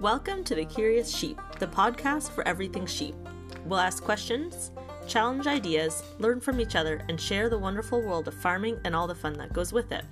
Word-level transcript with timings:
Welcome 0.00 0.44
to 0.44 0.54
The 0.54 0.64
Curious 0.64 1.12
Sheep, 1.12 1.40
the 1.58 1.66
podcast 1.66 2.30
for 2.30 2.46
everything 2.46 2.86
sheep. 2.86 3.16
We'll 3.64 3.80
ask 3.80 4.00
questions, 4.00 4.70
challenge 5.08 5.48
ideas, 5.48 6.04
learn 6.20 6.38
from 6.38 6.60
each 6.60 6.76
other, 6.76 7.04
and 7.08 7.20
share 7.20 7.48
the 7.48 7.58
wonderful 7.58 8.00
world 8.00 8.28
of 8.28 8.34
farming 8.34 8.78
and 8.84 8.94
all 8.94 9.08
the 9.08 9.14
fun 9.16 9.32
that 9.38 9.52
goes 9.52 9.72
with 9.72 9.90
it. 9.90 10.04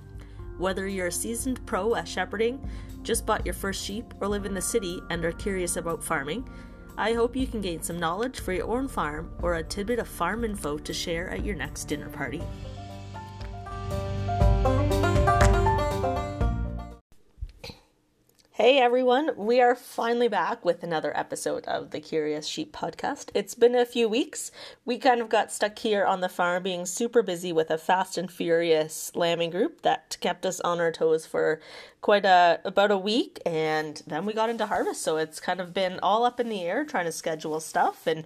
Whether 0.57 0.89
you're 0.89 1.07
a 1.07 1.11
seasoned 1.11 1.65
pro 1.65 1.95
at 1.95 2.05
shepherding, 2.05 2.69
just 3.01 3.25
bought 3.25 3.45
your 3.45 3.53
first 3.53 3.81
sheep, 3.81 4.13
or 4.19 4.27
live 4.27 4.45
in 4.45 4.53
the 4.53 4.61
city 4.61 4.99
and 5.09 5.23
are 5.23 5.31
curious 5.31 5.77
about 5.77 6.03
farming, 6.03 6.49
I 6.97 7.13
hope 7.13 7.33
you 7.33 7.47
can 7.47 7.61
gain 7.61 7.81
some 7.81 7.97
knowledge 7.97 8.41
for 8.41 8.51
your 8.51 8.67
own 8.67 8.89
farm 8.89 9.31
or 9.41 9.53
a 9.53 9.63
tidbit 9.63 9.99
of 9.99 10.09
farm 10.09 10.43
info 10.43 10.77
to 10.79 10.93
share 10.93 11.29
at 11.29 11.45
your 11.45 11.55
next 11.55 11.85
dinner 11.85 12.09
party. 12.09 12.43
Hey 18.57 18.79
everyone, 18.79 19.33
we 19.37 19.61
are 19.61 19.75
finally 19.75 20.27
back 20.27 20.65
with 20.65 20.81
another 20.81 21.15
episode 21.15 21.63
of 21.65 21.91
the 21.91 21.99
Curious 21.99 22.47
Sheep 22.47 22.75
podcast. 22.75 23.29
It's 23.35 23.53
been 23.53 23.75
a 23.75 23.85
few 23.85 24.09
weeks. 24.09 24.49
We 24.83 24.97
kind 24.97 25.21
of 25.21 25.29
got 25.29 25.51
stuck 25.51 25.77
here 25.77 26.03
on 26.03 26.21
the 26.21 26.27
farm 26.27 26.63
being 26.63 26.87
super 26.87 27.21
busy 27.21 27.53
with 27.53 27.69
a 27.69 27.77
fast 27.77 28.17
and 28.17 28.31
furious 28.31 29.11
lambing 29.13 29.51
group 29.51 29.83
that 29.83 30.17
kept 30.21 30.43
us 30.43 30.59
on 30.61 30.79
our 30.79 30.91
toes 30.91 31.23
for 31.23 31.61
quite 32.01 32.25
a 32.25 32.59
about 32.65 32.89
a 32.89 32.97
week 32.97 33.39
and 33.45 34.01
then 34.07 34.25
we 34.25 34.33
got 34.33 34.49
into 34.49 34.65
harvest. 34.65 35.03
So 35.03 35.17
it's 35.17 35.39
kind 35.39 35.61
of 35.61 35.71
been 35.71 35.99
all 36.01 36.25
up 36.25 36.39
in 36.39 36.49
the 36.49 36.63
air 36.63 36.83
trying 36.83 37.05
to 37.05 37.11
schedule 37.11 37.59
stuff 37.59 38.07
and 38.07 38.25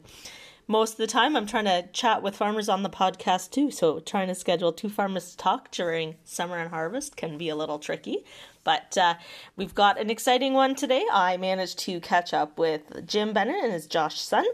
most 0.65 0.93
of 0.93 0.97
the 0.99 1.07
time 1.07 1.35
I'm 1.35 1.47
trying 1.47 1.65
to 1.65 1.89
chat 1.91 2.23
with 2.23 2.37
farmers 2.37 2.69
on 2.69 2.83
the 2.83 2.89
podcast 2.89 3.51
too. 3.51 3.69
So 3.69 3.99
trying 3.99 4.29
to 4.29 4.35
schedule 4.35 4.71
two 4.71 4.87
farmers 4.87 5.31
to 5.31 5.35
talk 5.35 5.71
during 5.71 6.15
summer 6.23 6.55
and 6.57 6.69
harvest 6.69 7.17
can 7.17 7.37
be 7.37 7.49
a 7.49 7.55
little 7.57 7.79
tricky. 7.79 8.23
But 8.63 8.97
uh, 8.97 9.15
we've 9.55 9.73
got 9.73 9.99
an 9.99 10.09
exciting 10.09 10.53
one 10.53 10.75
today. 10.75 11.05
I 11.11 11.37
managed 11.37 11.79
to 11.79 11.99
catch 11.99 12.33
up 12.33 12.59
with 12.59 13.05
Jim 13.07 13.33
Bennett 13.33 13.63
and 13.63 13.73
his 13.73 13.87
Josh 13.87 14.19
son. 14.19 14.45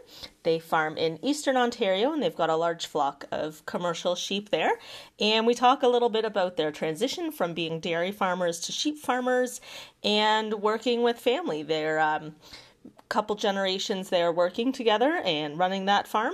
They 0.44 0.60
farm 0.60 0.98
in 0.98 1.24
eastern 1.24 1.58
Ontario 1.58 2.14
and 2.14 2.24
they've 2.24 2.36
got 2.36 2.50
a 2.50 2.56
large 2.56 2.86
flock 2.86 3.26
of 3.32 3.66
commercial 3.66 4.16
sheep 4.16 4.50
there. 4.50 4.80
And 5.20 5.46
we 5.46 5.54
talk 5.54 5.84
a 5.84 5.88
little 5.88 6.10
bit 6.10 6.26
about 6.26 6.58
their 6.58 6.72
transition 6.72 7.32
from 7.32 7.54
being 7.54 7.80
dairy 7.80 8.12
farmers 8.12 8.60
to 8.62 8.72
sheep 8.72 8.98
farmers 8.98 9.60
and 10.04 10.54
working 10.56 11.04
with 11.04 11.20
family. 11.20 11.64
They're 11.64 12.00
um, 12.00 12.36
couple 13.10 13.36
generations 13.36 14.10
there 14.10 14.32
working 14.32 14.72
together 14.72 15.22
and 15.24 15.58
running 15.58 15.86
that 15.86 16.08
farm 16.08 16.34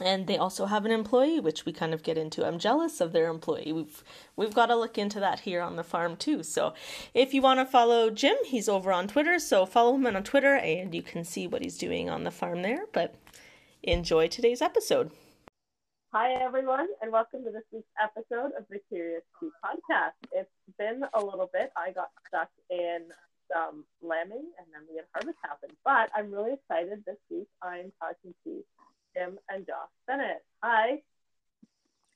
and 0.00 0.26
they 0.26 0.36
also 0.36 0.66
have 0.66 0.84
an 0.84 0.92
employee 0.92 1.40
which 1.40 1.64
we 1.64 1.72
kind 1.72 1.92
of 1.92 2.02
get 2.02 2.18
into. 2.18 2.46
I'm 2.46 2.58
jealous 2.58 3.00
of 3.00 3.12
their 3.12 3.28
employee. 3.28 3.72
We've 3.72 4.04
we've 4.36 4.54
got 4.54 4.66
to 4.66 4.76
look 4.76 4.98
into 4.98 5.20
that 5.20 5.40
here 5.40 5.60
on 5.60 5.76
the 5.76 5.84
farm 5.84 6.16
too. 6.16 6.42
So 6.42 6.74
if 7.14 7.34
you 7.34 7.42
want 7.42 7.60
to 7.60 7.66
follow 7.66 8.10
jim 8.10 8.36
he's 8.44 8.68
over 8.68 8.92
on 8.92 9.08
twitter 9.08 9.38
so 9.38 9.66
follow 9.66 9.94
him 9.94 10.06
on 10.06 10.22
twitter 10.22 10.56
and 10.56 10.94
you 10.94 11.02
can 11.02 11.24
see 11.24 11.46
what 11.46 11.62
he's 11.62 11.78
doing 11.78 12.08
on 12.08 12.24
the 12.24 12.30
farm 12.30 12.62
there. 12.62 12.84
But 12.92 13.14
enjoy 13.82 14.28
today's 14.28 14.62
episode. 14.62 15.10
Hi 16.12 16.32
everyone 16.32 16.88
and 17.02 17.12
welcome 17.12 17.44
to 17.44 17.50
this 17.50 17.64
week's 17.70 17.88
episode 18.02 18.52
of 18.56 18.64
the 18.70 18.78
curious 18.88 19.22
sheep 19.38 19.52
podcast. 19.64 20.16
It's 20.32 20.50
been 20.78 21.02
a 21.12 21.22
little 21.22 21.50
bit. 21.52 21.70
I 21.76 21.92
got 21.92 22.08
stuck 22.26 22.48
in 22.70 23.08
some 23.52 23.84
lambing 24.02 24.44
and 24.58 24.66
then 24.72 24.82
we 24.88 24.96
had 24.96 25.04
harvest 25.12 25.38
happen. 25.42 25.70
But 25.84 26.10
i'm 26.14 26.32
really 26.32 26.54
excited 26.54 27.02
this 27.06 27.18
week. 27.30 27.48
I'm 27.62 27.92
talking 28.00 28.34
to 28.44 28.64
Jim 29.16 29.38
and 29.48 29.66
Josh 29.66 29.88
Bennett. 30.06 30.44
Hi. 30.62 31.02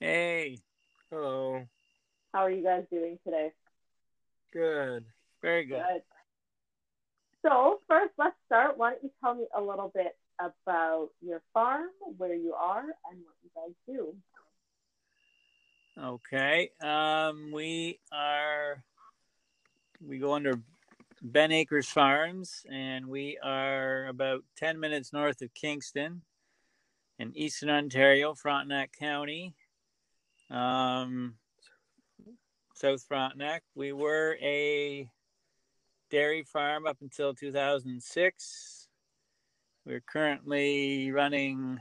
Hey. 0.01 0.59
Hello. 1.11 1.63
How 2.33 2.41
are 2.41 2.51
you 2.51 2.63
guys 2.63 2.85
doing 2.91 3.19
today? 3.25 3.53
Good. 4.53 5.05
Very 5.43 5.65
good. 5.65 5.83
good. 5.83 6.03
So, 7.45 7.81
first, 7.89 8.13
let's 8.19 8.37
start. 8.47 8.79
Why 8.79 8.91
don't 8.91 9.03
you 9.03 9.11
tell 9.23 9.35
me 9.35 9.47
a 9.57 9.61
little 9.61 9.91
bit 9.95 10.17
about 10.41 11.11
your 11.21 11.43
farm, 11.53 11.89
where 12.17 12.35
you 12.35 12.55
are, 12.55 12.81
and 12.81 13.21
what 13.21 13.35
you 13.43 13.51
guys 13.55 13.75
do? 13.87 14.15
Okay. 16.01 16.71
Um, 16.83 17.51
we 17.53 17.99
are, 18.13 18.83
we 20.05 20.19
go 20.19 20.35
under 20.35 20.55
Ben 21.21 21.53
Acres 21.53 21.89
Farms, 21.89 22.65
and 22.71 23.07
we 23.07 23.39
are 23.43 24.07
about 24.07 24.45
10 24.57 24.81
minutes 24.81 25.13
north 25.13 25.43
of 25.43 25.53
Kingston 25.55 26.23
in 27.23 27.37
Eastern 27.37 27.71
Ontario, 27.71 28.35
Frontenac 28.35 28.93
County, 28.99 29.55
um, 30.51 31.35
South 32.75 33.03
Frontenac. 33.05 33.63
We 33.77 33.93
were 33.93 34.37
a 34.43 35.09
dairy 36.11 36.43
farm 36.43 36.85
up 36.85 36.97
until 37.01 37.33
2006. 37.33 38.89
We're 39.87 40.01
currently 40.01 41.13
running, 41.13 41.79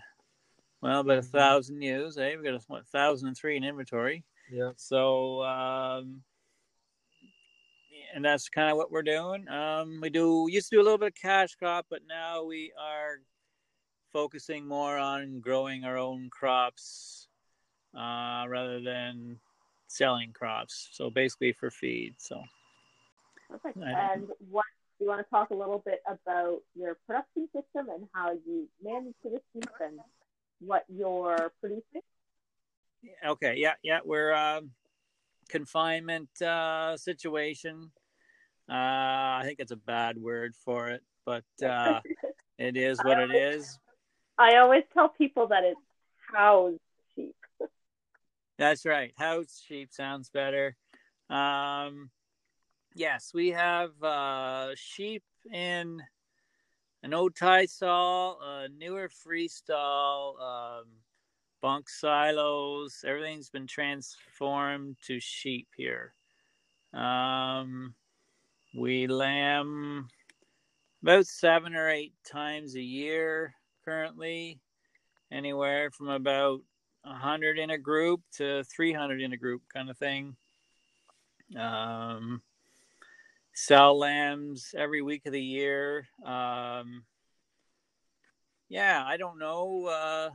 well, 0.81 0.99
about 0.99 1.17
a 1.17 1.23
thousand 1.23 1.81
ewes. 1.81 2.19
Eh? 2.19 2.35
We've 2.35 2.45
got 2.45 2.61
a 2.79 2.83
thousand 2.91 3.29
and 3.29 3.37
three 3.37 3.57
in 3.57 3.63
inventory. 3.63 4.23
Yeah. 4.51 4.71
So, 4.75 5.43
um, 5.43 6.21
and 8.13 8.23
that's 8.23 8.47
kind 8.47 8.69
of 8.69 8.77
what 8.77 8.91
we're 8.91 9.01
doing. 9.01 9.47
Um, 9.47 9.99
we 10.01 10.11
do 10.11 10.47
used 10.51 10.69
to 10.69 10.75
do 10.75 10.81
a 10.81 10.83
little 10.83 10.99
bit 10.99 11.13
of 11.13 11.15
cash 11.15 11.55
crop, 11.55 11.87
but 11.89 12.01
now 12.07 12.43
we 12.43 12.71
are 12.79 13.21
focusing 14.11 14.67
more 14.67 14.97
on 14.97 15.39
growing 15.39 15.83
our 15.83 15.97
own 15.97 16.29
crops 16.29 17.27
uh, 17.95 18.45
rather 18.47 18.81
than 18.81 19.39
selling 19.87 20.31
crops. 20.33 20.89
So 20.91 21.09
basically 21.09 21.53
for 21.53 21.69
feed. 21.69 22.15
So. 22.17 22.41
Perfect. 23.49 23.77
And 23.77 24.27
what 24.49 24.65
you 24.99 25.07
want 25.07 25.25
to 25.25 25.29
talk 25.29 25.49
a 25.49 25.55
little 25.55 25.81
bit 25.85 26.01
about 26.07 26.59
your 26.75 26.97
production 27.05 27.47
system 27.47 27.89
and 27.93 28.07
how 28.13 28.31
you 28.45 28.67
manage 28.81 29.15
the 29.23 29.41
sheep 29.53 29.69
and 29.81 29.99
what 30.59 30.85
you're 30.87 31.51
producing? 31.59 32.01
Okay. 33.25 33.55
Yeah. 33.57 33.73
Yeah. 33.83 33.99
We're 34.05 34.31
uh, 34.33 34.61
confinement 35.49 36.29
uh, 36.41 36.95
situation. 36.97 37.91
Uh, 38.69 38.73
I 39.39 39.41
think 39.43 39.59
it's 39.59 39.71
a 39.71 39.77
bad 39.77 40.17
word 40.17 40.55
for 40.55 40.89
it, 40.89 41.03
but 41.25 41.43
uh, 41.65 41.99
it 42.57 42.77
is 42.77 42.99
what 43.03 43.19
it 43.19 43.35
is. 43.35 43.79
I 44.41 44.57
always 44.57 44.83
tell 44.91 45.09
people 45.09 45.47
that 45.49 45.63
it's 45.63 45.79
house 46.33 46.73
sheep. 47.15 47.35
That's 48.57 48.87
right. 48.87 49.13
House 49.15 49.63
sheep 49.67 49.89
sounds 49.91 50.31
better. 50.31 50.75
Um, 51.29 52.09
yes, 52.95 53.31
we 53.35 53.49
have 53.49 53.91
uh, 54.01 54.69
sheep 54.75 55.23
in 55.53 56.01
an 57.03 57.13
old 57.13 57.35
tie 57.35 57.67
stall, 57.67 58.39
a 58.41 58.67
newer 58.67 59.09
free 59.09 59.47
stall, 59.47 60.37
um, 60.41 60.87
bunk 61.61 61.87
silos. 61.87 63.05
Everything's 63.05 63.51
been 63.51 63.67
transformed 63.67 64.95
to 65.05 65.19
sheep 65.19 65.67
here. 65.77 66.15
Um, 66.95 67.93
we 68.75 69.05
lamb 69.05 70.07
about 71.03 71.27
seven 71.27 71.75
or 71.75 71.89
eight 71.89 72.15
times 72.25 72.75
a 72.75 72.81
year 72.81 73.53
currently, 73.85 74.59
anywhere 75.31 75.91
from 75.91 76.09
about 76.09 76.61
100 77.03 77.57
in 77.57 77.71
a 77.71 77.77
group 77.77 78.21
to 78.37 78.63
300 78.63 79.21
in 79.21 79.33
a 79.33 79.37
group 79.37 79.61
kind 79.73 79.89
of 79.89 79.97
thing. 79.97 80.35
Um, 81.57 82.41
sell 83.53 83.97
lambs 83.97 84.73
every 84.77 85.01
week 85.01 85.25
of 85.25 85.33
the 85.33 85.41
year. 85.41 86.07
Um, 86.25 87.03
yeah, 88.69 89.03
I 89.05 89.17
don't 89.17 89.39
know 89.39 89.87
uh, 89.87 90.29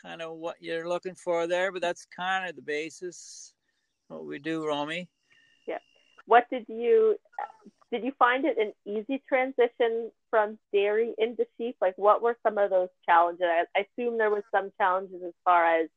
kind 0.00 0.22
of 0.22 0.36
what 0.36 0.56
you're 0.60 0.88
looking 0.88 1.14
for 1.14 1.46
there, 1.46 1.72
but 1.72 1.82
that's 1.82 2.06
kind 2.16 2.48
of 2.48 2.56
the 2.56 2.62
basis 2.62 3.52
what 4.08 4.24
we 4.24 4.38
do, 4.38 4.66
Romy. 4.66 5.08
Yeah. 5.66 5.78
What 6.26 6.48
did 6.50 6.66
you 6.68 7.16
did 7.90 8.04
you 8.04 8.12
find 8.18 8.44
it 8.44 8.56
an 8.58 8.72
easy 8.84 9.22
transition 9.28 10.10
from 10.30 10.58
dairy 10.72 11.14
into 11.18 11.46
sheep? 11.58 11.76
Like, 11.80 11.96
what 11.96 12.22
were 12.22 12.36
some 12.42 12.58
of 12.58 12.70
those 12.70 12.88
challenges? 13.06 13.44
I, 13.44 13.64
I 13.76 13.86
assume 13.98 14.18
there 14.18 14.30
was 14.30 14.42
some 14.50 14.70
challenges 14.78 15.22
as 15.26 15.34
far 15.44 15.80
as 15.80 15.88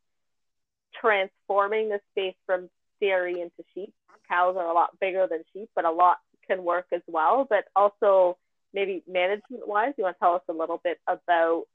transforming 0.99 1.89
the 1.89 1.99
space 2.11 2.35
from 2.45 2.69
dairy 2.99 3.41
into 3.41 3.63
sheep. 3.73 3.93
Cows 4.27 4.55
are 4.57 4.69
a 4.69 4.73
lot 4.73 4.99
bigger 4.99 5.27
than 5.29 5.43
sheep, 5.53 5.69
but 5.75 5.85
a 5.85 5.91
lot 5.91 6.17
can 6.47 6.63
work 6.63 6.87
as 6.91 7.01
well. 7.07 7.45
But 7.49 7.65
also, 7.75 8.37
maybe 8.73 9.03
management 9.07 9.67
wise, 9.67 9.93
you 9.97 10.03
want 10.03 10.17
to 10.17 10.19
tell 10.19 10.35
us 10.35 10.41
a 10.49 10.53
little 10.53 10.81
bit 10.83 10.99
about 11.07 11.65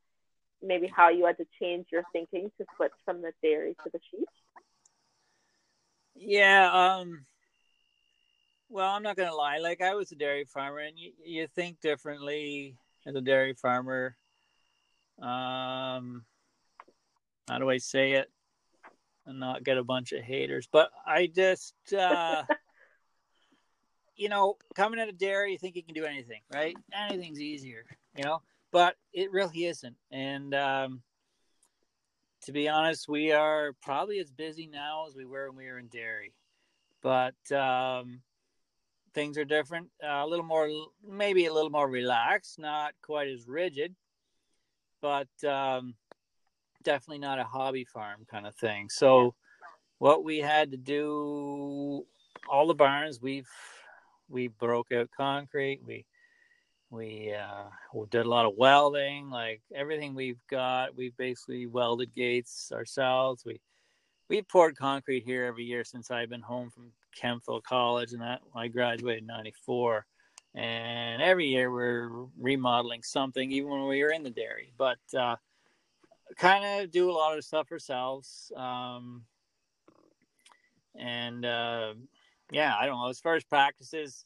maybe 0.63 0.91
how 0.95 1.11
you 1.11 1.27
had 1.27 1.37
to 1.39 1.47
change 1.61 1.87
your 1.93 2.03
thinking 2.13 2.51
to 2.59 2.67
switch 2.77 2.93
from 3.05 3.23
the 3.23 3.33
dairy 3.43 3.77
to 3.85 3.91
the 3.93 4.01
sheep? 4.11 4.29
Yeah, 6.17 6.71
um, 6.73 7.25
well, 8.69 8.91
I'm 8.91 9.03
not 9.03 9.17
gonna 9.17 9.35
lie. 9.35 9.59
Like 9.59 9.81
I 9.81 9.95
was 9.95 10.13
a 10.13 10.17
dairy 10.17 10.45
farmer, 10.45 10.79
and 10.79 10.99
you, 10.99 11.13
you 11.25 11.47
think 11.47 11.81
differently 11.81 12.77
as 13.07 13.15
a 13.15 13.21
dairy 13.21 13.55
farmer. 13.55 14.17
Um, 15.21 16.25
how 17.49 17.59
do 17.59 17.71
I 17.71 17.79
say 17.79 18.13
it 18.13 18.31
and 19.27 19.41
not 19.41 19.65
get 19.65 19.79
a 19.79 19.85
bunch 19.85 20.13
of 20.13 20.23
haters? 20.23 20.69
But 20.71 20.91
I 21.07 21.27
just, 21.27 21.75
uh, 21.93 22.45
you 24.17 24.29
know, 24.29 24.57
coming 24.75 25.01
out 25.01 25.09
of 25.09 25.19
dairy, 25.19 25.53
you 25.53 25.59
think 25.59 25.75
you 25.75 25.83
can 25.83 25.95
do 25.95 26.05
anything, 26.05 26.41
right? 26.53 26.77
Anything's 26.95 27.41
easier, 27.41 27.85
you 28.17 28.25
know, 28.25 28.43
but 28.71 28.97
it 29.13 29.33
really 29.33 29.65
isn't. 29.65 29.97
And 30.13 30.55
um, 30.55 31.03
to 32.43 32.53
be 32.53 32.69
honest, 32.69 33.09
we 33.09 33.33
are 33.33 33.73
probably 33.83 34.19
as 34.19 34.31
busy 34.31 34.67
now 34.67 35.07
as 35.09 35.17
we 35.17 35.25
were 35.25 35.49
when 35.49 35.57
we 35.57 35.67
were 35.67 35.79
in 35.79 35.89
dairy, 35.89 36.35
but 37.03 37.35
um, 37.51 38.21
things 39.19 39.37
are 39.37 39.45
different. 39.45 39.89
Uh, 40.01 40.23
a 40.23 40.27
little 40.27 40.45
more, 40.45 40.71
maybe 41.05 41.47
a 41.47 41.53
little 41.53 41.71
more 41.71 41.89
relaxed, 41.89 42.57
not 42.57 42.93
quite 43.03 43.27
as 43.27 43.49
rigid, 43.49 43.97
but 45.03 45.27
um, 45.45 45.95
definitely 46.85 47.19
not 47.19 47.41
a 47.41 47.45
hobby 47.45 47.85
farm 47.85 48.25
kind 48.31 48.47
of 48.47 48.55
thing. 48.55 48.89
So, 48.89 49.35
what 49.99 50.23
we 50.23 50.39
had 50.39 50.71
to 50.71 50.77
do, 50.77 52.07
all 52.49 52.69
the 52.69 52.75
barns, 52.75 53.21
we've 53.21 53.51
we 54.29 54.47
broke 54.47 54.93
out 54.93 55.09
concrete. 55.17 55.81
We 55.85 56.07
we 56.89 57.35
uh, 57.35 57.71
we 57.93 58.07
did 58.07 58.25
a 58.25 58.31
lot 58.31 58.47
of 58.47 58.55
welding. 58.57 59.31
Like 59.31 59.63
everything 59.75 60.15
we've 60.15 60.47
got, 60.49 60.97
we've 60.97 61.17
basically 61.17 61.67
welded 61.67 62.15
gates 62.15 62.71
ourselves. 62.73 63.45
We 63.45 63.61
we 64.29 64.43
poured 64.43 64.77
concrete 64.77 65.25
here 65.25 65.45
every 65.45 65.65
year 65.65 65.83
since 65.83 66.13
I've 66.13 66.31
been 66.31 66.41
home 66.41 66.71
from 66.71 66.93
Kemptville 67.23 67.63
College, 67.63 68.13
and 68.13 68.23
that 68.23 68.41
I 68.55 68.69
graduated 68.69 69.23
in 69.23 69.27
'94. 69.27 70.07
And 70.55 71.23
every 71.23 71.47
year 71.47 71.71
we're 71.71 72.11
remodeling 72.39 73.03
something, 73.03 73.53
even 73.53 73.71
when 73.71 73.87
we 73.87 74.03
were 74.03 74.11
in 74.11 74.23
the 74.23 74.31
dairy. 74.31 74.73
But 74.77 74.99
uh, 75.17 75.37
kind 76.37 76.83
of 76.83 76.91
do 76.91 77.11
a 77.11 77.13
lot 77.13 77.37
of 77.37 77.45
stuff 77.45 77.71
ourselves. 77.71 78.51
Um, 78.57 79.23
and 80.97 81.45
uh, 81.45 81.95
yeah, 82.51 82.75
I 82.79 82.87
don't 82.87 82.99
know. 83.01 83.09
As 83.09 83.21
far 83.21 83.35
as 83.35 83.45
practices, 83.45 84.25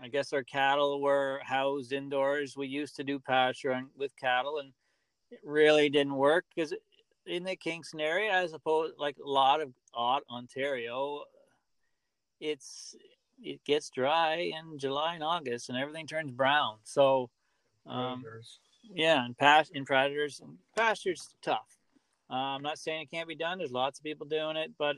I 0.00 0.08
guess 0.08 0.32
our 0.32 0.44
cattle 0.44 1.00
were 1.00 1.40
housed 1.42 1.92
indoors. 1.92 2.56
We 2.56 2.68
used 2.68 2.96
to 2.96 3.04
do 3.04 3.18
pasture 3.18 3.80
with 3.96 4.16
cattle, 4.16 4.58
and 4.58 4.72
it 5.30 5.40
really 5.44 5.88
didn't 5.88 6.14
work 6.14 6.44
because 6.54 6.72
in 7.26 7.44
the 7.44 7.56
Kingston 7.56 8.00
area, 8.00 8.32
as 8.32 8.52
opposed 8.52 8.94
like 8.98 9.16
a 9.24 9.28
lot 9.28 9.60
of 9.60 9.72
Ontario, 9.94 11.24
it's 12.40 12.94
it 13.42 13.64
gets 13.64 13.90
dry 13.90 14.52
in 14.54 14.78
July 14.78 15.14
and 15.14 15.22
August, 15.22 15.68
and 15.68 15.78
everything 15.78 16.06
turns 16.06 16.32
brown. 16.32 16.76
So, 16.84 17.30
um, 17.86 18.24
yeah, 18.82 19.24
and 19.24 19.36
past 19.36 19.72
in 19.74 19.84
predators 19.84 20.40
and 20.40 20.56
pastures 20.76 21.34
tough. 21.42 21.76
Uh, 22.30 22.34
I'm 22.34 22.62
not 22.62 22.78
saying 22.78 23.02
it 23.02 23.10
can't 23.10 23.28
be 23.28 23.36
done. 23.36 23.58
There's 23.58 23.70
lots 23.70 23.98
of 23.98 24.04
people 24.04 24.26
doing 24.26 24.56
it, 24.56 24.72
but 24.78 24.96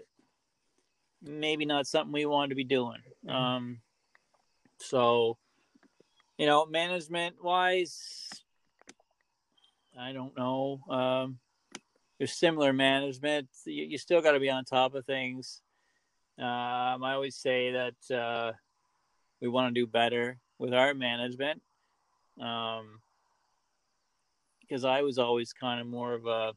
maybe 1.23 1.65
not 1.65 1.87
something 1.87 2.13
we 2.13 2.27
want 2.27 2.51
to 2.51 2.57
be 2.57 2.65
doing. 2.65 3.03
Mm-hmm. 3.27 3.37
Um, 3.37 3.79
so, 4.79 5.37
you 6.39 6.47
know, 6.47 6.67
management 6.67 7.37
wise, 7.45 8.29
I 9.99 10.13
don't 10.13 10.37
know. 10.37 10.81
Um, 10.89 11.39
there's 12.19 12.33
similar 12.33 12.73
management. 12.73 13.49
You, 13.67 13.85
you 13.85 13.99
still 13.99 14.23
got 14.23 14.33
to 14.33 14.41
be 14.41 14.51
on 14.51 14.65
top 14.65 14.95
of 14.95 15.05
things. 15.05 15.61
Um, 16.41 17.05
I 17.05 17.13
always 17.13 17.37
say 17.37 17.73
that 17.73 18.17
uh, 18.17 18.53
we 19.41 19.49
want 19.49 19.75
to 19.75 19.81
do 19.81 19.87
better 19.87 20.39
with 20.59 20.73
our 20.73 20.95
management. 20.95 21.61
Um, 22.41 23.01
because 24.61 24.85
I 24.85 25.03
was 25.03 25.19
always 25.19 25.53
kind 25.53 25.81
of 25.81 25.87
more 25.89 26.15
of 26.15 26.27
a 26.27 26.55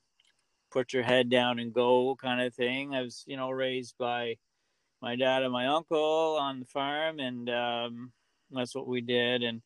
put 0.72 0.94
your 0.94 1.04
head 1.04 1.30
down 1.30 1.60
and 1.60 1.74
go 1.74 2.16
kind 2.16 2.42
of 2.42 2.54
thing. 2.54 2.94
I 2.94 3.02
was, 3.02 3.24
you 3.26 3.38
know, 3.38 3.50
raised 3.50 3.96
by 3.98 4.38
my 5.02 5.16
dad 5.16 5.44
and 5.44 5.52
my 5.52 5.68
uncle 5.68 6.38
on 6.40 6.60
the 6.60 6.66
farm, 6.66 7.20
and 7.20 7.50
um, 7.50 8.12
that's 8.52 8.76
what 8.76 8.88
we 8.88 9.02
did. 9.02 9.44
And 9.44 9.62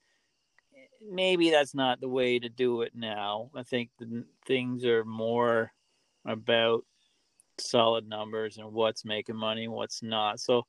maybe 1.10 1.50
that's 1.50 1.75
not 1.75 2.02
the 2.02 2.10
way 2.10 2.40
to 2.40 2.50
do 2.50 2.81
it 2.81 2.94
now. 2.96 3.52
I 3.56 3.64
think 3.64 3.90
the 4.00 4.25
things 4.46 4.86
are 4.86 5.06
more 5.06 5.72
about 6.25 6.86
solid 7.59 8.07
numbers 8.07 8.57
and 8.57 8.71
what's 8.71 9.06
making 9.06 9.36
money 9.36 9.65
and 9.65 9.74
what's 9.74 10.04
not. 10.04 10.39
So, 10.39 10.65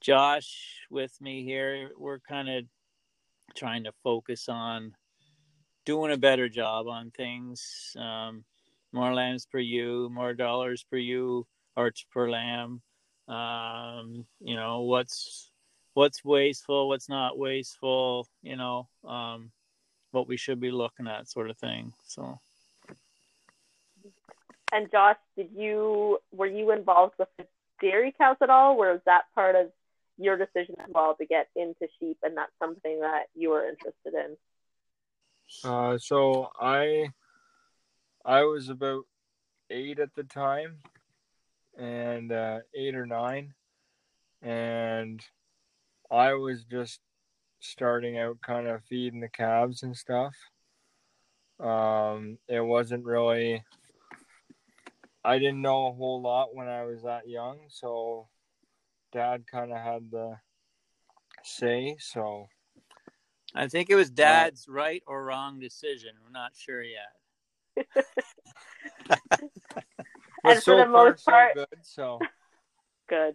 Josh, 0.00 0.80
with 0.90 1.12
me 1.20 1.44
here, 1.44 1.90
we're 1.98 2.20
kind 2.20 2.48
of 2.48 2.64
trying 3.54 3.84
to 3.84 3.92
focus 4.02 4.48
on 4.48 4.92
doing 5.84 6.12
a 6.12 6.18
better 6.18 6.48
job 6.48 6.86
on 6.88 7.10
things. 7.10 7.94
Um, 7.98 8.44
more 8.92 9.14
lambs 9.14 9.46
per 9.46 9.58
you, 9.58 10.08
more 10.12 10.34
dollars 10.34 10.84
per 10.90 10.96
you, 10.96 11.46
or 11.76 11.92
per 12.12 12.30
lamb 12.30 12.82
um, 13.28 14.24
you 14.40 14.54
know 14.54 14.82
what's 14.82 15.50
what's 15.94 16.24
wasteful 16.24 16.88
what's 16.88 17.08
not 17.08 17.38
wasteful 17.38 18.28
you 18.42 18.56
know 18.56 18.88
um, 19.06 19.50
what 20.12 20.28
we 20.28 20.36
should 20.36 20.60
be 20.60 20.70
looking 20.70 21.08
at 21.08 21.28
sort 21.28 21.50
of 21.50 21.58
thing 21.58 21.92
so 22.04 22.38
and 24.72 24.90
josh 24.90 25.16
did 25.36 25.48
you 25.54 26.18
were 26.32 26.46
you 26.46 26.70
involved 26.70 27.14
with 27.18 27.28
the 27.38 27.46
dairy 27.80 28.14
cows 28.16 28.36
at 28.42 28.50
all 28.50 28.76
or 28.76 28.92
was 28.92 29.00
that 29.06 29.24
part 29.34 29.54
of 29.54 29.70
your 30.18 30.36
decision 30.36 30.74
as 30.80 30.86
well 30.88 31.14
to 31.14 31.26
get 31.26 31.48
into 31.56 31.86
sheep 32.00 32.16
and 32.22 32.36
that's 32.36 32.52
something 32.58 33.00
that 33.00 33.24
you 33.34 33.50
were 33.50 33.68
interested 33.68 34.14
in 34.14 34.36
uh, 35.70 35.98
so 35.98 36.48
i 36.60 37.08
i 38.24 38.42
was 38.42 38.68
about 38.68 39.04
eight 39.70 39.98
at 39.98 40.14
the 40.14 40.24
time 40.24 40.78
and 41.76 42.32
uh, 42.32 42.60
eight 42.74 42.94
or 42.94 43.06
nine, 43.06 43.54
and 44.42 45.20
I 46.10 46.34
was 46.34 46.64
just 46.64 47.00
starting 47.60 48.18
out, 48.18 48.40
kind 48.40 48.66
of 48.66 48.82
feeding 48.84 49.20
the 49.20 49.28
calves 49.28 49.82
and 49.82 49.96
stuff. 49.96 50.34
Um, 51.60 52.38
it 52.48 52.60
wasn't 52.60 53.04
really. 53.04 53.62
I 55.26 55.38
didn't 55.40 55.60
know 55.60 55.88
a 55.88 55.92
whole 55.92 56.22
lot 56.22 56.54
when 56.54 56.68
I 56.68 56.84
was 56.84 57.02
that 57.02 57.28
young, 57.28 57.58
so 57.68 58.28
Dad 59.12 59.44
kind 59.50 59.72
of 59.72 59.78
had 59.78 60.08
the 60.10 60.36
say. 61.42 61.96
So 61.98 62.46
I 63.52 63.66
think 63.66 63.90
it 63.90 63.96
was 63.96 64.08
Dad's 64.08 64.68
right 64.68 65.02
or 65.04 65.24
wrong 65.24 65.58
decision. 65.58 66.10
I'm 66.24 66.32
not 66.32 66.52
sure 66.54 66.80
yet. 66.80 67.86
and 70.44 70.62
so 70.62 70.76
for 70.76 70.76
the 70.76 70.86
most 70.86 71.24
part, 71.24 71.54
so 71.54 71.60
good. 71.60 71.78
So 71.82 72.20
good. 73.08 73.34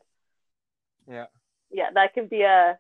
Yeah. 1.10 1.26
Yeah, 1.72 1.90
that 1.94 2.14
can 2.14 2.28
be 2.28 2.44
a. 2.44 2.80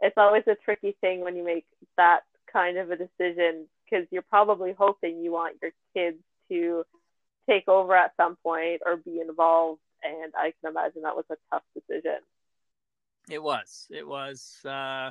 It's 0.00 0.18
always 0.18 0.42
a 0.46 0.56
tricky 0.56 0.94
thing 1.00 1.20
when 1.20 1.36
you 1.36 1.44
make 1.44 1.64
that 1.96 2.20
kind 2.52 2.76
of 2.76 2.90
a 2.90 2.96
decision 2.96 3.66
because 3.84 4.06
you're 4.10 4.22
probably 4.22 4.74
hoping 4.76 5.22
you 5.22 5.32
want 5.32 5.56
your 5.62 5.70
kids 5.94 6.18
to 6.50 6.84
take 7.48 7.68
over 7.68 7.94
at 7.94 8.12
some 8.16 8.36
point 8.42 8.82
or 8.84 8.96
be 8.96 9.20
involved, 9.20 9.80
and 10.02 10.32
I 10.36 10.52
can 10.60 10.70
imagine 10.70 11.02
that 11.02 11.16
was 11.16 11.24
a 11.30 11.36
tough 11.50 11.62
decision. 11.74 12.18
It 13.30 13.42
was. 13.42 13.86
It 13.90 14.06
was. 14.06 14.58
uh 14.64 15.10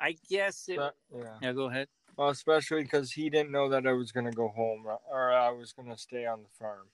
I 0.00 0.16
guess 0.28 0.68
it. 0.68 0.76
But, 0.76 0.96
yeah. 1.14 1.24
yeah. 1.40 1.52
Go 1.52 1.66
ahead. 1.70 1.88
Well, 2.16 2.28
especially 2.28 2.82
because 2.82 3.12
he 3.12 3.30
didn't 3.30 3.52
know 3.52 3.68
that 3.70 3.86
I 3.86 3.92
was 3.92 4.12
going 4.12 4.26
to 4.26 4.32
go 4.32 4.48
home 4.48 4.84
or 5.10 5.32
I 5.32 5.50
was 5.50 5.72
going 5.72 5.90
to 5.90 5.96
stay 5.96 6.26
on 6.26 6.42
the 6.42 6.48
farm. 6.58 6.88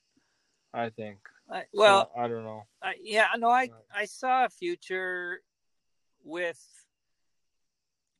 I 0.72 0.88
think. 0.90 1.18
I, 1.50 1.64
well, 1.72 2.10
so, 2.14 2.20
I 2.20 2.28
don't 2.28 2.44
know. 2.44 2.64
I, 2.80 2.94
yeah, 3.02 3.26
no, 3.36 3.48
I 3.48 3.70
I 3.92 4.04
saw 4.04 4.44
a 4.44 4.48
future 4.48 5.42
with 6.22 6.62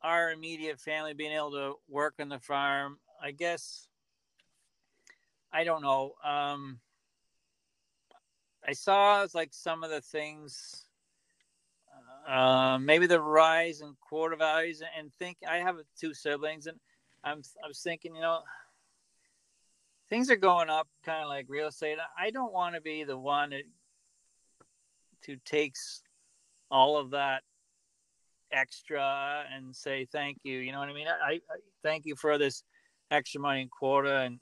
our 0.02 0.32
immediate 0.32 0.80
family 0.80 1.14
being 1.14 1.32
able 1.32 1.52
to 1.52 1.75
work 1.88 2.14
on 2.18 2.28
the 2.28 2.40
farm. 2.40 2.99
I 3.23 3.30
guess 3.30 3.87
I 5.52 5.64
don't 5.64 5.83
know. 5.83 6.14
Um, 6.25 6.78
I 8.66 8.73
saw 8.73 9.26
like 9.35 9.50
some 9.52 9.83
of 9.83 9.90
the 9.90 10.00
things, 10.00 10.87
uh, 12.28 12.78
maybe 12.80 13.07
the 13.07 13.21
rise 13.21 13.80
in 13.80 13.97
quota 14.00 14.37
values, 14.37 14.83
and 14.99 15.12
think 15.14 15.38
I 15.49 15.57
have 15.59 15.76
two 15.99 16.14
siblings, 16.14 16.66
and 16.66 16.78
I'm 17.25 17.42
I 17.64 17.69
was 17.69 17.80
thinking, 17.80 18.14
you 18.14 18.21
know, 18.21 18.40
things 20.09 20.30
are 20.30 20.37
going 20.37 20.69
up 20.69 20.88
kind 21.04 21.23
of 21.23 21.28
like 21.28 21.47
real 21.49 21.69
estate. 21.69 21.99
I 22.19 22.30
don't 22.30 22.52
want 22.52 22.75
to 22.75 22.80
be 22.80 23.04
the 23.04 23.19
one 23.19 23.52
to 25.25 25.37
takes 25.45 26.02
all 26.71 26.97
of 26.97 27.11
that 27.11 27.42
extra 28.52 29.45
and 29.54 29.75
say 29.75 30.07
thank 30.12 30.38
you. 30.42 30.59
You 30.59 30.73
know 30.73 30.78
what 30.78 30.88
I 30.88 30.92
mean? 30.92 31.07
I, 31.09 31.35
I 31.35 31.59
thank 31.83 32.07
you 32.07 32.16
for 32.16 32.38
this 32.38 32.62
extra 33.11 33.40
money 33.40 33.62
and 33.62 33.71
quota 33.71 34.19
and 34.19 34.38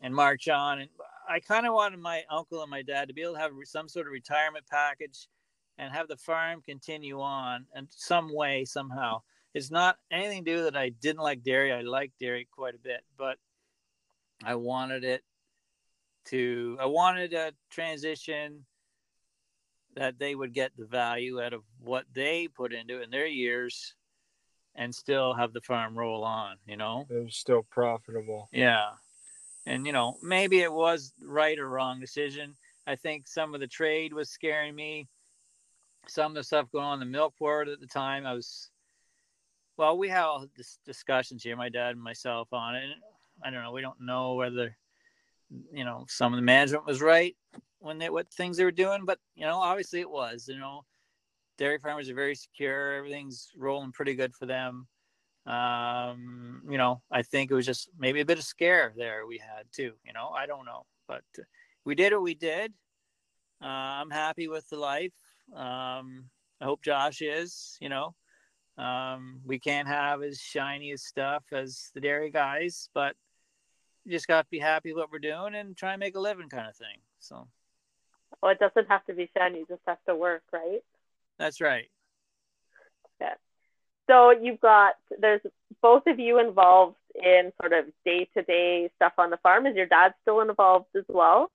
and 0.00 0.14
march 0.14 0.48
on. 0.48 0.80
And 0.80 0.90
I 1.28 1.40
kind 1.40 1.66
of 1.66 1.74
wanted 1.74 2.00
my 2.00 2.22
uncle 2.30 2.62
and 2.62 2.70
my 2.70 2.82
dad 2.82 3.08
to 3.08 3.14
be 3.14 3.22
able 3.22 3.34
to 3.34 3.40
have 3.40 3.52
some 3.64 3.88
sort 3.88 4.06
of 4.06 4.12
retirement 4.12 4.64
package 4.70 5.28
and 5.78 5.92
have 5.92 6.08
the 6.08 6.16
farm 6.16 6.62
continue 6.62 7.20
on 7.20 7.66
in 7.76 7.86
some 7.90 8.34
way 8.34 8.64
somehow. 8.64 9.22
It's 9.54 9.70
not 9.70 9.96
anything 10.10 10.44
to 10.44 10.56
do 10.56 10.62
that 10.64 10.76
I 10.76 10.90
didn't 10.90 11.22
like 11.22 11.42
dairy. 11.42 11.72
I 11.72 11.80
like 11.82 12.12
dairy 12.20 12.46
quite 12.50 12.74
a 12.74 12.78
bit, 12.78 13.00
but 13.18 13.36
I 14.44 14.54
wanted 14.54 15.04
it 15.04 15.22
to 16.26 16.76
I 16.78 16.86
wanted 16.86 17.32
a 17.32 17.52
transition 17.70 18.64
that 19.96 20.18
they 20.18 20.34
would 20.34 20.54
get 20.54 20.72
the 20.76 20.86
value 20.86 21.42
out 21.42 21.52
of 21.52 21.62
what 21.80 22.04
they 22.14 22.48
put 22.48 22.72
into 22.72 23.02
in 23.02 23.10
their 23.10 23.26
years 23.26 23.94
and 24.76 24.94
still 24.94 25.34
have 25.34 25.52
the 25.52 25.60
farm 25.60 25.98
roll 25.98 26.22
on, 26.22 26.56
you 26.66 26.76
know? 26.76 27.06
It 27.10 27.24
was 27.24 27.36
still 27.36 27.66
profitable. 27.68 28.48
Yeah. 28.52 28.90
And, 29.66 29.86
you 29.86 29.92
know, 29.92 30.16
maybe 30.22 30.60
it 30.60 30.72
was 30.72 31.12
right 31.22 31.58
or 31.58 31.68
wrong 31.68 32.00
decision. 32.00 32.54
I 32.86 32.96
think 32.96 33.28
some 33.28 33.54
of 33.54 33.60
the 33.60 33.66
trade 33.66 34.12
was 34.12 34.30
scaring 34.30 34.74
me. 34.74 35.08
Some 36.08 36.32
of 36.32 36.34
the 36.34 36.42
stuff 36.42 36.72
going 36.72 36.84
on 36.84 36.94
in 36.94 37.00
the 37.00 37.18
milk 37.18 37.34
board 37.38 37.68
at 37.68 37.78
the 37.78 37.86
time, 37.86 38.26
I 38.26 38.32
was, 38.32 38.70
well, 39.76 39.98
we 39.98 40.08
this 40.08 40.78
discussions 40.86 41.42
here, 41.42 41.56
my 41.56 41.68
dad 41.68 41.90
and 41.90 42.02
myself 42.02 42.48
on 42.52 42.74
it. 42.74 42.88
I 43.44 43.50
don't 43.50 43.62
know. 43.62 43.72
We 43.72 43.82
don't 43.82 44.00
know 44.00 44.34
whether, 44.34 44.76
you 45.72 45.84
know, 45.84 46.06
some 46.08 46.32
of 46.32 46.38
the 46.38 46.42
management 46.42 46.86
was 46.86 47.02
right 47.02 47.36
when 47.80 47.98
they, 47.98 48.08
what 48.10 48.32
things 48.32 48.56
they 48.56 48.64
were 48.64 48.70
doing, 48.70 49.04
but, 49.04 49.18
you 49.34 49.44
know, 49.44 49.58
obviously 49.58 50.00
it 50.00 50.10
was, 50.10 50.48
you 50.48 50.58
know, 50.58 50.84
dairy 51.58 51.78
farmers 51.78 52.08
are 52.08 52.14
very 52.14 52.34
secure. 52.34 52.94
Everything's 52.94 53.50
rolling 53.56 53.92
pretty 53.92 54.14
good 54.14 54.34
for 54.34 54.46
them. 54.46 54.86
Um, 55.50 56.62
you 56.70 56.78
know, 56.78 57.02
I 57.10 57.22
think 57.22 57.50
it 57.50 57.54
was 57.54 57.66
just 57.66 57.88
maybe 57.98 58.20
a 58.20 58.24
bit 58.24 58.38
of 58.38 58.44
scare 58.44 58.92
there 58.96 59.26
we 59.26 59.38
had 59.38 59.64
too. 59.72 59.94
You 60.04 60.12
know, 60.12 60.28
I 60.28 60.46
don't 60.46 60.64
know, 60.64 60.86
but 61.08 61.24
we 61.84 61.96
did 61.96 62.12
what 62.12 62.22
we 62.22 62.34
did. 62.34 62.72
Uh, 63.60 63.66
I'm 63.66 64.10
happy 64.10 64.46
with 64.46 64.68
the 64.68 64.76
life. 64.76 65.12
Um, 65.54 66.26
I 66.60 66.66
hope 66.66 66.82
Josh 66.82 67.20
is. 67.20 67.76
You 67.80 67.88
know, 67.88 68.14
um, 68.78 69.40
we 69.44 69.58
can't 69.58 69.88
have 69.88 70.22
as 70.22 70.38
shiny 70.38 70.92
as 70.92 71.02
stuff 71.02 71.42
as 71.52 71.90
the 71.94 72.00
dairy 72.00 72.30
guys, 72.30 72.88
but 72.94 73.16
you 74.04 74.12
just 74.12 74.28
got 74.28 74.42
to 74.42 74.50
be 74.50 74.60
happy 74.60 74.92
with 74.92 75.00
what 75.00 75.10
we're 75.10 75.18
doing 75.18 75.56
and 75.56 75.76
try 75.76 75.94
and 75.94 76.00
make 76.00 76.14
a 76.16 76.20
living, 76.20 76.48
kind 76.48 76.68
of 76.68 76.76
thing. 76.76 76.98
So. 77.18 77.48
Well, 78.40 78.52
it 78.52 78.60
doesn't 78.60 78.88
have 78.88 79.04
to 79.06 79.14
be 79.14 79.28
shiny; 79.36 79.58
you 79.58 79.66
just 79.68 79.82
have 79.88 80.02
to 80.06 80.14
work, 80.14 80.44
right? 80.52 80.84
That's 81.38 81.60
right. 81.60 81.90
Yeah. 83.20 83.34
So 84.10 84.32
you've 84.32 84.60
got 84.60 84.94
there's 85.20 85.40
both 85.80 86.02
of 86.08 86.18
you 86.18 86.40
involved 86.40 86.96
in 87.14 87.52
sort 87.60 87.72
of 87.72 87.84
day 88.04 88.28
to 88.34 88.42
day 88.42 88.90
stuff 88.96 89.12
on 89.18 89.30
the 89.30 89.36
farm. 89.36 89.66
Is 89.66 89.76
your 89.76 89.86
dad 89.86 90.14
still 90.22 90.40
involved 90.40 90.86
as 90.96 91.04
well? 91.08 91.50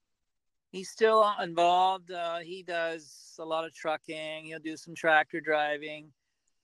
He's 0.71 0.89
still 0.89 1.29
involved. 1.41 2.11
Uh, 2.11 2.39
he 2.39 2.63
does 2.63 3.35
a 3.39 3.45
lot 3.45 3.65
of 3.65 3.73
trucking. 3.73 4.45
He'll 4.45 4.59
do 4.59 4.77
some 4.77 4.95
tractor 4.95 5.41
driving. 5.41 6.11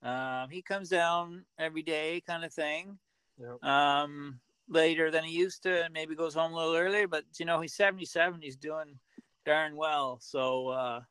Um, 0.02 0.50
he 0.50 0.62
comes 0.62 0.90
down 0.90 1.44
every 1.60 1.84
day, 1.84 2.22
kind 2.26 2.44
of 2.46 2.54
thing. 2.54 2.98
Yep. 3.38 3.64
Um, 3.64 4.40
later 4.70 5.12
than 5.12 5.26
he 5.26 5.38
used 5.38 5.64
to, 5.64 5.84
and 5.84 5.94
maybe 5.94 6.16
goes 6.16 6.36
home 6.36 6.54
a 6.54 6.56
little 6.56 6.76
earlier. 6.76 7.08
But 7.08 7.26
you 7.38 7.46
know, 7.46 7.60
he's 7.60 7.74
77. 7.74 8.42
He's 8.42 8.56
doing 8.56 8.98
darn 9.46 9.76
well. 9.76 10.20
So 10.22 10.70
uh, 10.70 11.02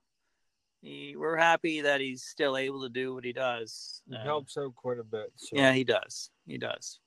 he, 0.83 1.15
we're 1.17 1.37
happy 1.37 1.83
that 1.83 2.01
he's 2.01 2.23
still 2.23 2.57
able 2.57 2.83
to 2.83 2.89
do 2.89 3.15
what 3.15 3.25
he 3.25 3.33
does. 3.33 4.03
He 4.09 4.17
uh, 4.17 4.23
helps 4.23 4.57
out 4.57 4.75
quite 4.75 4.99
a 4.99 5.05
bit. 5.05 5.33
So. 5.37 5.57
Yeah, 5.57 5.73
he 5.73 5.85
does. 5.85 6.31
He 6.47 6.59
does. 6.59 6.99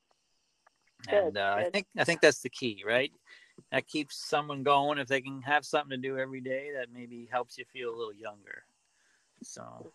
Good, 1.09 1.23
and 1.23 1.37
uh, 1.37 1.55
I 1.57 1.69
think 1.69 1.87
I 1.97 2.03
think 2.03 2.21
that's 2.21 2.41
the 2.41 2.49
key, 2.49 2.83
right? 2.85 3.11
That 3.71 3.87
keeps 3.87 4.15
someone 4.29 4.63
going. 4.63 4.99
If 4.99 5.07
they 5.07 5.21
can 5.21 5.41
have 5.41 5.65
something 5.65 5.89
to 5.89 5.97
do 5.97 6.17
every 6.17 6.39
day, 6.39 6.69
that 6.77 6.87
maybe 6.93 7.27
helps 7.31 7.57
you 7.57 7.65
feel 7.73 7.89
a 7.89 7.97
little 7.97 8.13
younger. 8.13 8.63
So. 9.43 9.91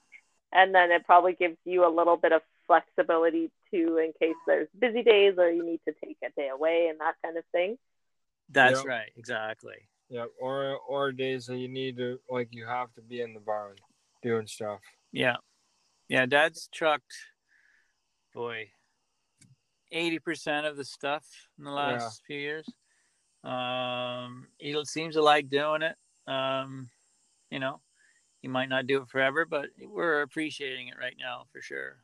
And 0.53 0.75
then 0.75 0.91
it 0.91 1.05
probably 1.05 1.35
gives 1.35 1.57
you 1.65 1.87
a 1.87 1.93
little 1.95 2.17
bit 2.17 2.33
of 2.33 2.43
flexibility 2.67 3.51
too, 3.71 3.99
in 3.99 4.13
case 4.19 4.37
there's 4.47 4.69
busy 4.79 5.03
days 5.03 5.35
or 5.39 5.51
you 5.51 5.65
need 5.65 5.81
to 5.87 5.95
take 6.05 6.17
a 6.25 6.31
day 6.39 6.49
away 6.49 6.89
and 6.89 7.01
that 7.01 7.15
kind 7.23 7.37
of 7.37 7.45
thing. 7.53 7.79
That's 8.51 8.79
yep. 8.79 8.87
right. 8.87 9.11
Exactly. 9.17 9.89
Yeah, 10.11 10.25
or 10.41 10.79
or 10.89 11.13
days 11.13 11.47
that 11.47 11.59
you 11.59 11.69
need 11.69 11.99
to 11.99 12.19
like 12.31 12.49
you 12.51 12.67
have 12.67 12.93
to 12.95 13.03
be 13.03 13.21
in 13.21 13.35
the 13.35 13.41
barn 13.41 13.75
doing 14.23 14.47
stuff. 14.47 14.81
Yeah, 15.13 15.37
yeah. 16.09 16.25
Dad's 16.25 16.69
trucked, 16.73 17.13
boy, 18.35 18.71
eighty 19.93 20.19
percent 20.19 20.67
of 20.67 20.79
the 20.79 20.85
stuff 20.85 21.27
in 21.59 21.65
the 21.65 21.71
last 21.71 22.23
yeah. 22.23 22.27
few 22.27 22.41
years. 22.41 22.67
Um, 23.45 24.49
he 24.59 24.75
seems 24.87 25.15
to 25.15 25.23
like 25.23 25.51
doing 25.51 25.83
it. 25.83 25.97
Um, 26.27 26.89
you 27.51 27.59
know, 27.59 27.81
he 28.41 28.49
might 28.49 28.69
not 28.71 28.87
do 28.87 29.03
it 29.03 29.09
forever, 29.09 29.45
but 29.45 29.67
we're 29.79 30.23
appreciating 30.23 30.89
it 30.89 30.95
right 30.99 31.17
now 31.19 31.45
for 31.53 31.61
sure. 31.61 31.99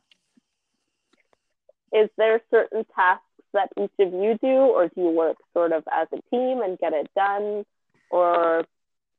Is 1.91 2.09
there 2.17 2.41
certain 2.51 2.85
tasks 2.95 3.23
that 3.53 3.69
each 3.81 3.91
of 3.99 4.13
you 4.13 4.37
do, 4.41 4.47
or 4.47 4.89
do 4.89 5.01
you 5.01 5.09
work 5.09 5.37
sort 5.53 5.71
of 5.71 5.83
as 5.91 6.07
a 6.11 6.21
team 6.29 6.61
and 6.61 6.77
get 6.77 6.93
it 6.93 7.09
done? 7.15 7.65
Or, 8.11 8.63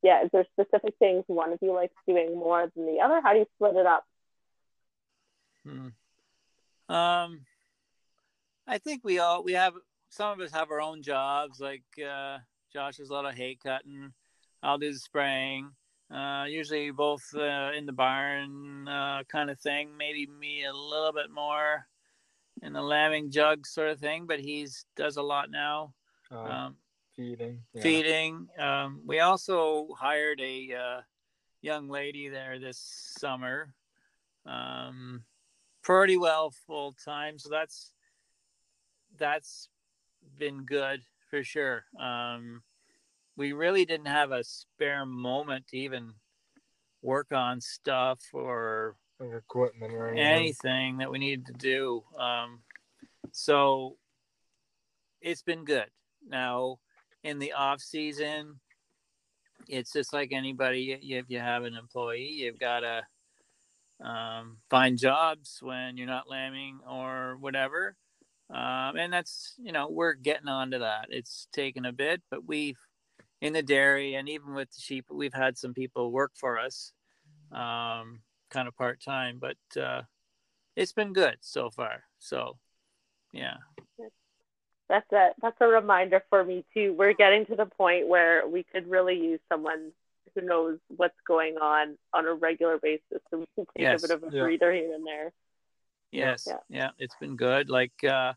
yeah, 0.02 0.24
is 0.24 0.30
there 0.32 0.46
specific 0.52 0.94
things 0.98 1.24
one 1.26 1.52
of 1.52 1.58
you 1.60 1.72
likes 1.72 1.94
doing 2.06 2.36
more 2.36 2.70
than 2.74 2.86
the 2.86 3.00
other? 3.00 3.20
How 3.22 3.32
do 3.32 3.40
you 3.40 3.46
split 3.56 3.76
it 3.76 3.86
up? 3.86 4.04
Hmm. 5.64 5.88
Um, 6.88 7.40
I 8.66 8.78
think 8.78 9.02
we 9.04 9.18
all 9.18 9.42
we 9.42 9.52
have 9.52 9.74
some 10.10 10.30
of 10.30 10.40
us 10.40 10.52
have 10.52 10.70
our 10.70 10.80
own 10.80 11.02
jobs. 11.02 11.60
Like 11.60 11.84
uh, 11.98 12.38
Josh 12.72 12.96
does 12.98 13.10
a 13.10 13.12
lot 13.12 13.26
of 13.26 13.34
hay 13.34 13.58
cutting. 13.62 14.12
I'll 14.62 14.78
do 14.78 14.92
the 14.92 14.98
spraying. 14.98 15.70
Uh, 16.08 16.44
usually 16.48 16.92
both 16.92 17.24
uh, 17.34 17.72
in 17.76 17.84
the 17.84 17.92
barn 17.92 18.86
uh, 18.86 19.24
kind 19.28 19.50
of 19.50 19.58
thing. 19.58 19.90
Maybe 19.96 20.26
me 20.26 20.64
a 20.64 20.72
little 20.72 21.12
bit 21.12 21.30
more 21.32 21.86
in 22.62 22.72
the 22.72 22.82
lambing 22.82 23.30
jug 23.30 23.66
sort 23.66 23.90
of 23.90 23.98
thing, 23.98 24.26
but 24.26 24.40
he's 24.40 24.86
does 24.96 25.16
a 25.16 25.22
lot 25.22 25.50
now. 25.50 25.94
Uh, 26.30 26.42
um, 26.42 26.76
feeding 27.16 27.62
yeah. 27.74 27.82
feeding. 27.82 28.48
Um, 28.58 29.00
we 29.06 29.20
also 29.20 29.88
hired 29.98 30.40
a 30.40 30.74
uh, 30.74 31.00
young 31.62 31.88
lady 31.88 32.28
there 32.28 32.58
this 32.58 32.78
summer. 33.18 33.74
Um, 34.44 35.24
pretty 35.82 36.16
well 36.16 36.52
full 36.66 36.94
time 37.04 37.38
so 37.38 37.48
that's 37.48 37.92
that's 39.18 39.68
been 40.38 40.64
good 40.64 41.02
for 41.30 41.42
sure. 41.42 41.84
Um, 42.00 42.62
we 43.36 43.52
really 43.52 43.84
didn't 43.84 44.06
have 44.06 44.32
a 44.32 44.44
spare 44.44 45.04
moment 45.04 45.68
to 45.68 45.78
even 45.78 46.12
work 47.02 47.32
on 47.32 47.60
stuff 47.60 48.20
or 48.32 48.96
equipment 49.20 49.92
or 49.92 50.08
anything. 50.08 50.26
anything 50.26 50.98
that 50.98 51.10
we 51.10 51.18
needed 51.18 51.46
to 51.46 51.52
do. 51.52 52.02
Um, 52.18 52.60
so 53.32 53.96
it's 55.20 55.42
been 55.42 55.64
good. 55.64 55.86
Now 56.26 56.78
in 57.26 57.40
the 57.40 57.52
off 57.52 57.80
season, 57.80 58.60
it's 59.68 59.92
just 59.92 60.12
like 60.12 60.32
anybody. 60.32 60.92
If 60.92 61.26
you 61.28 61.40
have 61.40 61.64
an 61.64 61.74
employee, 61.74 62.30
you've 62.30 62.60
got 62.60 62.80
to 62.80 64.06
um, 64.06 64.58
find 64.70 64.96
jobs 64.96 65.58
when 65.60 65.96
you're 65.96 66.06
not 66.06 66.30
lambing 66.30 66.78
or 66.88 67.36
whatever. 67.40 67.96
Um, 68.48 68.96
and 68.96 69.12
that's 69.12 69.54
you 69.58 69.72
know 69.72 69.88
we're 69.90 70.14
getting 70.14 70.48
onto 70.48 70.78
that. 70.78 71.06
It's 71.10 71.48
taken 71.52 71.84
a 71.84 71.92
bit, 71.92 72.22
but 72.30 72.46
we've 72.46 72.78
in 73.40 73.52
the 73.52 73.62
dairy 73.62 74.14
and 74.14 74.28
even 74.28 74.54
with 74.54 74.70
the 74.70 74.80
sheep, 74.80 75.06
we've 75.10 75.34
had 75.34 75.58
some 75.58 75.74
people 75.74 76.12
work 76.12 76.32
for 76.36 76.58
us, 76.58 76.92
um, 77.50 78.20
kind 78.50 78.68
of 78.68 78.76
part 78.76 79.02
time. 79.02 79.40
But 79.40 79.80
uh, 79.80 80.02
it's 80.76 80.92
been 80.92 81.12
good 81.12 81.38
so 81.40 81.70
far. 81.70 82.04
So 82.20 82.58
yeah 83.32 83.56
that's 84.88 85.10
a 85.12 85.30
that's 85.40 85.56
a 85.60 85.66
reminder 85.66 86.22
for 86.30 86.44
me 86.44 86.64
too. 86.72 86.94
We're 86.96 87.14
getting 87.14 87.46
to 87.46 87.56
the 87.56 87.66
point 87.66 88.08
where 88.08 88.46
we 88.46 88.62
could 88.62 88.88
really 88.88 89.16
use 89.18 89.40
someone 89.50 89.92
who 90.34 90.42
knows 90.42 90.78
what's 90.96 91.18
going 91.26 91.56
on 91.56 91.96
on 92.12 92.26
a 92.26 92.34
regular 92.34 92.78
basis, 92.78 93.20
so 93.30 93.38
we 93.38 93.46
can 93.54 93.66
take 93.76 93.82
yes. 93.82 94.04
a 94.04 94.08
bit 94.08 94.16
of 94.16 94.22
a 94.22 94.36
yeah. 94.36 94.42
breather 94.42 94.72
here 94.72 94.94
and 94.94 95.06
there. 95.06 95.32
Yes, 96.12 96.44
yeah. 96.46 96.56
yeah, 96.68 96.90
it's 96.98 97.16
been 97.20 97.36
good. 97.36 97.68
Like, 97.68 97.92
uh, 98.04 98.34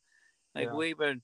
like 0.55 0.67
yeah. 0.67 0.73
we 0.73 0.93
been 0.93 1.21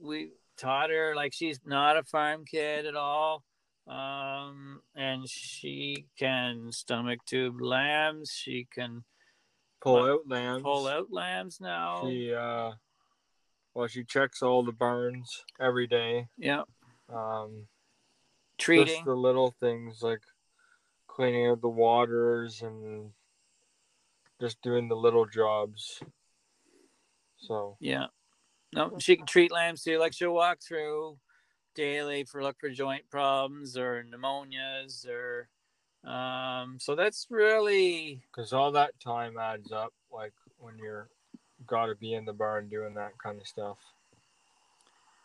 we 0.00 0.30
taught 0.56 0.90
her 0.90 1.14
like 1.14 1.32
she's 1.32 1.60
not 1.64 1.96
a 1.96 2.04
farm 2.04 2.44
kid 2.44 2.86
at 2.86 2.94
all, 2.94 3.42
um, 3.88 4.80
and 4.94 5.28
she 5.28 6.06
can 6.18 6.70
stomach 6.72 7.18
tube 7.26 7.60
lambs. 7.60 8.30
She 8.32 8.66
can 8.72 9.04
pull 9.80 9.96
uh, 9.96 10.12
out 10.12 10.28
lambs. 10.28 10.62
Pull 10.62 10.86
out 10.86 11.08
lambs 11.10 11.58
now. 11.60 12.02
She 12.06 12.32
uh 12.32 12.72
well, 13.74 13.86
she 13.86 14.04
checks 14.04 14.42
all 14.42 14.62
the 14.62 14.72
barns 14.72 15.44
every 15.60 15.86
day. 15.86 16.28
Yeah. 16.36 16.62
Um, 17.12 17.66
treating 18.58 18.86
just 18.86 19.04
the 19.04 19.14
little 19.14 19.54
things 19.60 20.02
like 20.02 20.22
cleaning 21.06 21.48
out 21.48 21.60
the 21.60 21.68
waters 21.68 22.62
and 22.62 23.10
just 24.40 24.60
doing 24.62 24.88
the 24.88 24.96
little 24.96 25.26
jobs. 25.26 26.00
So 27.38 27.76
yeah, 27.80 28.06
no, 28.74 28.96
she 28.98 29.16
can 29.16 29.26
treat 29.26 29.52
lambs 29.52 29.82
too. 29.82 29.98
Like 29.98 30.12
she'll 30.12 30.34
walk 30.34 30.58
through 30.60 31.18
daily 31.74 32.24
for 32.24 32.42
look 32.42 32.56
for 32.60 32.70
joint 32.70 33.08
problems 33.10 33.76
or 33.76 34.04
pneumonias 34.04 35.06
or 35.06 35.48
um. 36.08 36.78
So 36.80 36.94
that's 36.94 37.26
really 37.30 38.22
because 38.32 38.52
all 38.52 38.72
that 38.72 38.98
time 39.00 39.38
adds 39.38 39.72
up. 39.72 39.92
Like 40.12 40.34
when 40.58 40.78
you're 40.78 41.08
got 41.68 41.86
to 41.86 41.94
be 41.94 42.14
in 42.14 42.24
the 42.24 42.32
barn 42.32 42.68
doing 42.68 42.94
that 42.94 43.12
kind 43.22 43.40
of 43.40 43.46
stuff. 43.46 43.78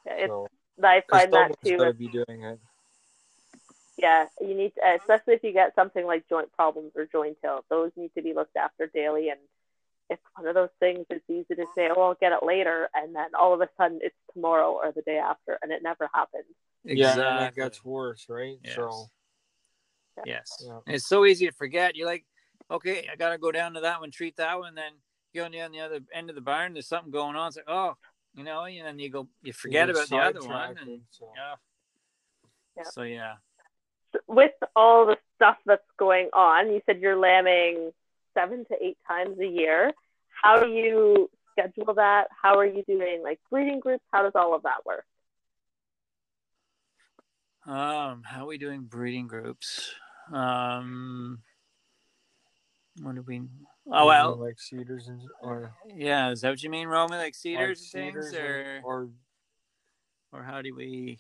Yeah, 0.06 0.28
so, 0.28 0.48
I 0.84 1.02
find 1.10 1.34
that 1.34 1.52
too. 1.64 1.78
Got 1.78 1.86
to 1.86 1.94
be 1.94 2.08
doing 2.08 2.44
it. 2.44 2.60
Yeah, 3.98 4.26
you 4.42 4.56
need, 4.56 4.74
to, 4.76 4.82
especially 5.00 5.36
if 5.36 5.44
you 5.44 5.54
get 5.54 5.76
something 5.76 6.06
like 6.06 6.28
joint 6.28 6.52
problems 6.54 6.92
or 6.96 7.06
joint 7.06 7.38
ill, 7.44 7.64
those 7.70 7.92
need 7.96 8.12
to 8.16 8.24
be 8.24 8.34
looked 8.34 8.58
after 8.58 8.88
daily. 8.88 9.30
And 9.30 9.40
it's 10.10 10.22
one 10.36 10.48
of 10.48 10.56
those 10.56 10.70
things. 10.80 11.06
It's 11.10 11.24
easy 11.30 11.56
to 11.56 11.66
say, 11.76 11.90
"Oh, 11.96 12.02
I'll 12.02 12.16
get 12.16 12.34
it 12.34 12.44
later," 12.44 12.90
and 12.94 13.16
then 13.16 13.30
all 13.40 13.54
of 13.54 13.62
a 13.62 13.70
sudden 13.78 14.00
it's 14.02 14.16
tomorrow 14.34 14.72
or 14.72 14.92
the 14.92 15.04
day 15.04 15.18
after, 15.18 15.58
and 15.62 15.72
it 15.72 15.82
never 15.84 16.10
happens. 16.14 16.46
Yeah, 16.84 17.14
and 17.14 17.48
it 17.48 17.56
gets 17.56 17.86
worse, 17.86 18.26
right? 18.30 18.58
Yes. 18.64 18.76
So 18.76 19.10
Yes. 20.26 20.64
Yeah. 20.66 20.80
It's 20.88 21.08
so 21.08 21.26
easy 21.26 21.48
to 21.48 21.52
forget. 21.52 21.96
You're 21.96 22.08
like, 22.08 22.26
okay, 22.70 23.08
I 23.12 23.16
gotta 23.16 23.38
go 23.38 23.52
down 23.52 23.74
to 23.74 23.82
that 23.82 24.00
one, 24.00 24.12
treat 24.12 24.38
that 24.38 24.60
one, 24.60 24.76
then 24.76 24.94
you 25.34 25.42
go 25.42 25.46
on 25.46 25.52
the, 25.52 25.80
other 25.80 26.00
end 26.14 26.30
of 26.30 26.36
the 26.36 26.42
barn. 26.42 26.74
There's 26.74 26.88
something 26.88 27.12
going 27.12 27.36
on. 27.36 27.48
It's 27.48 27.58
like, 27.58 27.66
oh, 27.68 27.96
you 28.36 28.44
know, 28.44 28.64
and 28.66 28.86
then 28.86 29.00
you 29.00 29.10
go, 29.10 29.28
you 29.42 29.54
forget 29.54 29.90
about 29.90 30.10
the 30.10 30.18
other 30.18 30.42
one, 30.42 30.78
and 30.82 31.02
so. 31.12 31.30
yeah. 31.36 31.56
Yeah. 32.76 32.84
So 32.92 33.04
yeah, 33.04 33.34
With 34.28 34.54
all 34.76 35.06
the 35.06 35.18
stuff 35.36 35.58
that's 35.66 35.82
going 35.98 36.30
on, 36.34 36.72
you 36.72 36.82
said 36.86 37.00
you're 37.00 37.18
lambing 37.18 37.92
seven 38.34 38.66
to 38.66 38.76
eight 38.84 38.98
times 39.08 39.40
a 39.40 39.46
year. 39.46 39.92
How 40.42 40.60
do 40.60 40.70
you 40.72 41.30
schedule 41.52 41.94
that? 41.96 42.28
How 42.42 42.58
are 42.58 42.66
you 42.66 42.84
doing 42.88 43.22
like 43.24 43.40
breeding 43.52 43.80
groups? 43.80 44.04
How 44.12 44.24
does 44.24 44.34
all 44.36 44.56
of 44.56 44.64
that 44.64 44.86
work? 44.86 45.06
um, 47.66 48.24
how 48.26 48.44
are 48.44 48.48
we 48.48 48.58
doing 48.58 48.82
breeding 48.82 49.28
groups? 49.28 49.94
Um, 50.32 51.40
what 53.02 53.16
do 53.16 53.22
we? 53.22 53.44
Oh 53.92 54.06
well, 54.06 54.36
like 54.36 54.56
CIDRs 54.56 55.10
and 55.10 55.22
or 55.42 55.74
yeah. 55.94 56.32
Is 56.32 56.42
that 56.42 56.50
what 56.50 56.64
you 56.64 56.70
mean, 56.70 56.88
Romy? 56.88 57.18
Like 57.18 57.26
like 57.26 57.34
CIDRs 57.34 57.94
and 57.96 58.16
CIDRs 58.16 58.32
things, 58.32 58.34
or 58.34 58.82
or 58.84 59.10
or 60.32 60.44
how 60.44 60.62
do 60.62 60.74
we? 60.74 61.20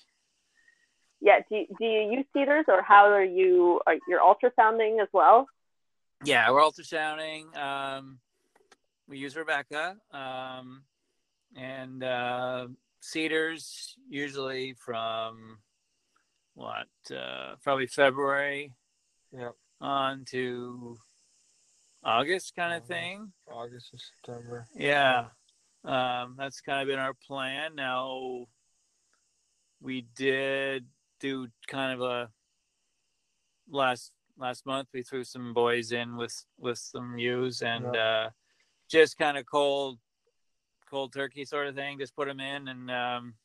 Yeah, 1.20 1.40
do 1.50 1.56
you, 1.56 1.66
do 1.78 1.86
you 1.86 2.12
use 2.12 2.26
CIDRs 2.36 2.68
or 2.68 2.82
how 2.82 3.10
are 3.10 3.24
you? 3.24 3.82
Are 3.86 3.96
you're 4.08 4.22
ultrasounding 4.22 5.02
as 5.02 5.10
well? 5.12 5.48
Yeah, 6.24 6.50
we're 6.52 6.62
ultrasounding. 6.62 7.56
Um, 7.58 8.20
we 9.10 9.18
use 9.18 9.36
Rebecca, 9.36 9.98
um, 10.12 10.84
and 11.58 12.04
uh, 12.04 12.68
CIDRs 13.02 13.94
usually 14.10 14.74
from 14.74 15.60
what 16.54 16.88
uh, 17.14 17.56
probably 17.62 17.88
February 17.88 18.72
yeah, 19.32 19.50
on 19.82 20.24
to 20.26 20.98
August 22.04 22.56
kind 22.56 22.74
of 22.74 22.84
Mhm. 22.84 22.88
thing. 22.88 23.34
August 23.48 23.92
and 23.92 24.02
September. 24.02 24.68
Yeah, 24.74 25.30
um, 25.84 26.36
that's 26.38 26.62
kind 26.62 26.82
of 26.82 26.88
been 26.88 27.00
our 27.00 27.14
plan. 27.14 27.76
Now 27.76 28.48
we 29.80 30.02
did 30.02 30.90
do 31.20 31.48
kind 31.68 31.94
of 31.94 32.02
a 32.02 32.32
last 33.68 34.14
last 34.38 34.66
month. 34.66 34.90
We 34.94 35.04
threw 35.04 35.24
some 35.24 35.54
boys 35.54 35.92
in 35.92 36.18
with 36.18 36.46
with 36.58 36.80
some 36.80 37.18
ewes 37.18 37.62
and 37.62 37.96
uh, 37.96 38.30
just 38.90 39.18
kind 39.18 39.38
of 39.38 39.46
cold 39.46 40.00
cold 40.86 41.14
turkey 41.14 41.46
sort 41.46 41.68
of 41.68 41.76
thing. 41.76 42.00
Just 42.00 42.16
put 42.16 42.28
them 42.28 42.40
in 42.40 42.68
and 42.68 42.92
um, 42.92 43.38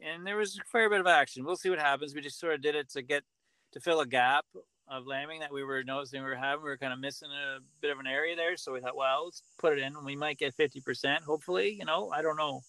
and 0.00 0.26
there 0.26 0.36
was 0.36 0.58
a 0.58 0.64
fair 0.64 0.90
bit 0.90 1.00
of 1.00 1.06
action. 1.06 1.44
We'll 1.44 1.56
see 1.56 1.70
what 1.70 1.78
happens. 1.78 2.14
We 2.14 2.20
just 2.20 2.38
sort 2.38 2.54
of 2.54 2.60
did 2.60 2.74
it 2.74 2.90
to 2.90 3.02
get 3.02 3.24
to 3.72 3.80
fill 3.80 4.00
a 4.00 4.06
gap 4.06 4.44
of 4.88 5.06
lambing 5.06 5.40
that 5.40 5.52
we 5.52 5.64
were 5.64 5.82
noticing 5.82 6.22
we 6.22 6.28
were 6.28 6.36
having. 6.36 6.62
We 6.62 6.70
were 6.70 6.76
kind 6.76 6.92
of 6.92 6.98
missing 6.98 7.30
a 7.30 7.58
bit 7.80 7.90
of 7.90 7.98
an 7.98 8.06
area 8.06 8.36
there, 8.36 8.56
so 8.56 8.72
we 8.72 8.80
thought, 8.80 8.96
well, 8.96 9.24
let's 9.26 9.42
put 9.58 9.72
it 9.72 9.78
in. 9.78 9.96
And 9.96 10.04
we 10.04 10.16
might 10.16 10.38
get 10.38 10.54
fifty 10.54 10.80
percent, 10.80 11.24
hopefully. 11.24 11.70
You 11.70 11.84
know, 11.84 12.10
I 12.10 12.22
don't 12.22 12.36
know, 12.36 12.60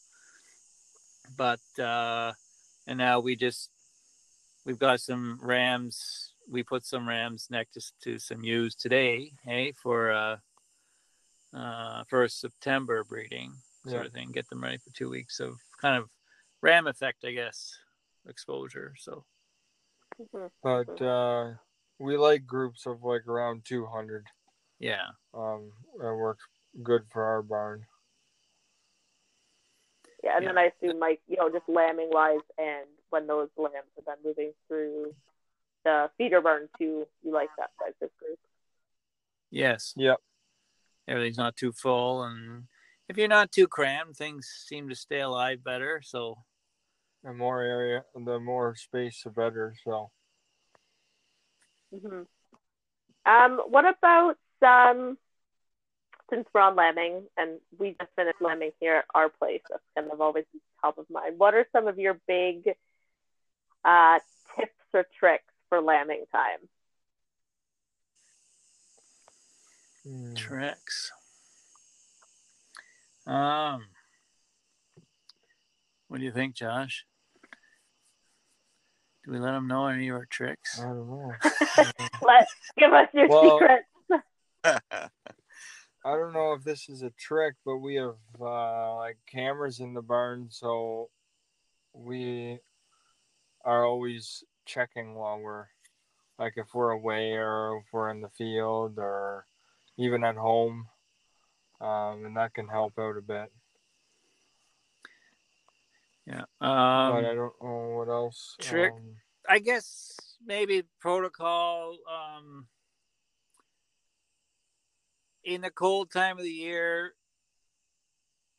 but 1.37 1.59
uh, 1.79 2.31
and 2.87 2.97
now 2.97 3.19
we 3.19 3.35
just 3.35 3.69
we've 4.65 4.79
got 4.79 5.01
some 5.01 5.39
rams. 5.41 6.31
We 6.49 6.63
put 6.63 6.85
some 6.85 7.07
rams 7.09 7.47
next 7.49 7.73
to, 7.73 7.81
to 8.03 8.19
some 8.19 8.43
ewes 8.43 8.75
today, 8.75 9.31
hey, 9.43 9.73
for 9.73 10.11
uh, 10.11 10.37
uh, 11.53 12.03
for 12.09 12.23
a 12.23 12.29
September 12.29 13.03
breeding 13.03 13.53
sort 13.85 14.03
Yeah. 14.03 14.07
of 14.07 14.13
thing. 14.13 14.31
Get 14.31 14.49
them 14.49 14.63
ready 14.63 14.77
for 14.77 14.91
two 14.91 15.09
weeks 15.09 15.39
of 15.39 15.59
kind 15.81 15.97
of 15.97 16.09
ram 16.61 16.87
effect, 16.87 17.25
I 17.25 17.31
guess, 17.31 17.77
exposure. 18.27 18.93
So 18.97 19.25
Mhm. 20.21 20.49
But 20.63 21.01
uh, 21.01 21.55
we 21.99 22.17
like 22.17 22.45
groups 22.45 22.85
of 22.85 23.03
like 23.03 23.27
around 23.27 23.63
200. 23.65 24.25
yeah, 24.79 25.07
Um, 25.33 25.71
that 25.99 26.13
works 26.15 26.43
good 26.83 27.03
for 27.11 27.23
our 27.23 27.41
barn. 27.41 27.85
Yeah, 30.23 30.37
and 30.37 30.43
Yeah. 30.43 30.49
then 30.49 30.57
I 30.57 30.63
assume 30.65 30.99
like 30.99 31.21
you 31.27 31.37
know 31.37 31.49
just 31.49 31.67
lambing 31.69 32.09
wise, 32.11 32.39
and 32.57 32.87
when 33.09 33.27
those 33.27 33.49
lambs 33.57 33.91
are 33.97 34.03
then 34.05 34.17
moving 34.23 34.53
through 34.67 35.13
the 35.83 36.09
feeder 36.17 36.41
barn 36.41 36.67
too, 36.77 37.07
you 37.23 37.31
like 37.31 37.49
that 37.57 37.71
size 37.79 37.93
of 38.01 38.09
group. 38.17 38.39
yes, 39.51 39.93
Yep. 39.95 40.19
everything's 41.07 41.37
not 41.37 41.55
too 41.55 41.71
full, 41.71 42.23
and 42.23 42.67
if 43.07 43.17
you're 43.17 43.27
not 43.27 43.51
too 43.51 43.67
crammed, 43.67 44.17
things 44.17 44.47
seem 44.67 44.89
to 44.89 44.95
stay 44.95 45.19
alive 45.21 45.63
better. 45.63 46.01
So 46.03 46.43
The 47.23 47.33
more 47.33 47.61
area, 47.61 48.03
the 48.15 48.39
more 48.39 48.75
space, 48.75 49.21
the 49.23 49.29
better. 49.29 49.75
So 49.83 50.11
hmm 51.99 52.21
Um, 53.25 53.61
what 53.67 53.85
about 53.85 54.37
um, 54.61 55.17
since 56.29 56.47
we're 56.53 56.61
on 56.61 56.75
lambing 56.75 57.23
and 57.37 57.59
we 57.77 57.95
just 57.99 58.11
finished 58.15 58.41
lambing 58.41 58.71
here 58.79 58.95
at 58.95 59.05
our 59.13 59.29
place, 59.29 59.61
that's 59.69 59.83
kind 59.95 60.11
of 60.11 60.21
always 60.21 60.45
top 60.81 60.97
of 60.97 61.09
mind. 61.09 61.37
What 61.37 61.53
are 61.53 61.67
some 61.71 61.87
of 61.87 61.99
your 61.99 62.19
big 62.27 62.75
uh, 63.83 64.19
tips 64.55 64.71
or 64.93 65.05
tricks 65.19 65.43
for 65.69 65.81
lambing 65.81 66.25
time? 66.31 66.59
hmm, 70.03 70.33
tricks. 70.33 71.11
Um, 73.27 73.85
what 76.07 76.19
do 76.19 76.23
you 76.23 76.31
think, 76.31 76.55
Josh? 76.55 77.05
Do 79.25 79.31
we 79.31 79.39
let 79.39 79.53
them 79.53 79.67
know 79.67 79.87
any 79.87 80.09
of 80.09 80.17
our 80.17 80.25
tricks? 80.29 80.79
I 80.79 80.83
don't 80.83 81.09
know. 81.09 81.31
Let 82.21 82.47
give 82.77 82.93
us 82.93 83.07
your 83.13 83.27
Well- 83.27 83.59
secrets. 83.59 83.87
I 86.05 86.11
don't 86.15 86.33
know 86.33 86.53
if 86.53 86.63
this 86.63 86.87
is 86.87 87.01
a 87.01 87.09
trick, 87.19 87.55
but 87.65 87.77
we 87.77 87.95
have 87.95 88.15
uh, 88.39 88.95
like 88.97 89.17
cameras 89.31 89.79
in 89.79 89.95
the 89.95 90.03
barn, 90.03 90.49
so 90.51 91.09
we 91.93 92.59
are 93.63 93.83
always 93.85 94.43
checking 94.65 95.15
while 95.15 95.39
we're 95.39 95.65
like 96.37 96.53
if 96.57 96.67
we're 96.75 96.91
away 96.91 97.31
or 97.33 97.77
if 97.77 97.85
we're 97.91 98.11
in 98.11 98.21
the 98.21 98.29
field 98.29 98.99
or 98.99 99.47
even 99.97 100.23
at 100.23 100.35
home, 100.35 100.85
um, 101.81 102.25
and 102.25 102.37
that 102.37 102.53
can 102.53 102.67
help 102.67 102.93
out 102.99 103.17
a 103.17 103.21
bit. 103.21 103.51
Yeah. 106.27 106.45
but 106.59 106.65
I 106.67 107.17
Um, 107.29 107.35
don't 107.35 107.53
know 107.61 107.95
what 107.97 108.09
else. 108.09 108.55
trick- 108.59 108.91
Um, 108.91 109.15
I 109.47 109.59
guess 109.59 110.17
maybe 110.43 110.83
protocol. 110.99 111.97
Um, 112.11 112.67
in 115.43 115.61
the 115.61 115.69
cold 115.69 116.11
time 116.11 116.37
of 116.37 116.43
the 116.43 116.49
year, 116.49 117.13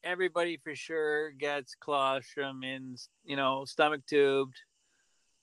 everybody 0.04 0.56
for 0.58 0.76
sure 0.76 1.32
gets 1.32 1.74
colostrum 1.74 2.62
in, 2.62 2.96
you 3.24 3.34
know, 3.34 3.64
stomach 3.64 4.02
tubed. 4.06 4.56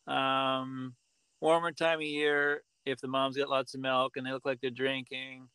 Um, 0.08 0.96
warmer 1.42 1.74
time 1.74 2.00
of 2.00 2.06
year, 2.06 2.64
if 2.86 3.00
the 3.02 3.08
mom's 3.10 3.36
got 3.36 3.50
lots 3.50 3.74
of 3.74 3.82
milk 3.82 4.16
and 4.16 4.26
they 4.26 4.32
look 4.32 4.46
like 4.46 4.62
they're 4.62 4.70
drinking, 4.70 5.50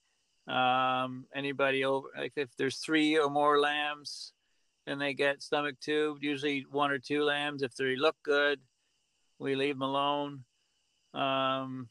um, 0.47 1.27
anybody 1.35 1.85
over, 1.85 2.09
like 2.17 2.33
if 2.37 2.55
there's 2.57 2.79
three 2.79 3.19
or 3.19 3.31
more 3.31 3.59
lambs, 3.59 4.35
then 4.89 4.99
they 4.99 5.13
get 5.15 5.43
stomach 5.43 5.77
tubed. 5.81 6.23
Usually 6.23 6.65
one 6.71 6.91
or 6.91 6.99
two 6.99 7.23
lambs. 7.23 7.63
If 7.63 7.75
they 7.75 7.95
look 7.97 8.17
good, 8.25 8.61
we 9.39 9.55
leave 9.55 9.75
them 9.75 9.83
alone. 9.83 10.45
Um, 11.15 11.89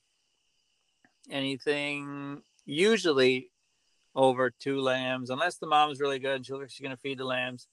anything 1.29 2.41
usually 2.65 3.51
over 4.15 4.49
two 4.49 4.81
lambs, 4.81 5.29
unless 5.29 5.57
the 5.57 5.67
mom's 5.67 5.99
really 5.99 6.19
good 6.19 6.37
and 6.37 6.45
she'll, 6.45 6.65
she's 6.67 6.81
going 6.81 6.95
to 6.95 7.01
feed 7.01 7.19
the 7.19 7.25
lambs. 7.25 7.67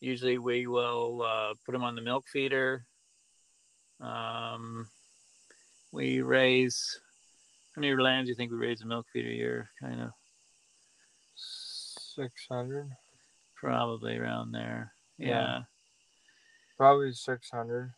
Usually 0.00 0.38
we 0.38 0.66
will 0.66 1.22
uh, 1.22 1.54
put 1.64 1.72
them 1.72 1.82
on 1.82 1.94
the 1.94 2.02
milk 2.02 2.26
feeder. 2.28 2.84
Um, 4.00 4.88
we 5.90 6.20
raise 6.20 7.00
how 7.74 7.80
many 7.80 7.94
lambs 7.96 8.26
do 8.26 8.30
you 8.30 8.34
think 8.34 8.52
we 8.52 8.58
raise 8.58 8.82
a 8.82 8.86
milk 8.86 9.06
feeder 9.12 9.30
a 9.30 9.32
year? 9.32 9.70
Kind 9.80 10.00
of 10.00 10.10
six 11.34 12.46
hundred, 12.48 12.90
probably 13.60 14.16
around 14.16 14.52
there. 14.52 14.92
Yeah. 15.18 15.28
yeah. 15.28 15.58
probably 16.76 17.12
six 17.12 17.50
hundred. 17.50 17.92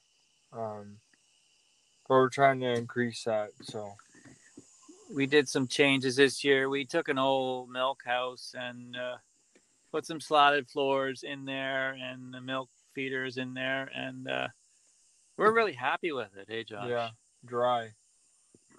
Um, 0.53 0.96
but 2.09 2.14
we're 2.14 2.29
trying 2.29 2.61
to 2.61 2.73
increase 2.73 3.25
that. 3.25 3.51
So 3.62 3.94
we 5.14 5.27
did 5.27 5.49
some 5.49 5.66
changes 5.68 6.16
this 6.16 6.42
year. 6.42 6.68
We 6.68 6.85
took 6.85 7.09
an 7.09 7.18
old 7.18 7.70
milk 7.70 8.03
house 8.05 8.55
and 8.59 8.96
uh, 8.96 9.16
put 9.92 10.07
some 10.07 10.20
slotted 10.20 10.68
floors 10.68 11.23
in 11.23 11.44
there 11.44 11.92
and 11.92 12.33
the 12.35 12.40
milk 12.40 12.68
feeders 12.94 13.37
in 13.37 13.55
there, 13.55 13.90
and 13.94 14.29
uh, 14.29 14.49
we're 15.37 15.53
really 15.53 15.75
happy 15.75 16.11
with 16.12 16.37
it. 16.37 16.46
Hey, 16.49 16.64
Josh. 16.64 16.88
yeah, 16.88 17.11
dry. 17.44 17.90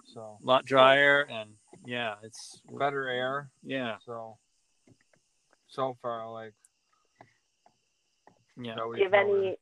So 0.04 0.38
A 0.42 0.46
lot 0.46 0.66
drier 0.66 1.22
and 1.22 1.50
yeah, 1.86 2.16
it's 2.22 2.60
better 2.70 3.08
air. 3.08 3.48
yeah, 3.62 3.96
So 4.04 4.36
so 5.68 5.96
far, 6.02 6.30
like 6.30 6.52
yeah. 8.56 8.74
that 8.76 8.88
we 8.88 8.96
Do 8.96 9.02
you 9.02 9.10
have 9.10 9.14
any? 9.14 9.56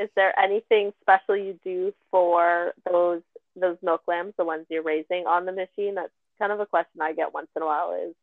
is 0.00 0.08
there 0.16 0.38
anything 0.38 0.92
special 1.02 1.36
you 1.36 1.58
do 1.64 1.92
for 2.10 2.72
those 2.90 3.22
those 3.56 3.76
milk 3.82 4.02
lambs, 4.08 4.34
the 4.36 4.44
ones 4.44 4.66
you're 4.68 4.82
raising 4.82 5.26
on 5.26 5.46
the 5.46 5.52
machine? 5.52 5.94
That's 5.94 6.12
kind 6.38 6.52
of 6.52 6.60
a 6.60 6.66
question 6.66 7.00
I 7.00 7.12
get 7.12 7.32
once 7.32 7.48
in 7.54 7.62
a 7.62 7.66
while. 7.66 7.96
Is 8.08 8.14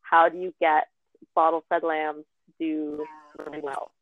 how 0.00 0.28
do 0.28 0.38
you 0.38 0.52
get 0.60 0.88
bottle 1.34 1.64
fed 1.68 1.82
lambs 1.82 2.24
to 2.58 2.64
do 2.64 3.06
really 3.38 3.60
well? 3.60 3.92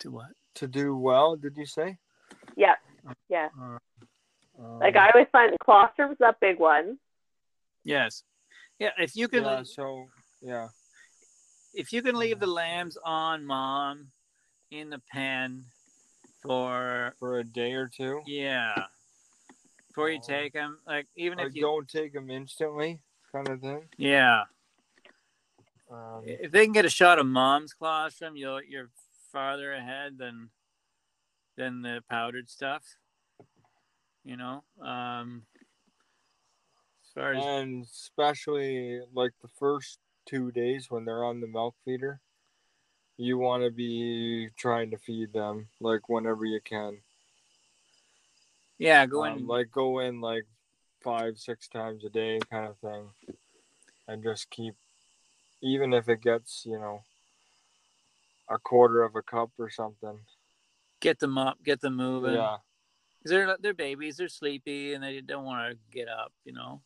To 0.00 0.10
what? 0.10 0.30
to 0.56 0.66
do 0.66 0.96
well? 0.96 1.36
Did 1.36 1.56
you 1.56 1.66
say? 1.66 1.96
Yeah, 2.56 2.74
yeah. 3.28 3.48
Um, 3.58 3.78
Like 4.80 4.96
I 4.96 5.10
always 5.14 5.28
find 5.30 5.56
colostrum's 5.64 6.16
that 6.18 6.40
big 6.40 6.58
one. 6.58 6.98
Yes. 7.84 8.24
Yeah, 8.78 8.90
if 8.98 9.16
you 9.16 9.28
can 9.28 9.44
yeah. 9.44 9.62
So 9.64 10.06
yeah. 10.42 10.68
If 11.76 11.92
you 11.92 12.02
can 12.02 12.16
leave 12.16 12.40
the 12.40 12.46
lambs 12.46 12.96
on 13.04 13.44
mom 13.44 14.10
in 14.70 14.90
the 14.90 15.00
pen 15.12 15.64
for 16.42 17.14
for 17.18 17.38
a 17.38 17.44
day 17.44 17.72
or 17.74 17.86
two. 17.88 18.22
yeah 18.26 18.84
before 19.88 20.10
you 20.10 20.18
Oh. 20.22 20.26
take 20.26 20.52
them 20.52 20.78
like 20.86 21.06
even 21.16 21.38
if 21.38 21.54
you 21.54 21.62
don't 21.62 21.88
take 21.88 22.12
them 22.12 22.30
instantly, 22.30 23.00
kind 23.30 23.48
of 23.48 23.60
thing. 23.60 23.84
yeah 23.96 24.44
Um, 25.90 26.22
if 26.26 26.50
they 26.50 26.64
can 26.64 26.72
get 26.72 26.84
a 26.84 26.90
shot 26.90 27.18
of 27.18 27.26
mom's 27.26 27.72
colostrum 27.72 28.36
you'll 28.36 28.62
you're 28.62 28.90
farther 29.30 29.72
ahead 29.72 30.18
than 30.18 30.50
than 31.56 31.82
the 31.82 32.02
powdered 32.10 32.48
stuff 32.50 32.82
you 34.24 34.36
know 34.36 34.64
um 34.82 35.46
as 37.04 37.10
far 37.14 37.32
as 37.34 37.44
and 37.46 37.84
especially 37.84 39.00
like 39.14 39.32
the 39.42 39.48
first 39.48 40.00
two 40.26 40.50
days 40.52 40.90
when 40.90 41.04
they're 41.04 41.24
on 41.24 41.40
the 41.40 41.46
milk 41.46 41.74
feeder, 41.84 42.20
you 43.16 43.38
want 43.38 43.62
to 43.62 43.70
be 43.70 44.50
trying 44.56 44.90
to 44.90 44.98
feed 44.98 45.32
them 45.32 45.68
like 45.80 46.08
whenever 46.08 46.44
you 46.44 46.60
can. 46.60 46.98
yeah 48.78 49.06
go 49.06 49.24
in 49.24 49.32
Um, 49.34 49.46
like 49.46 49.70
go 49.72 50.00
in 50.00 50.20
like 50.20 50.44
five, 51.02 51.38
six 51.38 51.68
times 51.68 52.04
a 52.04 52.10
day, 52.10 52.38
kind 52.50 52.66
of 52.66 52.76
thing, 52.78 53.08
and 54.08 54.22
just 54.22 54.50
keep, 54.50 54.74
even 55.62 55.92
if 55.92 56.08
it 56.08 56.20
gets 56.20 56.64
you 56.66 56.78
know 56.78 57.02
a 58.50 58.58
quarter 58.58 59.02
of 59.02 59.16
a 59.16 59.22
cup 59.22 59.50
or 59.58 59.70
something. 59.70 60.18
get 61.00 61.18
them 61.18 61.38
up 61.38 61.62
get 61.64 61.80
them 61.80 61.96
moving 61.96 62.34
Yeah, 62.34 62.56
'Cause 63.22 63.30
they're 63.30 63.56
they're 63.60 63.74
babies 63.74 64.16
they're 64.16 64.28
sleepy 64.28 64.94
and 64.94 65.02
they 65.02 65.20
don't 65.20 65.44
want 65.44 65.70
to 65.72 65.78
get 65.90 66.08
up 66.08 66.32
you 66.44 66.52
know 66.52 66.80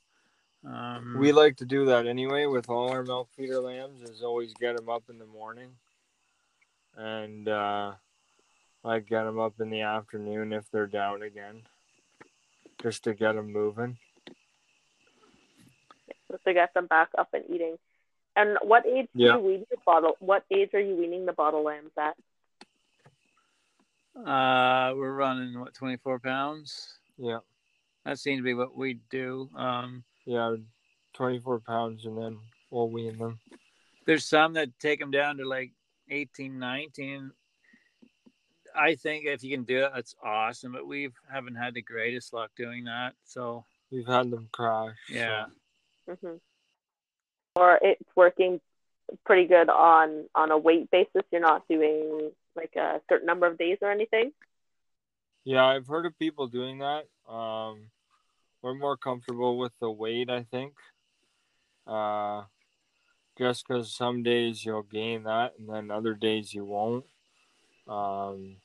um 0.67 1.17
we 1.19 1.33
like 1.33 1.57
to 1.57 1.65
do 1.65 1.87
that 1.87 2.07
anyway 2.07 2.47
with 2.47 2.69
all 2.69 2.91
our 2.91 3.03
milk 3.03 3.29
feeder 3.37 3.61
lambs. 3.61 4.03
Is 4.03 4.23
always 4.23 4.53
get 4.55 4.77
them 4.77 4.89
up 4.89 5.05
in 5.09 5.19
the 5.19 5.27
morning, 5.27 5.71
and 6.97 7.49
uh, 7.49 7.93
like 8.85 9.07
get 9.07 9.25
them 9.25 9.39
up 9.39 9.55
in 9.61 9.71
the 9.71 9.81
afternoon 9.83 10.53
if 10.53 10.71
they're 10.71 10.87
down 10.87 11.23
again, 11.23 11.63
just 12.83 13.05
to 13.05 13.15
get 13.15 13.35
them 13.35 13.53
moving. 13.53 13.97
just 16.31 16.45
to 16.45 16.55
get 16.55 16.73
them 16.75 16.87
back 16.87 17.09
up 17.19 17.29
and 17.33 17.45
eating. 17.49 17.77
And 18.37 18.59
what 18.63 18.87
age 18.87 19.09
do 19.17 19.23
you 19.25 19.39
wean 19.41 19.67
your 19.71 19.81
bottle? 19.85 20.17
What 20.21 20.45
age 20.51 20.71
are 20.75 20.81
you 20.81 20.95
weaning 20.95 21.27
the 21.27 21.33
bottle 21.33 21.65
lambs 21.65 21.91
at? 21.99 22.17
Uh, 24.17 24.95
we're 24.95 25.13
running 25.13 25.59
what 25.59 25.75
24 25.75 26.19
pounds. 26.21 26.99
Yeah, 27.19 27.39
That 28.05 28.19
seems 28.19 28.39
to 28.41 28.43
be 28.45 28.55
what 28.55 28.77
we 28.77 28.95
do. 29.11 29.49
Um, 29.57 30.05
yeah, 30.31 30.55
twenty 31.15 31.41
four 31.41 31.59
pounds, 31.59 32.07
and 32.07 32.17
then 32.17 32.39
we'll 32.71 32.89
wean 32.89 33.19
them. 33.19 33.41
there's 34.07 34.25
some 34.29 34.53
that 34.55 34.69
take 34.79 35.01
them 35.01 35.11
down 35.11 35.39
to 35.39 35.45
like 35.49 35.73
18, 36.09 36.59
19. 36.59 37.33
I 38.77 38.95
think 38.95 39.27
if 39.27 39.43
you 39.43 39.51
can 39.57 39.65
do 39.65 39.85
it, 39.85 39.91
that's 39.93 40.15
awesome. 40.25 40.73
But 40.73 40.87
we 40.87 41.11
haven't 41.33 41.57
had 41.57 41.75
the 41.75 41.83
greatest 41.83 42.33
luck 42.33 42.51
doing 42.57 42.85
that. 42.85 43.15
So 43.25 43.65
We've 43.91 44.07
had 44.07 44.31
them 44.31 44.49
crash. 44.53 44.95
so- 45.09 45.15
yeah, 45.15 45.47
hmm 46.09 46.37
Or 47.57 47.79
it's 47.83 48.09
working 48.15 48.61
pretty 49.27 49.49
good 49.49 49.69
on 49.69 50.27
on 50.37 50.53
a 50.53 50.59
weight 50.59 50.89
basis. 50.93 51.23
You're 51.33 51.41
not 51.41 51.67
doing 51.69 52.31
like 52.55 52.75
a 52.77 53.01
certain 53.09 53.27
number 53.27 53.47
of 53.49 53.59
days 53.59 53.79
or 53.83 53.91
anything. 53.91 54.31
Yeah, 55.45 55.65
I've 55.65 55.87
heard 55.89 56.07
of 56.07 56.17
people 56.19 56.47
doing 56.47 56.79
that. 56.79 57.07
Um, 57.29 57.91
we're 58.63 58.75
more 58.75 58.97
comfortable 58.97 59.59
with 59.59 59.73
the 59.81 59.91
weight, 59.91 60.29
I 60.31 60.43
think. 60.45 60.75
Uh, 61.87 62.43
just 63.39 63.67
because 63.67 63.95
some 63.95 64.23
days 64.23 64.65
you'll 64.65 64.83
gain 64.83 65.23
that, 65.25 65.55
and 65.59 65.69
then 65.69 65.91
other 65.91 66.15
days 66.15 66.53
you 66.53 66.65
won't. 66.65 67.05
Um, 67.89 68.57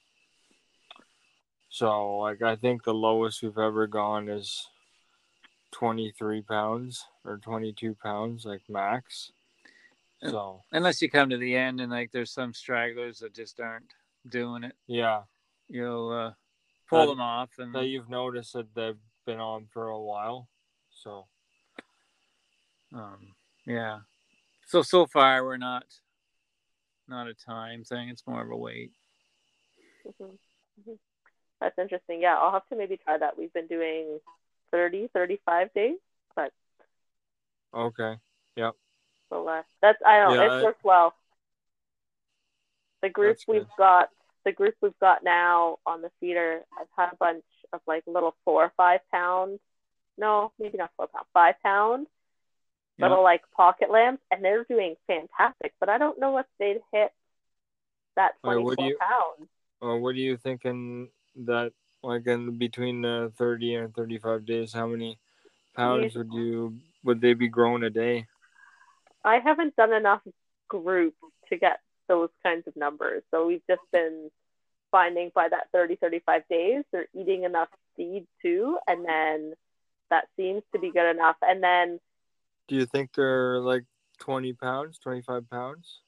so 1.70 2.18
like 2.20 2.42
I 2.42 2.56
think 2.56 2.84
the 2.84 2.94
lowest 2.94 3.42
we've 3.42 3.58
ever 3.58 3.88
gone 3.88 4.30
is 4.30 4.68
twenty 5.72 6.14
three 6.18 6.42
pounds 6.42 7.06
or 7.24 7.38
twenty 7.38 7.74
two 7.74 7.96
pounds, 7.96 8.46
like 8.46 8.62
max. 8.70 9.32
So 10.30 10.62
unless 10.72 11.02
you 11.02 11.10
come 11.10 11.30
to 11.30 11.38
the 11.38 11.56
end 11.56 11.82
and 11.82 11.92
like 11.92 12.12
there's 12.12 12.32
some 12.32 12.54
stragglers 12.54 13.20
that 13.20 13.34
just 13.34 13.60
aren't 13.60 13.94
doing 14.30 14.64
it, 14.64 14.74
yeah, 14.88 15.22
you'll 15.70 16.10
uh, 16.12 16.32
pull 16.90 17.02
That- 17.02 17.08
them 17.08 17.22
off 17.22 17.50
and 17.60 17.74
that 17.76 17.88
you've 17.88 18.10
noticed 18.10 18.54
that 18.54 18.74
they've 18.74 18.98
been 19.26 19.40
on 19.40 19.68
for 19.74 19.88
a 19.88 20.00
while. 20.00 20.48
So 21.04 21.26
um, 22.94 23.34
yeah. 23.66 24.00
So 24.68 24.82
so 24.82 25.06
far 25.06 25.44
we're 25.44 25.58
not 25.58 25.86
not 27.08 27.28
a 27.28 27.34
time 27.34 27.84
thing. 27.84 28.10
It's 28.10 28.26
more 28.28 28.44
of 28.44 28.52
a 28.52 28.58
weight. 28.58 28.92
hmm 30.20 30.26
hmm 30.84 30.94
That's 31.60 31.78
interesting. 31.78 32.22
Yeah, 32.22 32.38
I'll 32.38 32.54
have 32.54 32.68
to 32.70 32.76
maybe 32.76 32.98
try 32.98 33.18
that. 33.18 33.38
We've 33.38 33.54
been 33.54 33.68
doing 33.68 34.20
30, 34.72 35.10
35 35.14 35.74
days, 35.74 35.98
but 36.36 36.52
okay. 37.74 38.16
Yep. 38.56 38.76
So 39.30 39.48
uh, 39.48 39.64
that's 39.82 40.00
I 40.06 40.20
don't. 40.20 40.36
Yeah, 40.36 40.56
It's 40.56 40.64
worked 40.64 40.84
well. 40.84 41.14
The 43.02 43.10
group 43.10 43.38
That's 43.38 43.48
we've 43.48 43.62
good. 43.62 43.68
got, 43.78 44.10
the 44.46 44.52
group 44.52 44.76
we've 44.82 44.98
got 45.00 45.24
now 45.24 45.78
on 45.86 46.02
the 46.02 46.10
feeder, 46.20 46.62
I've 46.80 46.88
had 46.96 47.14
a 47.14 47.16
bunch 47.18 47.44
of 47.74 47.82
like 47.88 48.04
little 48.08 48.36
four 48.46 48.64
or 48.66 48.74
five 48.78 49.02
pound, 49.12 49.60
no, 50.18 50.52
maybe 50.60 50.78
not 50.78 50.92
four 50.98 51.08
pound, 51.08 51.26
five 51.34 51.56
pound, 51.64 52.08
Yeah. 52.98 53.08
little 53.10 53.24
like 53.24 53.42
pocket 53.52 53.90
lambs, 53.92 54.20
and 54.32 54.44
they're 54.44 54.64
doing 54.64 54.96
fantastic. 55.08 55.74
But 55.80 55.90
I 55.90 55.98
don't 55.98 56.20
know 56.20 56.38
if 56.38 56.46
they'd 56.60 56.82
hit 56.92 57.12
that 58.16 58.34
twenty 58.42 58.64
what 58.64 58.78
do 58.78 58.86
you- 58.86 58.98
pounds. 58.98 59.50
Uh, 59.82 59.98
what 59.98 60.10
are 60.16 60.20
you 60.20 60.38
thinking 60.38 61.10
that 61.36 61.74
like 62.02 62.26
in 62.28 62.58
between 62.58 63.02
the 63.02 63.32
30 63.36 63.76
and 63.76 63.94
35 63.94 64.46
days 64.46 64.72
how 64.72 64.88
many 64.88 65.20
pounds 65.74 66.16
would 66.16 66.32
you 66.32 66.78
would 67.04 67.20
they 67.20 67.34
be 67.34 67.48
growing 67.50 67.84
a 67.84 67.90
day 67.90 68.26
I 69.24 69.40
haven't 69.40 69.76
done 69.76 69.92
enough 69.92 70.22
group 70.68 71.16
to 71.50 71.58
get 71.58 71.82
those 72.08 72.30
kinds 72.44 72.68
of 72.68 72.76
numbers. 72.76 73.24
So 73.32 73.48
we've 73.48 73.66
just 73.68 73.82
been 73.92 74.30
finding 74.96 75.30
by 75.36 75.50
that 75.50 75.68
30, 75.74 75.98
35 75.98 76.44
days, 76.50 76.84
they're 76.94 77.08
eating 77.14 77.44
enough 77.44 77.68
seed 77.98 78.26
too. 78.42 78.78
And 78.88 79.04
then 79.06 79.54
that 80.10 80.30
seems 80.38 80.64
to 80.72 80.80
be 80.80 80.90
good 80.90 81.10
enough. 81.10 81.36
And 81.42 81.62
then, 81.62 82.00
do 82.70 82.76
you 82.76 82.86
think 82.86 83.10
they're 83.14 83.60
like 83.60 83.84
20 84.20 84.54
pounds 84.54 84.98
25 85.00 85.50
pounds 85.50 86.00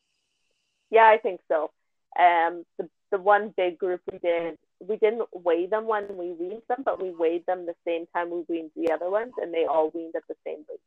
yeah, 0.89 1.07
I 1.07 1.17
think 1.17 1.41
so. 1.47 1.71
Um, 2.17 2.63
the, 2.77 2.89
the 3.11 3.17
one 3.17 3.53
big 3.55 3.77
group 3.77 4.01
we 4.11 4.19
did, 4.19 4.57
we 4.79 4.97
didn't 4.97 5.27
weigh 5.33 5.67
them 5.67 5.85
when 5.85 6.15
we 6.15 6.31
weaned 6.31 6.61
them, 6.69 6.83
but 6.83 7.01
we 7.01 7.11
weighed 7.11 7.45
them 7.45 7.65
the 7.65 7.75
same 7.85 8.05
time 8.13 8.29
we 8.29 8.43
weaned 8.47 8.71
the 8.75 8.91
other 8.91 9.09
ones, 9.09 9.33
and 9.41 9.53
they 9.53 9.65
all 9.65 9.91
weaned 9.93 10.15
at 10.15 10.23
the 10.27 10.35
same 10.45 10.63
weight. 10.69 10.79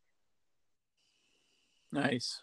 Nice. 1.92 2.42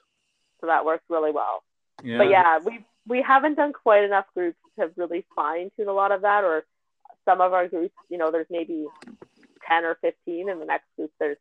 So 0.61 0.67
that 0.67 0.85
works 0.85 1.03
really 1.09 1.31
well. 1.31 1.63
Yeah. 2.03 2.17
but 2.19 2.29
yeah, 2.29 2.59
we 2.63 2.85
we 3.07 3.21
haven't 3.21 3.55
done 3.55 3.73
quite 3.73 4.03
enough 4.03 4.25
groups 4.33 4.57
to 4.79 4.91
really 4.95 5.25
fine 5.35 5.71
tune 5.75 5.87
a 5.87 5.93
lot 5.93 6.11
of 6.11 6.21
that. 6.21 6.43
Or 6.43 6.65
some 7.25 7.41
of 7.41 7.53
our 7.53 7.67
groups, 7.67 7.95
you 8.09 8.17
know, 8.17 8.31
there's 8.31 8.47
maybe 8.49 8.87
ten 9.67 9.85
or 9.85 9.95
fifteen, 10.01 10.49
and 10.49 10.61
the 10.61 10.65
next 10.65 10.85
group 10.95 11.11
there's 11.19 11.37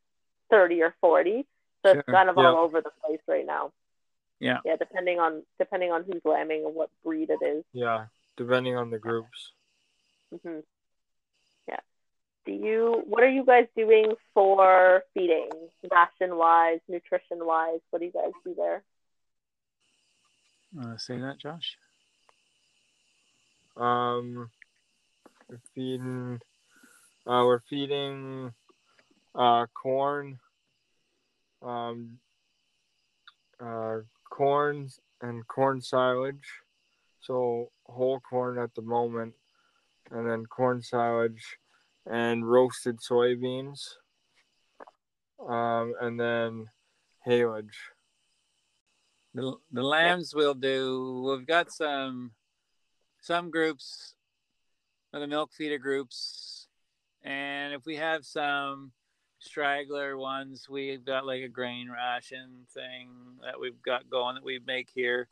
thirty 0.50 0.83
or 0.83 0.94
forty. 1.00 1.46
So 1.85 1.92
it's 1.92 2.09
kind 2.09 2.29
of 2.29 2.37
Yeah. 2.37 2.46
all 2.48 2.57
over 2.64 2.81
the 2.81 2.90
place 3.05 3.20
right 3.29 3.46
now. 3.46 3.72
Yeah. 4.40 4.59
Yeah, 4.64 4.76
depending 4.76 5.18
on 5.18 5.42
depending 5.59 5.92
on 5.92 6.05
who's 6.05 6.22
lambing 6.24 6.64
and 6.66 6.74
what 6.74 6.90
breed 7.05 7.31
it 7.31 7.42
is. 7.44 7.64
yeah 7.72 8.07
depending 8.37 8.76
on 8.76 8.90
the 8.90 8.98
groups 8.98 9.52
hmm 10.42 10.59
Yeah. 11.66 11.81
Do 12.44 12.52
you? 12.52 13.02
What 13.07 13.22
are 13.22 13.31
you 13.31 13.44
guys 13.44 13.66
doing 13.76 14.12
for 14.35 15.02
feeding, 15.14 15.48
ration 15.90 16.37
wise, 16.37 16.81
nutrition 16.88 17.46
wise? 17.46 17.81
What 17.90 18.00
do 18.00 18.07
you 18.07 18.12
guys 18.12 18.33
do 18.44 18.55
there? 18.55 18.83
To 20.74 20.98
say 20.98 21.18
that, 21.18 21.38
Josh? 21.38 21.79
um 23.76 24.50
we're 25.48 25.61
feeding 25.74 26.40
Uh, 27.26 27.42
we're 27.44 27.61
feeding 27.68 28.55
uh, 29.35 29.66
corn, 29.74 30.38
um, 31.61 32.18
uh, 33.61 33.96
corn 34.31 34.88
and 35.20 35.46
corn 35.48 35.81
silage. 35.81 36.62
So 37.20 37.70
whole 37.87 38.20
corn 38.20 38.59
at 38.59 38.74
the 38.76 38.83
moment, 38.83 39.35
and 40.12 40.29
then 40.29 40.46
corn 40.46 40.83
silage 40.83 41.59
and 42.07 42.48
roasted 42.48 43.00
soybeans, 43.00 43.96
um, 45.40 45.94
and 46.00 46.18
then 46.18 46.70
haylage. 47.26 47.95
The, 49.37 49.53
the 49.70 49.83
lambs 49.83 50.35
will 50.35 50.55
do. 50.55 51.22
We've 51.29 51.46
got 51.46 51.70
some 51.70 52.31
some 53.20 53.51
groups, 53.51 54.14
the 55.12 55.27
milk 55.27 55.53
feeder 55.53 55.77
groups, 55.77 56.68
and 57.22 57.75
if 57.75 57.85
we 57.85 57.96
have 57.96 58.25
some 58.25 58.92
straggler 59.38 60.16
ones, 60.16 60.68
we've 60.70 61.05
got 61.05 61.27
like 61.27 61.42
a 61.42 61.49
grain 61.49 61.90
ration 61.90 62.66
thing 62.72 63.11
that 63.44 63.61
we've 63.61 63.83
got 63.83 64.09
going 64.09 64.37
that 64.37 64.44
we 64.44 64.59
make 64.66 64.88
here, 64.94 65.29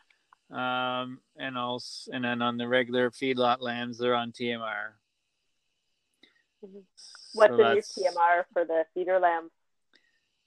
um, 0.50 1.18
and 1.38 1.56
also 1.56 2.10
and 2.12 2.26
then 2.26 2.42
on 2.42 2.58
the 2.58 2.68
regular 2.68 3.10
feedlot 3.10 3.62
lambs, 3.62 3.96
they're 3.96 4.14
on 4.14 4.32
TMR. 4.32 4.92
What's 6.60 7.52
So 7.52 7.56
your 7.56 7.56
that's- 7.56 7.98
TMR 7.98 8.44
for 8.52 8.66
the 8.66 8.84
feeder 8.92 9.18
lamb? 9.18 9.50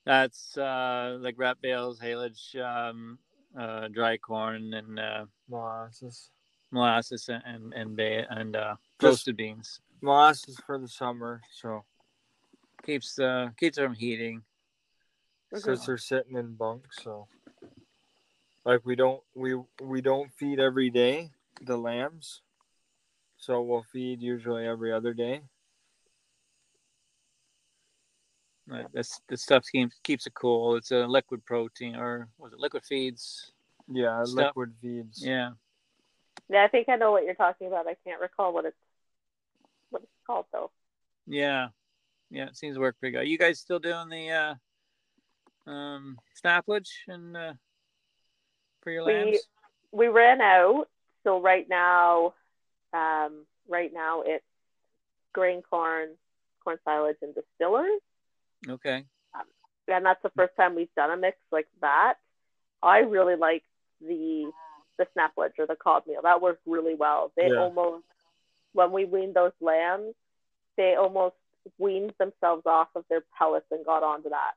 That's 0.05 0.55
uh, 0.55 1.17
like 1.19 1.35
wrap 1.39 1.57
bales, 1.59 1.99
haylage, 1.99 2.55
um, 2.55 3.17
uh, 3.57 3.87
dry 3.89 4.17
corn, 4.17 4.73
and 4.73 4.99
uh, 4.99 5.25
Molasses. 5.49 6.29
molasses 6.71 7.29
and 7.29 7.41
and 7.45 7.73
and, 7.73 7.97
ba- 7.97 8.27
and 8.29 8.55
uh, 8.55 8.75
roasted 9.01 9.35
beans. 9.37 9.79
Molasses 10.01 10.59
for 10.65 10.77
the 10.77 10.87
summer, 10.87 11.41
so 11.51 11.83
Keeps 12.85 13.17
uh 13.19 13.49
keeps 13.59 13.77
them 13.77 13.93
heating. 13.93 14.43
since 15.55 15.85
they're 15.85 15.97
sitting 15.97 16.35
in 16.37 16.53
bunks, 16.53 17.03
so 17.03 17.27
like 18.65 18.85
we 18.85 18.95
don't 18.95 19.21
we 19.33 19.55
we 19.81 20.01
don't 20.01 20.31
feed 20.33 20.59
every 20.59 20.89
day 20.89 21.31
the 21.61 21.75
lambs, 21.77 22.41
so 23.37 23.61
we'll 23.61 23.85
feed 23.91 24.21
usually 24.21 24.65
every 24.67 24.93
other 24.93 25.13
day. 25.13 25.41
Like 28.69 28.91
this 28.91 29.21
this 29.29 29.43
stuff 29.43 29.63
keeps 29.71 29.95
keeps 30.03 30.27
it 30.27 30.33
cool. 30.33 30.75
It's 30.75 30.91
a 30.91 31.05
liquid 31.07 31.45
protein 31.45 31.95
or 31.95 32.27
was 32.37 32.51
it 32.53 32.59
liquid 32.59 32.83
feeds? 32.83 33.51
Yeah, 33.87 34.23
Stuff. 34.25 34.35
liquid 34.47 34.73
feeds. 34.81 35.25
Yeah. 35.25 35.51
Yeah, 36.49 36.63
I 36.63 36.67
think 36.67 36.89
I 36.89 36.95
know 36.97 37.11
what 37.11 37.23
you're 37.23 37.33
talking 37.35 37.67
about. 37.67 37.87
I 37.87 37.95
can't 38.05 38.19
recall 38.21 38.53
what 38.53 38.65
it's 38.65 38.77
what 39.89 40.01
it's 40.03 40.11
called 40.25 40.45
though. 40.51 40.71
Yeah. 41.25 41.69
Yeah, 42.29 42.47
it 42.47 42.57
seems 42.57 42.75
to 42.75 42.81
work 42.81 42.97
pretty 42.99 43.13
good. 43.13 43.21
Are 43.21 43.25
You 43.25 43.37
guys 43.37 43.59
still 43.59 43.79
doing 43.79 44.09
the 44.09 44.29
uh 44.31 45.69
um 45.71 46.17
snaplage 46.43 46.89
and 47.07 47.37
uh 47.37 47.53
for 48.81 48.91
your 48.91 49.05
We- 49.05 49.13
lambs? 49.13 49.37
We 49.93 50.07
ran 50.09 50.41
out, 50.41 50.89
so 51.23 51.39
right 51.39 51.67
now, 51.69 52.33
um, 52.93 53.45
right 53.69 53.91
now 53.93 54.21
it's 54.25 54.43
grain 55.33 55.61
corn, 55.61 56.09
corn 56.61 56.77
silage, 56.83 57.15
and 57.21 57.33
distillers. 57.33 58.01
Okay. 58.67 59.05
and 59.89 60.05
that's 60.05 60.21
the 60.21 60.31
first 60.31 60.53
time 60.57 60.75
we've 60.75 60.93
done 60.95 61.11
a 61.11 61.17
mix 61.17 61.37
like 61.51 61.67
that. 61.81 62.15
I 62.83 62.99
really 62.99 63.35
like 63.35 63.63
the 64.01 64.51
the 64.97 65.07
snaplage 65.15 65.51
or 65.59 65.67
the 65.67 65.75
cob 65.75 66.07
meal. 66.07 66.21
That 66.23 66.41
worked 66.41 66.61
really 66.65 66.95
well. 66.95 67.31
They 67.35 67.49
Yeah. 67.49 67.59
almost 67.59 68.03
when 68.73 68.91
we 68.91 69.05
weaned 69.05 69.35
those 69.35 69.53
lambs, 69.61 70.15
they 70.75 70.95
almost 70.95 71.35
weaned 71.77 72.13
themselves 72.17 72.65
off 72.65 72.89
of 72.95 73.07
their 73.07 73.21
pellets 73.37 73.67
and 73.71 73.85
got 73.85 74.03
onto 74.03 74.29
that 74.29 74.55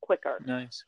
quicker. 0.00 0.42
Nice. 0.44 0.84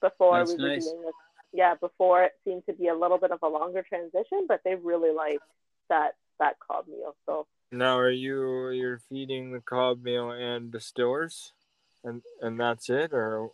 Before 0.00 0.38
That's 0.38 0.56
we 0.56 0.62
were 0.62 0.68
nice. 0.70 0.84
doing 0.84 1.02
this 1.02 1.14
yeah, 1.52 1.74
before 1.74 2.24
it 2.24 2.32
seemed 2.44 2.64
to 2.66 2.72
be 2.72 2.88
a 2.88 2.94
little 2.94 3.18
bit 3.18 3.30
of 3.30 3.42
a 3.42 3.48
longer 3.48 3.82
transition, 3.82 4.46
but 4.48 4.62
they 4.64 4.74
really 4.74 5.10
liked 5.10 5.44
that 5.88 6.16
that 6.38 6.58
cob 6.58 6.88
meal. 6.88 7.14
So 7.26 7.46
Now, 7.72 7.98
are 7.98 8.10
you 8.10 8.68
you're 8.68 8.98
feeding 9.08 9.50
the 9.52 9.60
cob 9.60 10.02
meal 10.04 10.30
and 10.30 10.70
distillers, 10.70 11.52
and 12.04 12.22
and 12.42 12.60
that's 12.60 12.90
it, 12.90 13.12
or 13.14 13.50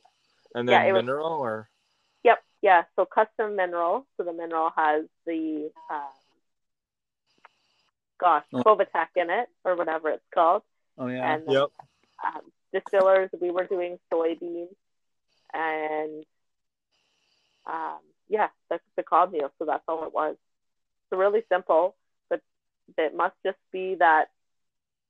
and 0.55 0.69
Yeah, 0.69 0.85
then 0.85 0.95
was- 0.95 1.03
mineral, 1.05 1.33
or 1.33 1.71
Yep, 2.25 2.43
yeah. 2.61 2.85
So 2.97 3.05
custom 3.07 3.55
mineral. 3.55 4.07
So 4.17 4.25
the 4.25 4.33
mineral 4.33 4.71
has 4.77 5.05
the 5.25 5.71
um, 5.89 6.09
gosh, 8.19 8.45
Oh. 8.53 8.63
Bovatec 8.65 9.09
in 9.15 9.31
it 9.31 9.49
or 9.65 9.77
whatever 9.77 10.11
it's 10.11 10.29
called. 10.35 10.63
Oh 10.99 11.07
yeah. 11.07 11.35
And 11.35 11.45
yep, 11.49 11.69
um, 12.27 12.43
distillers, 12.73 13.31
we 13.41 13.53
were 13.53 13.67
doing 13.67 13.99
soybeans 14.13 14.75
and 15.55 16.25
um, 17.67 18.01
yeah, 18.29 18.49
that's 18.69 18.83
the 18.97 19.05
cob 19.05 19.31
meal. 19.33 19.53
So 19.61 19.65
that's 19.65 19.85
all 19.87 20.05
it 20.05 20.13
was. 20.13 20.37
So 21.11 21.17
really 21.17 21.45
simple, 21.49 21.95
but 21.95 22.08
it 22.97 23.15
must 23.15 23.35
just 23.45 23.59
be 23.73 23.97
that 23.97 24.27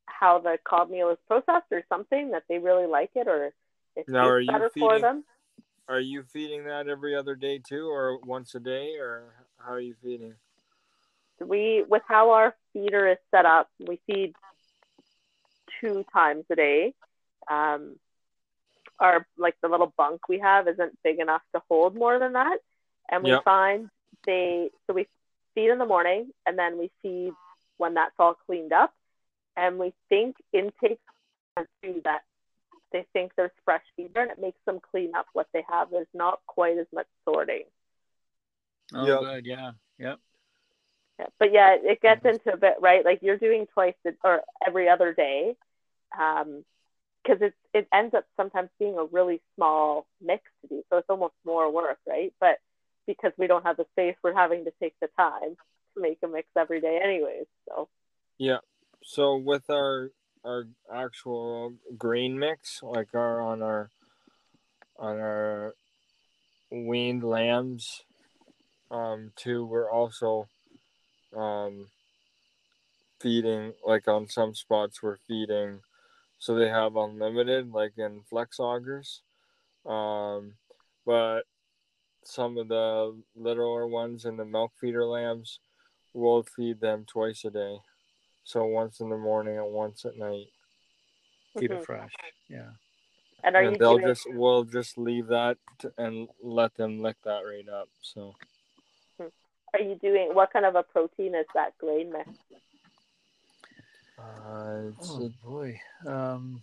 how 0.06 0.38
the 0.38 0.58
cob 0.64 0.90
meal 0.90 1.10
is 1.10 1.18
processed 1.26 1.70
or 1.70 1.84
something 1.88 2.30
that 2.32 2.44
they 2.48 2.58
really 2.58 2.86
like 2.86 3.10
it 3.14 3.28
or 3.28 3.52
it's 3.96 4.08
Now, 4.10 4.28
are 4.28 4.40
better 4.46 4.70
for 4.70 4.98
them. 4.98 5.24
are 5.88 6.00
you 6.00 6.22
feeding 6.22 6.64
that 6.64 6.88
every 6.88 7.14
other 7.14 7.34
day 7.34 7.58
too, 7.58 7.88
or 7.88 8.18
once 8.18 8.54
a 8.54 8.60
day, 8.60 8.96
or 8.98 9.34
how 9.58 9.72
are 9.72 9.80
you 9.80 9.94
feeding? 10.02 10.34
we 11.40 11.84
with 11.88 12.02
how 12.08 12.32
our 12.32 12.54
feeder 12.72 13.06
is 13.06 13.18
set 13.30 13.46
up 13.46 13.68
we 13.86 14.00
feed 14.06 14.34
two 15.80 16.04
times 16.12 16.44
a 16.50 16.56
day 16.56 16.92
um, 17.48 17.94
our 18.98 19.24
like 19.36 19.54
the 19.62 19.68
little 19.68 19.92
bunk 19.96 20.28
we 20.28 20.40
have 20.40 20.66
isn't 20.66 20.98
big 21.04 21.20
enough 21.20 21.42
to 21.54 21.62
hold 21.68 21.94
more 21.94 22.18
than 22.18 22.32
that 22.32 22.58
and 23.08 23.22
we 23.22 23.30
Yep. 23.30 23.44
find 23.44 23.88
they 24.26 24.70
so 24.86 24.92
we 24.94 25.06
feed 25.54 25.70
in 25.70 25.78
the 25.78 25.86
morning 25.86 26.30
and 26.44 26.58
then 26.58 26.76
we 26.76 26.90
feed 27.02 27.32
when 27.78 27.94
that's 27.94 28.14
all 28.18 28.34
cleaned 28.46 28.72
up 28.72 28.94
and 29.56 29.78
we 29.78 29.92
think 30.08 30.36
intake 30.52 31.00
too 31.82 32.00
that 32.04 32.22
they 32.92 33.04
think 33.12 33.32
there's 33.36 33.50
fresh 33.64 33.82
feeder 33.96 34.22
and 34.22 34.30
it 34.30 34.38
makes 34.38 34.58
them 34.66 34.80
clean 34.90 35.14
up 35.14 35.26
what 35.32 35.48
they 35.52 35.64
have 35.68 35.90
there's 35.90 36.06
not 36.14 36.40
quite 36.46 36.78
as 36.78 36.86
much 36.92 37.06
sorting 37.24 37.64
Oh 38.94 39.06
Yep. 39.06 39.20
good, 39.20 39.46
yeah. 39.46 39.72
Yep. 39.98 40.20
Yeah, 41.18 41.26
but 41.38 41.52
yeah, 41.52 41.76
it 41.80 42.00
gets 42.00 42.24
into 42.24 42.52
a 42.52 42.56
bit 42.56 42.76
right. 42.80 43.04
Like 43.04 43.20
you're 43.22 43.36
doing 43.38 43.66
twice 43.74 43.94
a, 44.06 44.12
or 44.24 44.42
every 44.66 44.88
other 44.88 45.12
day, 45.12 45.56
um, 46.18 46.64
because 47.22 47.42
it 47.42 47.54
it 47.74 47.88
ends 47.92 48.14
up 48.14 48.24
sometimes 48.36 48.70
being 48.78 48.96
a 48.98 49.04
really 49.04 49.40
small 49.56 50.06
mix 50.20 50.44
to 50.62 50.68
do. 50.68 50.82
So 50.90 50.98
it's 50.98 51.10
almost 51.10 51.34
more 51.44 51.70
work, 51.70 51.98
right? 52.06 52.32
But 52.40 52.58
because 53.06 53.32
we 53.36 53.46
don't 53.46 53.64
have 53.64 53.76
the 53.76 53.86
space, 53.92 54.16
we're 54.22 54.34
having 54.34 54.64
to 54.64 54.72
take 54.80 54.94
the 55.00 55.08
time 55.16 55.56
to 55.56 55.62
make 56.00 56.18
a 56.24 56.28
mix 56.28 56.48
every 56.56 56.80
day, 56.80 57.00
anyways. 57.02 57.46
So 57.68 57.88
Yeah. 58.38 58.58
So 59.02 59.36
with 59.36 59.68
our 59.70 60.10
our 60.44 60.66
actual 60.92 61.74
grain 61.96 62.38
mix, 62.38 62.80
like 62.82 63.14
our 63.14 63.40
on 63.40 63.62
our 63.62 63.90
on 64.98 65.18
our 65.18 65.74
weaned 66.70 67.24
lambs, 67.24 68.04
um, 68.90 69.32
too, 69.36 69.64
we're 69.64 69.90
also 69.90 70.48
um 71.36 71.88
feeding 73.20 73.74
like 73.84 74.06
on 74.08 74.28
some 74.28 74.54
spots 74.54 75.02
we're 75.02 75.16
feeding 75.26 75.80
so 76.38 76.54
they 76.54 76.68
have 76.68 76.96
unlimited 76.96 77.70
like 77.72 77.92
in 77.98 78.22
flex 78.30 78.58
augers. 78.58 79.22
Um 79.84 80.54
but 81.04 81.42
some 82.24 82.58
of 82.58 82.68
the 82.68 83.16
littler 83.34 83.86
ones 83.86 84.24
and 84.24 84.38
the 84.38 84.44
milk 84.44 84.72
feeder 84.80 85.04
lambs 85.04 85.60
we'll 86.14 86.42
feed 86.42 86.80
them 86.80 87.04
twice 87.06 87.44
a 87.44 87.50
day. 87.50 87.78
So 88.44 88.64
once 88.64 89.00
in 89.00 89.10
the 89.10 89.16
morning 89.18 89.58
and 89.58 89.72
once 89.72 90.04
at 90.04 90.16
night. 90.16 90.48
Keep 91.58 91.70
Mhm. 91.70 91.80
it 91.80 91.84
fresh. 91.86 92.12
Yeah. 92.48 92.70
and 93.44 93.54
are 93.56 93.62
and 93.62 93.72
you 93.72 93.78
they'll 93.78 93.96
doing 93.98 94.08
just 94.08 94.26
we'll 94.32 94.64
just 94.64 94.98
leave 94.98 95.28
that 95.28 95.58
t- 95.78 95.88
and 95.96 96.28
let 96.42 96.74
them 96.74 97.00
lick 97.00 97.16
that 97.22 97.40
right 97.44 97.68
up. 97.68 97.88
So 98.00 98.34
are 99.74 99.80
you 99.80 99.94
doing 99.96 100.34
what 100.34 100.52
kind 100.52 100.64
of 100.64 100.74
a 100.76 100.82
protein 100.82 101.34
is 101.34 101.46
that 101.54 101.76
grain 101.78 102.10
mix? 102.12 102.28
uh, 104.18 104.80
it's, 104.88 105.10
Oh 105.10 105.28
boy. 105.44 105.80
Um 106.06 106.62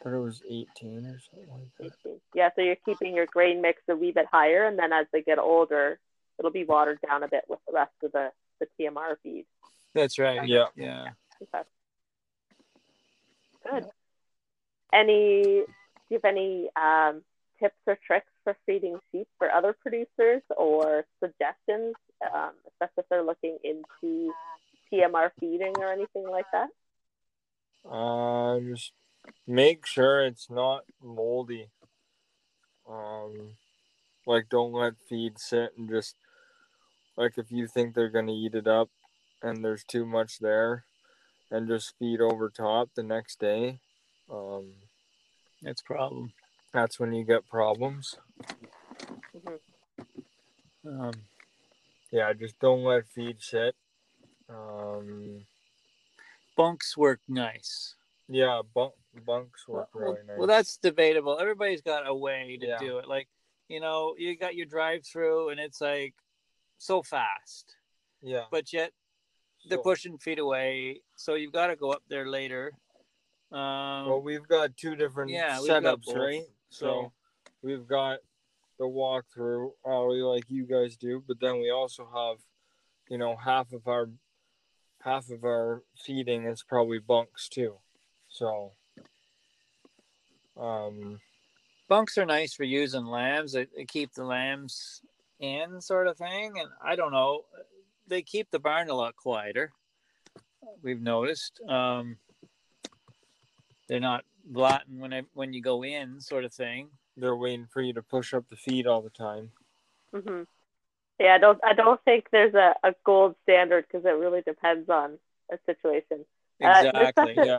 I 0.00 0.04
thought 0.04 0.12
it 0.14 0.18
was 0.18 0.42
eighteen 0.48 1.06
or 1.06 1.18
something 1.18 1.48
like 1.80 1.92
that. 2.04 2.20
Yeah, 2.34 2.50
so 2.54 2.60
you're 2.62 2.76
keeping 2.76 3.14
your 3.16 3.26
grain 3.26 3.60
mix 3.60 3.82
a 3.88 3.96
wee 3.96 4.12
bit 4.12 4.26
higher, 4.26 4.64
and 4.66 4.78
then 4.78 4.92
as 4.92 5.06
they 5.12 5.22
get 5.22 5.38
older, 5.38 5.98
it'll 6.38 6.50
be 6.50 6.64
watered 6.64 6.98
down 7.06 7.22
a 7.22 7.28
bit 7.28 7.44
with 7.48 7.60
the 7.66 7.72
rest 7.72 7.92
of 8.02 8.12
the 8.12 8.30
the 8.60 8.66
TMR 8.78 9.16
feed. 9.22 9.46
that's 9.94 10.18
right. 10.18 10.46
Yeah. 10.46 10.66
Yeah. 10.76 11.10
Okay. 11.42 11.64
Good. 13.70 13.86
Any, 14.92 15.42
do 15.42 15.66
you 16.08 16.20
have 16.22 16.24
any 16.24 16.68
um, 16.76 17.22
tips 17.60 17.76
or 17.86 17.98
tricks 18.06 18.30
for 18.44 18.56
feeding 18.66 18.98
sheep 19.12 19.28
for 19.38 19.50
other 19.50 19.74
producers 19.80 20.42
or 20.56 21.04
suggestions, 21.22 21.94
um, 22.34 22.52
especially 22.66 22.98
if 22.98 23.08
they're 23.10 23.22
looking 23.22 23.58
into 23.62 24.32
TMR 24.92 25.30
feeding 25.38 25.74
or 25.78 25.92
anything 25.92 26.28
like 26.28 26.46
that? 26.52 26.68
Uh, 27.88 28.58
just 28.60 28.92
make 29.46 29.86
sure 29.86 30.24
it's 30.24 30.50
not 30.50 30.84
moldy. 31.02 31.68
Um, 32.88 33.56
like 34.26 34.48
don't 34.48 34.72
let 34.72 34.94
feed 35.08 35.38
sit 35.38 35.72
and 35.76 35.88
just 35.88 36.16
like 37.18 37.36
if 37.36 37.50
you 37.50 37.66
think 37.66 37.94
they're 37.94 38.08
gonna 38.08 38.32
eat 38.32 38.54
it 38.54 38.68
up 38.68 38.88
and 39.42 39.64
there's 39.64 39.84
too 39.84 40.06
much 40.06 40.38
there, 40.38 40.84
and 41.50 41.66
just 41.68 41.94
feed 41.98 42.20
over 42.20 42.48
top 42.48 42.90
the 42.94 43.02
next 43.02 43.40
day. 43.40 43.80
Um, 44.30 44.72
That's 45.62 45.82
problem. 45.82 46.32
that's 46.72 47.00
when 47.00 47.12
you 47.12 47.24
get 47.24 47.48
problems. 47.48 48.16
Um, 50.86 51.12
Yeah, 52.10 52.32
just 52.32 52.58
don't 52.60 52.84
let 52.84 53.06
feed 53.08 53.42
sit. 53.42 53.74
Um, 54.48 55.46
bunks 56.56 56.96
work 56.96 57.20
nice. 57.28 57.94
yeah, 58.28 58.62
bunk, 58.74 58.94
bunks 59.26 59.66
work 59.66 59.88
well, 59.94 60.04
really 60.12 60.26
nice. 60.26 60.38
well, 60.38 60.46
that's 60.46 60.76
debatable. 60.76 61.38
Everybody's 61.38 61.82
got 61.82 62.06
a 62.06 62.14
way 62.14 62.56
to 62.60 62.66
Yeah. 62.66 62.78
do 62.78 62.98
it. 62.98 63.08
Like, 63.08 63.28
you 63.68 63.80
know, 63.80 64.14
you 64.16 64.36
got 64.36 64.54
your 64.54 64.66
drive 64.66 65.04
through 65.04 65.48
and 65.50 65.60
it's 65.60 65.80
like 65.80 66.14
so 66.78 67.02
fast, 67.02 67.76
yeah. 68.22 68.44
but 68.50 68.72
yet 68.72 68.92
they're 69.68 69.78
So- 69.78 69.82
pushing 69.82 70.18
feet 70.18 70.38
away. 70.38 71.02
So 71.16 71.34
you've 71.34 71.52
got 71.52 71.66
to 71.66 71.76
go 71.76 71.90
up 71.90 72.02
there 72.08 72.26
later. 72.26 72.72
Um, 73.50 74.06
Well, 74.06 74.20
we've 74.22 74.46
got 74.46 74.76
two 74.76 74.94
different 74.94 75.30
Yeah, 75.30 75.58
setups, 75.58 76.14
right? 76.14 76.44
So 76.70 76.86
So- 76.86 77.12
we've 77.62 77.86
got 77.86 78.20
the 78.78 78.84
walkthrough, 78.84 79.72
probably 79.82 80.22
like 80.22 80.48
you 80.48 80.64
guys 80.64 80.96
do, 80.96 81.20
but 81.26 81.40
then 81.40 81.60
we 81.60 81.70
also 81.70 82.06
have, 82.06 82.38
you 83.08 83.18
know, 83.18 83.36
half 83.36 83.72
of 83.72 83.86
our 83.88 84.08
half 85.00 85.30
of 85.30 85.44
our 85.44 85.84
feeding 85.96 86.44
is 86.44 86.62
probably 86.62 86.98
bunks 86.98 87.48
too. 87.48 87.80
So, 88.28 88.72
um, 90.56 91.20
bunks 91.88 92.18
are 92.18 92.26
nice 92.26 92.52
for 92.52 92.64
using 92.64 93.06
lambs. 93.06 93.52
They, 93.52 93.66
they 93.76 93.84
keep 93.84 94.12
the 94.12 94.24
lambs 94.24 95.02
in, 95.40 95.80
sort 95.80 96.06
of 96.06 96.16
thing. 96.16 96.58
And 96.58 96.68
I 96.84 96.96
don't 96.96 97.12
know, 97.12 97.44
they 98.06 98.22
keep 98.22 98.50
the 98.50 98.58
barn 98.58 98.88
a 98.90 98.94
lot 98.94 99.16
quieter. 99.16 99.72
We've 100.82 101.00
noticed. 101.00 101.60
Um, 101.68 102.16
they're 103.88 104.00
not 104.00 104.24
blatting 104.44 104.98
when 104.98 105.12
I, 105.14 105.22
when 105.34 105.52
you 105.52 105.62
go 105.62 105.82
in, 105.84 106.20
sort 106.20 106.44
of 106.44 106.52
thing. 106.52 106.88
they're 107.16 107.36
waiting 107.36 107.66
for 107.72 107.80
you 107.82 107.92
to 107.94 108.02
push 108.02 108.34
up 108.34 108.44
the 108.50 108.56
feed 108.56 108.86
all 108.86 109.00
the 109.02 109.10
time. 109.10 109.50
Mm-hmm. 110.14 110.42
Yeah, 111.20 111.34
I 111.34 111.38
don't. 111.38 111.58
I 111.64 111.72
don't 111.74 112.00
think 112.04 112.26
there's 112.30 112.54
a, 112.54 112.74
a 112.84 112.94
gold 113.04 113.34
standard 113.42 113.86
because 113.90 114.04
it 114.06 114.10
really 114.10 114.40
depends 114.42 114.88
on 114.88 115.18
a 115.50 115.58
situation. 115.66 116.24
Uh, 116.62 116.82
Exactly. 116.86 117.34
such 117.34 117.44
a- 117.44 117.46
Yeah, 117.46 117.58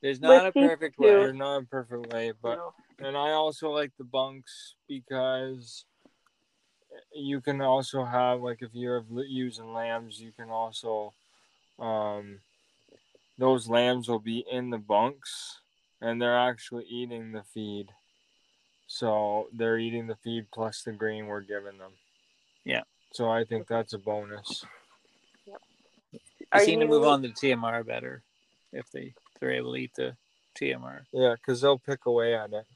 There's 0.00 0.20
not 0.20 0.46
a 0.46 0.52
perfect 0.52 0.98
way. 0.98 1.08
they're 1.08 1.32
not 1.32 1.62
a 1.62 1.66
perfect 1.66 2.12
way, 2.12 2.32
but 2.40 2.56
No. 2.56 2.72
and 3.00 3.16
I 3.16 3.30
also 3.32 3.70
like 3.70 3.90
the 3.98 4.04
bunks 4.04 4.74
because 4.88 5.84
you 7.14 7.40
can 7.40 7.60
also 7.60 8.04
have 8.04 8.40
like 8.40 8.62
if 8.62 8.70
you're 8.72 9.04
using 9.26 9.72
lambs, 9.72 10.20
you 10.20 10.32
can 10.32 10.50
also 10.50 11.12
um 11.78 12.40
those 13.38 13.68
lambs 13.68 14.08
will 14.08 14.20
be 14.20 14.44
in 14.50 14.70
the 14.70 14.78
bunks 14.78 15.60
and 16.00 16.20
they're 16.20 16.38
actually 16.38 16.84
eating 16.84 17.32
the 17.32 17.42
feed. 17.42 17.88
So 18.86 19.48
they're 19.52 19.78
eating 19.78 20.06
the 20.06 20.16
feed 20.16 20.46
plus 20.52 20.82
the 20.82 20.92
grain 20.92 21.26
we're 21.26 21.40
giving 21.40 21.78
them. 21.78 21.92
Yeah. 22.64 22.82
So 23.12 23.30
I 23.30 23.44
think 23.44 23.66
that's 23.66 23.92
a 23.92 23.98
bonus. 23.98 24.64
They 26.52 26.58
Are 26.58 26.64
seem 26.64 26.80
to 26.80 26.86
move 26.86 27.04
on 27.04 27.22
to 27.22 27.28
TMR 27.28 27.86
better 27.86 28.22
if 28.72 28.90
they 28.90 29.14
they're 29.38 29.52
able 29.52 29.74
to 29.74 29.78
eat 29.78 29.94
the 29.94 30.16
TMR. 30.58 31.02
Yeah, 31.12 31.34
because 31.36 31.60
they'll 31.60 31.78
pick 31.78 32.06
away 32.06 32.34
at 32.34 32.52
it. 32.52 32.66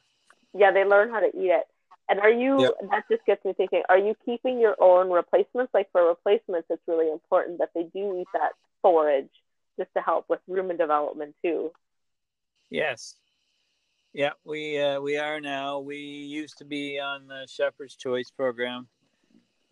Yeah, 0.54 0.70
they 0.70 0.84
learn 0.84 1.10
how 1.10 1.20
to 1.20 1.26
eat 1.26 1.50
it. 1.50 1.66
And 2.08 2.20
are 2.20 2.30
you? 2.30 2.60
Yep. 2.60 2.72
That 2.90 3.04
just 3.10 3.24
gets 3.24 3.44
me 3.44 3.54
thinking. 3.54 3.82
Are 3.88 3.98
you 3.98 4.14
keeping 4.24 4.60
your 4.60 4.76
own 4.78 5.10
replacements? 5.10 5.72
Like 5.72 5.90
for 5.90 6.06
replacements, 6.06 6.66
it's 6.70 6.82
really 6.86 7.10
important 7.10 7.58
that 7.58 7.70
they 7.74 7.84
do 7.84 8.18
eat 8.20 8.28
that 8.34 8.52
forage 8.82 9.30
just 9.78 9.90
to 9.96 10.02
help 10.02 10.26
with 10.28 10.40
rumen 10.48 10.78
development 10.78 11.34
too. 11.42 11.72
Yes. 12.70 13.16
Yeah, 14.12 14.30
we 14.44 14.78
uh, 14.78 15.00
we 15.00 15.16
are 15.16 15.40
now. 15.40 15.80
We 15.80 15.96
used 15.96 16.58
to 16.58 16.64
be 16.64 17.00
on 17.00 17.26
the 17.26 17.46
Shepherd's 17.48 17.96
Choice 17.96 18.30
program. 18.30 18.86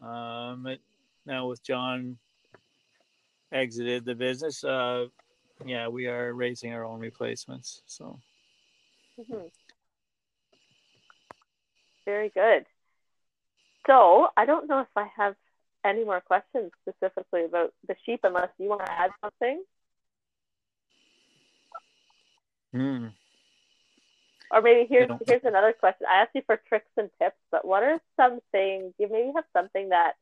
Um, 0.01 0.65
but 0.65 0.79
now 1.27 1.47
with 1.47 1.63
John 1.63 2.19
exited 3.53 4.05
the 4.05 4.17
business, 4.17 4.65
uh, 4.65 5.07
yeah, 5.65 5.87
we 5.87 6.09
are 6.09 6.33
raising 6.33 6.73
our 6.73 6.85
own 6.85 6.99
replacements. 6.99 7.83
So 7.87 8.19
Mhm. 9.21 9.51
Very 12.05 12.31
good. 12.31 12.67
So 13.87 14.29
I 14.37 14.45
don't 14.47 14.69
know 14.69 14.81
if 14.81 14.89
I 14.97 15.09
have 15.17 15.35
any 15.85 16.05
more 16.05 16.21
questions 16.21 16.71
specifically 16.83 17.45
about 17.45 17.73
the 17.87 17.97
sheep, 18.07 18.21
unless 18.23 18.51
you 18.59 18.69
want 18.69 18.85
to 18.85 18.93
add 18.93 19.11
something, 19.21 19.65
hmm. 22.73 23.07
or 24.53 24.63
maybe 24.63 24.87
here's 24.89 25.11
here's 25.27 25.45
another 25.45 25.73
question. 25.73 26.07
I 26.09 26.23
asked 26.23 26.35
you 26.35 26.43
for 26.47 26.61
tricks 26.69 26.91
and 26.97 27.11
tips, 27.21 27.37
but 27.51 27.65
what 27.67 27.83
are 27.83 28.01
some 28.17 28.41
things 28.53 28.95
you 28.99 29.09
maybe 29.11 29.33
have 29.35 29.45
something 29.53 29.89
that 29.89 30.13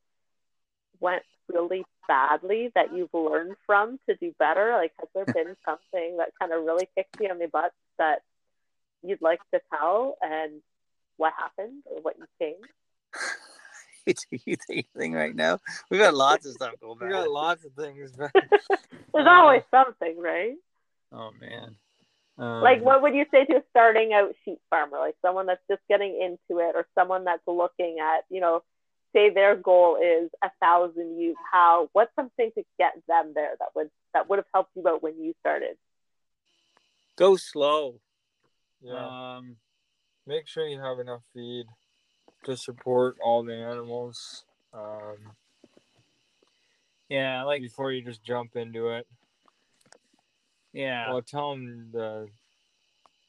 went 1.01 1.23
really 1.53 1.85
badly 2.09 2.71
that 2.75 2.95
you've 2.95 3.13
learned 3.13 3.57
from 3.67 3.99
to 4.09 4.17
do 4.17 4.35
better? 4.39 4.73
Like, 4.73 4.93
has 4.99 5.09
there 5.15 5.27
been 5.27 5.57
something 5.67 6.17
that 6.19 6.31
kind 6.39 6.53
of 6.53 6.65
really 6.65 6.89
kicked 6.97 7.19
you 7.21 7.31
in 7.31 7.39
the 7.39 7.49
butt 7.49 7.73
that 7.99 8.23
you'd 9.03 9.21
like 9.23 9.41
to 9.53 9.61
tell, 9.71 10.17
and 10.23 10.63
what 11.21 11.33
happened 11.39 11.83
or 11.87 12.01
what 12.03 12.17
you 12.19 12.27
changed? 12.41 12.73
Do 14.07 14.39
you 14.45 14.57
think 14.57 14.87
anything 14.95 15.13
right 15.13 15.35
now? 15.37 15.61
We've 15.91 16.01
got 16.01 16.15
lots 16.15 16.47
of 16.47 16.53
stuff 16.55 16.73
going 16.81 16.93
on. 16.93 16.99
We 17.09 17.13
back. 17.13 17.25
got 17.25 17.31
lots 17.31 17.65
of 17.65 17.73
things. 17.75 18.13
but- 18.17 18.33
There's 19.15 19.27
Uh, 19.27 19.31
always 19.31 19.63
something, 19.71 20.17
right? 20.19 20.55
Oh 21.13 21.31
man. 21.41 21.77
Um, 22.39 22.63
Like, 22.63 22.81
what 22.83 23.03
would 23.03 23.15
you 23.15 23.27
say 23.31 23.45
to 23.45 23.57
a 23.57 23.63
starting 23.71 24.13
out 24.15 24.35
sheep 24.45 24.59
farmer, 24.71 24.99
like 24.99 25.17
someone 25.21 25.47
that's 25.47 25.63
just 25.71 25.83
getting 25.89 26.15
into 26.21 26.61
it, 26.61 26.73
or 26.75 26.87
someone 26.95 27.25
that's 27.25 27.47
looking 27.47 27.99
at, 28.01 28.25
you 28.31 28.41
know, 28.41 28.63
say 29.13 29.29
their 29.31 29.55
goal 29.57 29.97
is 30.03 30.31
a 30.43 30.51
thousand 30.63 31.19
ewes? 31.21 31.37
How? 31.53 31.91
What's 31.93 32.15
something 32.17 32.51
to 32.57 32.63
get 32.79 32.93
them 33.07 33.33
there 33.35 33.55
that 33.59 33.69
would 33.77 33.91
that 34.15 34.29
would 34.31 34.39
have 34.39 34.47
helped 34.55 34.71
you 34.75 34.89
out 34.89 35.03
when 35.03 35.21
you 35.23 35.35
started? 35.41 35.77
Go 37.17 37.37
slow. 37.37 38.01
yeah. 38.81 39.37
Um, 39.37 39.57
make 40.27 40.47
sure 40.47 40.67
you 40.67 40.81
have 40.81 40.99
enough 40.99 41.23
feed 41.35 41.67
to 42.45 42.57
support 42.57 43.17
all 43.23 43.43
the 43.43 43.55
animals 43.55 44.45
um, 44.73 45.17
yeah, 47.09 47.43
like 47.43 47.61
before 47.61 47.91
you 47.93 48.03
just 48.05 48.23
jump 48.23 48.55
into 48.55 48.91
it. 48.91 49.07
yeah. 50.73 51.11
Well, 51.13 51.23
tell 51.23 51.51
them 51.51 51.91
the 51.93 52.29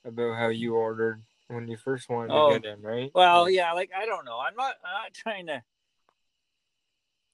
about 0.06 0.38
how 0.38 0.50
you 0.50 0.76
ordered 0.76 1.22
when 1.48 1.68
you 1.68 1.78
first 1.78 2.10
wanted 2.10 2.32
Oh. 2.32 2.54
to 2.54 2.60
get 2.60 2.72
in, 2.74 2.82
right? 2.84 3.12
Well, 3.14 3.50
yeah, 3.50 3.72
like 3.74 3.90
I 3.96 4.06
don't 4.06 4.24
know. 4.26 4.40
I'm 4.40 4.56
not. 4.56 4.76
I'm 4.86 5.04
not 5.04 5.14
trying 5.14 5.48
to. 5.48 5.64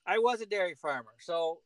I 0.06 0.20
was 0.20 0.40
a 0.40 0.46
dairy 0.46 0.76
farmer, 0.76 1.12
so 1.20 1.60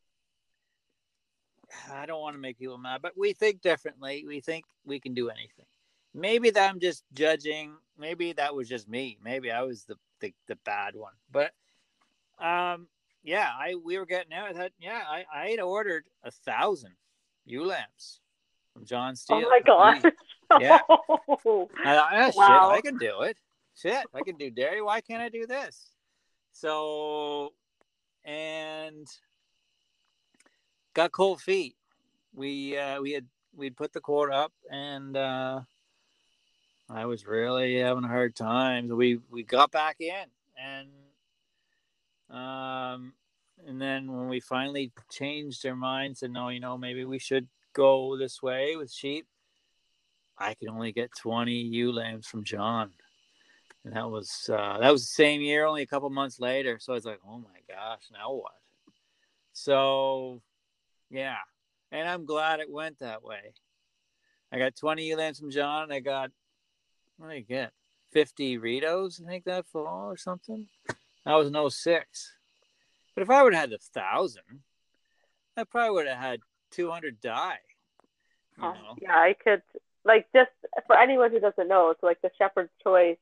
I 1.91 2.07
don't 2.07 2.19
want 2.21 2.35
to 2.35 2.41
make 2.41 2.57
people 2.57 2.79
mad. 2.79 3.01
But 3.03 3.15
we 3.15 3.33
think 3.33 3.61
differently. 3.61 4.25
We 4.27 4.41
think 4.41 4.65
we 4.83 4.99
can 4.99 5.13
do 5.13 5.29
anything. 5.29 5.65
Maybe 6.13 6.49
that 6.49 6.69
I'm 6.69 6.79
just 6.79 7.03
judging. 7.13 7.73
Maybe 7.97 8.33
that 8.33 8.53
was 8.55 8.67
just 8.67 8.89
me. 8.89 9.17
Maybe 9.23 9.51
I 9.51 9.63
was 9.63 9.83
the 9.83 9.95
the, 10.19 10.33
the 10.47 10.57
bad 10.65 10.95
one. 10.95 11.13
But 11.31 11.51
um, 12.39 12.87
yeah, 13.23 13.49
I 13.57 13.75
we 13.75 13.97
were 13.97 14.05
getting 14.05 14.33
out. 14.33 14.49
I 14.49 14.53
thought, 14.53 14.71
yeah, 14.79 15.01
I 15.07 15.25
I 15.33 15.49
had 15.49 15.59
ordered 15.59 16.05
a 16.23 16.31
thousand 16.31 16.93
ewe 17.45 17.65
lambs 17.65 18.19
from 18.73 18.85
John 18.85 19.15
Steele. 19.15 19.43
Oh 19.45 19.49
my 19.49 19.61
gosh! 19.65 20.03
Yeah. 20.59 20.79
I 20.89 20.95
thought, 21.45 21.69
ah, 21.85 22.25
shit, 22.25 22.37
I 22.37 22.81
can 22.83 22.97
do 22.97 23.21
it. 23.21 23.37
Shit, 23.73 24.03
I 24.13 24.21
can 24.21 24.35
do 24.35 24.51
dairy. 24.51 24.81
Why 24.81 24.99
can't 24.99 25.21
I 25.21 25.29
do 25.29 25.47
this? 25.47 25.91
So, 26.51 27.53
and 28.25 29.07
got 30.93 31.13
cold 31.13 31.39
feet. 31.39 31.75
We 32.35 32.77
uh, 32.77 33.01
we 33.01 33.13
had 33.13 33.25
we'd 33.55 33.77
put 33.77 33.93
the 33.93 34.01
quota 34.01 34.33
up, 34.33 34.53
and 34.69 35.15
uh, 35.15 35.61
I 36.93 37.05
was 37.05 37.25
really 37.25 37.77
having 37.79 38.03
a 38.03 38.09
hard 38.09 38.35
time. 38.35 38.89
We 38.89 39.19
we 39.29 39.43
got 39.43 39.71
back 39.71 40.01
in, 40.01 40.25
and 40.61 40.89
um, 42.29 43.13
and 43.65 43.81
then 43.81 44.11
when 44.11 44.27
we 44.27 44.41
finally 44.41 44.91
changed 45.09 45.65
our 45.65 45.75
minds, 45.75 46.21
and 46.21 46.33
no, 46.33 46.49
you 46.49 46.59
know, 46.59 46.77
maybe 46.77 47.05
we 47.05 47.17
should 47.17 47.47
go 47.73 48.17
this 48.17 48.41
way 48.41 48.75
with 48.75 48.91
sheep. 48.91 49.25
I 50.37 50.53
could 50.55 50.69
only 50.69 50.91
get 50.91 51.11
20 51.15 51.51
ewe 51.51 51.91
lambs 51.91 52.27
from 52.27 52.43
John. 52.43 52.91
And 53.85 53.95
that 53.95 54.09
was 54.09 54.49
uh, 54.51 54.79
that 54.79 54.91
was 54.91 55.03
the 55.03 55.13
same 55.13 55.41
year, 55.41 55.65
only 55.65 55.83
a 55.83 55.87
couple 55.87 56.09
months 56.09 56.39
later. 56.39 56.77
So 56.79 56.93
I 56.93 56.95
was 56.95 57.05
like, 57.05 57.19
oh 57.25 57.37
my 57.37 57.59
gosh, 57.73 58.03
now 58.11 58.33
what? 58.33 58.51
So 59.53 60.41
yeah. 61.09 61.37
And 61.91 62.07
I'm 62.07 62.25
glad 62.25 62.59
it 62.59 62.71
went 62.71 62.99
that 62.99 63.23
way. 63.23 63.53
I 64.51 64.57
got 64.57 64.75
20 64.75 65.05
ewe 65.05 65.15
lambs 65.15 65.39
from 65.39 65.51
John. 65.51 65.91
I 65.91 65.99
got 65.99 66.31
what 67.21 67.29
did 67.29 67.37
I 67.37 67.39
get? 67.41 67.71
50 68.11 68.57
Rideaus, 68.57 69.21
I 69.23 69.27
think 69.27 69.45
that 69.45 69.67
fall 69.67 70.09
or 70.11 70.17
something. 70.17 70.67
That 71.25 71.35
was 71.35 71.51
no 71.51 71.69
06. 71.69 72.33
But 73.15 73.21
if 73.21 73.29
I 73.29 73.43
would 73.43 73.53
have 73.53 73.69
had 73.69 73.73
a 73.73 73.77
thousand, 73.77 74.63
I 75.55 75.63
probably 75.63 75.91
would 75.91 76.07
have 76.07 76.17
had 76.17 76.39
200 76.71 77.21
die. 77.21 77.59
Oh, 78.61 78.75
yeah, 79.01 79.15
I 79.15 79.35
could 79.41 79.61
like 80.03 80.27
just 80.33 80.51
for 80.87 80.97
anyone 80.97 81.31
who 81.31 81.39
doesn't 81.39 81.67
know, 81.67 81.93
so 81.99 82.07
like 82.07 82.21
the 82.21 82.31
Shepherd's 82.37 82.71
Choice, 82.83 83.17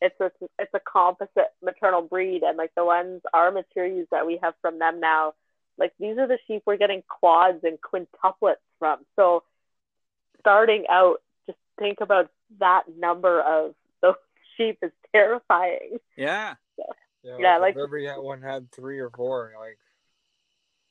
it's 0.00 0.18
a 0.20 0.30
it's 0.58 0.74
a 0.74 0.80
composite 0.80 1.52
maternal 1.62 2.02
breed, 2.02 2.42
and 2.42 2.56
like 2.56 2.72
the 2.74 2.84
ones 2.84 3.22
our 3.32 3.50
materials 3.50 4.08
that 4.10 4.26
we 4.26 4.38
have 4.42 4.54
from 4.60 4.78
them 4.78 5.00
now, 5.00 5.34
like 5.78 5.92
these 5.98 6.18
are 6.18 6.26
the 6.26 6.38
sheep 6.46 6.62
we're 6.66 6.76
getting 6.76 7.02
quads 7.08 7.64
and 7.64 7.78
quintuplets 7.80 8.56
from. 8.78 9.00
So 9.14 9.42
starting 10.40 10.84
out, 10.90 11.22
just 11.46 11.58
think 11.78 12.00
about 12.00 12.30
that 12.58 12.84
number 12.96 13.40
of 13.40 13.74
those 14.02 14.14
sheep 14.56 14.78
is 14.82 14.92
terrifying. 15.12 15.98
Yeah. 16.16 16.54
Yeah, 17.22 17.36
Yeah, 17.38 17.52
like, 17.58 17.60
like- 17.60 17.76
if 17.76 17.82
every 17.82 18.06
one 18.20 18.42
had 18.42 18.70
three 18.72 18.98
or 19.00 19.10
four, 19.10 19.52
like 19.58 19.78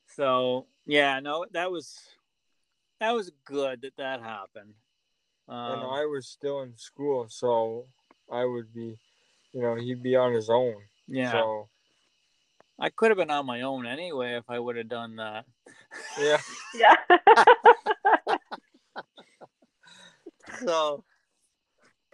So 0.08 0.68
yeah, 0.86 1.20
no, 1.20 1.46
that 1.52 1.72
was 1.72 1.98
that 3.00 3.14
was 3.14 3.32
good 3.46 3.82
that 3.82 3.96
that 3.98 4.22
happened. 4.22 4.74
and 5.48 5.84
Um, 5.84 5.90
I 5.92 6.06
was 6.06 6.28
still 6.28 6.62
in 6.62 6.76
school, 6.78 7.28
so 7.30 7.88
I 8.32 8.46
would 8.46 8.74
be, 8.74 8.98
you 9.52 9.62
know, 9.62 9.76
he'd 9.76 10.02
be 10.04 10.16
on 10.16 10.34
his 10.34 10.50
own. 10.50 10.76
yeah, 11.08 11.32
So 11.32 11.70
I 12.80 12.90
could 12.90 13.12
have 13.12 13.18
been 13.18 13.32
on 13.32 13.46
my 13.46 13.62
own 13.62 13.86
anyway 13.86 14.34
if 14.36 14.44
I 14.50 14.60
would 14.60 14.76
have 14.78 14.90
done 14.90 15.16
that. 15.18 15.46
yeah, 16.20 16.42
Yeah. 16.76 16.96
so 20.66 21.04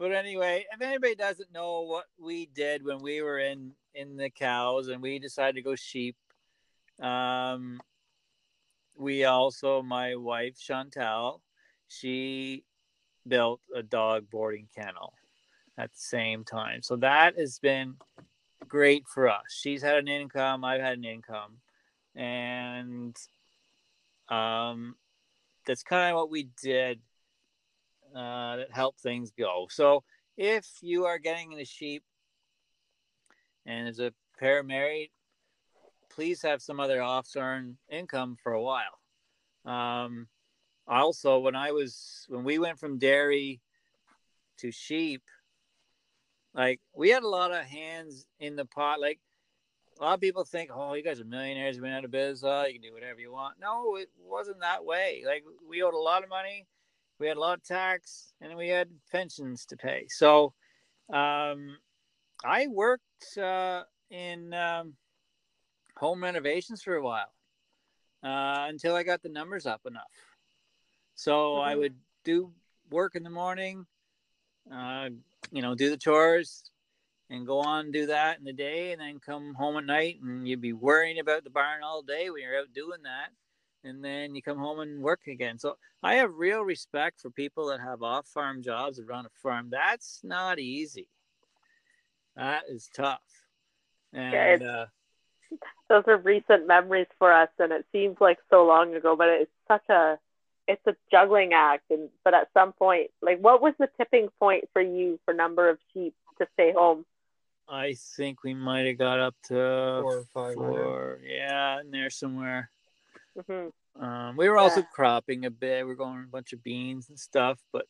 but 0.02 0.12
anyway 0.12 0.66
if 0.74 0.82
anybody 0.82 1.14
doesn't 1.14 1.54
know 1.54 1.82
what 1.82 2.06
we 2.20 2.48
did 2.48 2.84
when 2.84 3.00
we 3.02 3.22
were 3.22 3.38
in 3.38 3.72
in 3.94 4.18
the 4.18 4.30
cows 4.32 4.88
and 4.88 5.02
we 5.02 5.20
decided 5.20 5.56
to 5.56 5.62
go 5.62 5.76
sheep 5.76 6.16
um 7.02 7.80
we 8.98 9.26
also 9.26 9.84
my 9.84 10.16
wife 10.16 10.60
chantal 10.60 11.42
she 11.88 12.64
built 13.28 13.62
a 13.76 13.84
dog 13.84 14.28
boarding 14.32 14.68
kennel 14.76 15.14
at 15.78 15.92
the 15.92 16.00
same 16.00 16.44
time. 16.44 16.82
So 16.82 16.96
that 16.98 17.38
has 17.38 17.60
been 17.60 17.96
great 18.68 19.08
for 19.08 19.30
us. 19.30 19.44
She's 19.50 19.82
had 19.82 19.98
an 19.98 20.08
income 20.08 20.64
i've 20.64 20.82
had 20.82 20.98
an 20.98 21.06
income. 21.06 21.58
And 22.16 23.16
um 24.30 24.96
that's 25.66 25.84
kind 25.84 26.12
of 26.12 26.16
what 26.18 26.32
we 26.32 26.50
did 26.62 27.00
uh, 28.16 28.58
that 28.58 28.72
help 28.72 28.98
things 29.00 29.32
go. 29.32 29.68
So 29.70 30.04
if 30.38 30.66
you 30.82 31.06
are 31.06 31.20
getting 31.20 31.52
into 31.52 31.66
sheep 31.66 32.04
and 33.66 33.88
as 33.88 34.00
a 34.00 34.14
pair 34.40 34.64
married, 34.64 35.12
please 36.10 36.42
have 36.42 36.62
some 36.62 36.80
other 36.80 37.02
off-earned 37.02 37.78
income 37.90 38.38
for 38.42 38.54
a 38.54 38.62
while. 38.62 39.00
Um, 39.66 40.28
also, 40.88 41.40
when 41.40 41.56
I 41.56 41.72
was 41.72 42.26
when 42.28 42.44
we 42.44 42.60
went 42.60 42.80
from 42.80 42.98
dairy 42.98 43.62
to 44.58 44.72
sheep, 44.72 45.22
like 46.54 46.82
we 46.94 47.10
had 47.10 47.24
a 47.24 47.30
lot 47.30 47.52
of 47.52 47.64
hands 47.64 48.26
in 48.40 48.56
the 48.56 48.66
pot. 48.66 49.00
Like 49.00 49.20
a 50.00 50.04
lot 50.04 50.16
of 50.16 50.22
people 50.22 50.44
think, 50.44 50.72
oh, 50.74 50.96
you 50.96 51.04
guys 51.04 51.22
are 51.22 51.26
millionaires, 51.26 51.76
you've 51.76 51.84
been 51.84 51.94
out 51.94 52.06
of 52.06 52.12
business, 52.12 52.68
you 52.68 52.74
can 52.74 52.82
do 52.82 52.94
whatever 52.94 53.20
you 53.20 53.32
want. 53.32 53.56
No, 53.62 53.96
it 53.96 54.10
wasn't 54.20 54.60
that 54.62 54.84
way. 54.84 55.24
Like 55.26 55.44
we 55.70 55.84
owed 55.84 55.94
a 55.94 55.98
lot 55.98 56.24
of 56.24 56.30
money 56.30 56.66
we 57.22 57.28
had 57.28 57.38
a 57.38 57.40
lot 57.40 57.60
of 57.60 57.64
tax 57.64 58.34
and 58.42 58.58
we 58.58 58.68
had 58.68 58.90
pensions 59.12 59.66
to 59.68 59.78
pay. 59.78 60.08
So 60.10 60.54
um, 61.14 61.78
i 62.44 62.68
worked 62.68 63.38
uh, 63.38 63.84
in 64.10 64.54
um, 64.54 64.94
home 65.98 66.24
renovations 66.24 66.82
for 66.82 66.96
a 66.96 67.04
while 67.04 67.32
uh, 68.24 68.66
until 68.70 68.96
i 68.96 69.04
got 69.04 69.22
the 69.22 69.30
numbers 69.30 69.66
up 69.68 69.82
enough. 69.86 70.16
So 71.16 71.58
i 71.58 71.76
Mhm. 71.76 71.80
would 71.80 71.96
do 72.24 72.52
work 72.90 73.16
in 73.16 73.24
the 73.24 73.30
morning 73.30 73.86
uh, 74.72 75.10
you 75.52 75.62
know 75.62 75.76
do 75.76 75.90
the 75.90 75.98
chores 75.98 76.72
and 77.30 77.48
go 77.48 77.60
on 77.60 77.86
and 77.86 77.94
do 77.94 78.06
that 78.08 78.38
in 78.40 78.44
the 78.44 78.54
day 78.54 78.92
and 78.92 79.02
then 79.02 79.20
come 79.20 79.54
home 79.54 79.78
at 79.78 79.86
night 79.86 80.20
and 80.22 80.48
you'd 80.48 80.62
be 80.62 80.74
worrying 80.74 81.20
about 81.20 81.44
the 81.44 81.50
barn 81.50 81.84
all 81.84 82.02
day 82.02 82.30
when 82.30 82.42
you're 82.42 82.60
out 82.60 82.74
doing 82.74 83.02
that 83.04 83.30
and 83.84 84.04
then 84.04 84.36
you 84.36 84.42
come 84.42 84.58
home 84.58 84.80
and 84.80 85.02
work 85.02 85.22
again 85.28 85.58
so 85.58 85.78
I 86.04 86.16
have 86.16 86.34
real 86.36 86.62
respect 86.62 87.22
for 87.22 87.30
people 87.30 87.68
that 87.68 87.80
have 87.80 88.04
off 88.04 88.28
farm 88.28 88.64
jobs 88.64 88.98
that 88.98 89.06
run 89.06 89.26
a 89.26 89.30
farm. 89.44 89.70
That's 89.70 90.22
not 90.24 90.58
easy. 90.58 91.08
That 92.36 92.64
is 92.68 92.90
tough. 92.96 93.22
And 94.14 94.62
Yeah, 94.62 94.68
uh, 94.68 94.86
those 95.90 96.04
are 96.08 96.18
recent 96.18 96.68
memories 96.68 97.08
for 97.20 97.32
us 97.32 97.50
and 97.60 97.72
it 97.72 97.86
seems 97.92 98.18
like 98.20 98.40
so 98.50 98.66
long 98.66 98.96
ago 98.96 99.16
but 99.16 99.28
it's 99.30 99.52
such 99.68 99.88
a 99.90 100.18
it's 100.68 100.86
a 100.88 100.96
juggling 101.12 101.54
act 101.54 101.84
and 101.90 102.10
but 102.24 102.34
at 102.34 102.48
some 102.54 102.72
point 102.74 103.12
like 103.22 103.40
what 103.40 103.62
was 103.62 103.74
the 103.78 103.90
tipping 103.98 104.30
point 104.40 104.66
for 104.74 104.82
you 104.82 105.20
for 105.26 105.34
number 105.34 105.70
of 105.70 105.78
sheep 105.94 106.14
to 106.40 106.48
stay 106.54 106.72
home 106.72 107.06
I 107.72 107.94
think 108.18 108.44
we 108.44 108.54
might 108.54 108.86
have 108.86 108.98
got 108.98 109.20
up 109.20 109.36
to 109.48 109.54
four 110.02 110.18
or 110.18 110.26
five. 110.34 110.56
four. 110.56 111.20
Yeah, 111.26 111.80
in 111.80 111.90
there 111.90 112.10
somewhere. 112.10 112.70
Hmm 113.36 113.70
Um, 113.96 114.38
we 114.38 114.50
were 114.50 114.58
also 114.58 114.82
Yeah. 114.82 114.88
cropping 114.94 115.46
a 115.46 115.52
bit. 115.52 115.86
We 115.86 115.92
are 115.92 115.96
going 115.96 116.24
a 116.24 116.28
bunch 116.28 116.54
of 116.54 116.64
beans 116.64 117.10
and 117.10 117.20
stuff, 117.20 117.60
but 117.72 117.88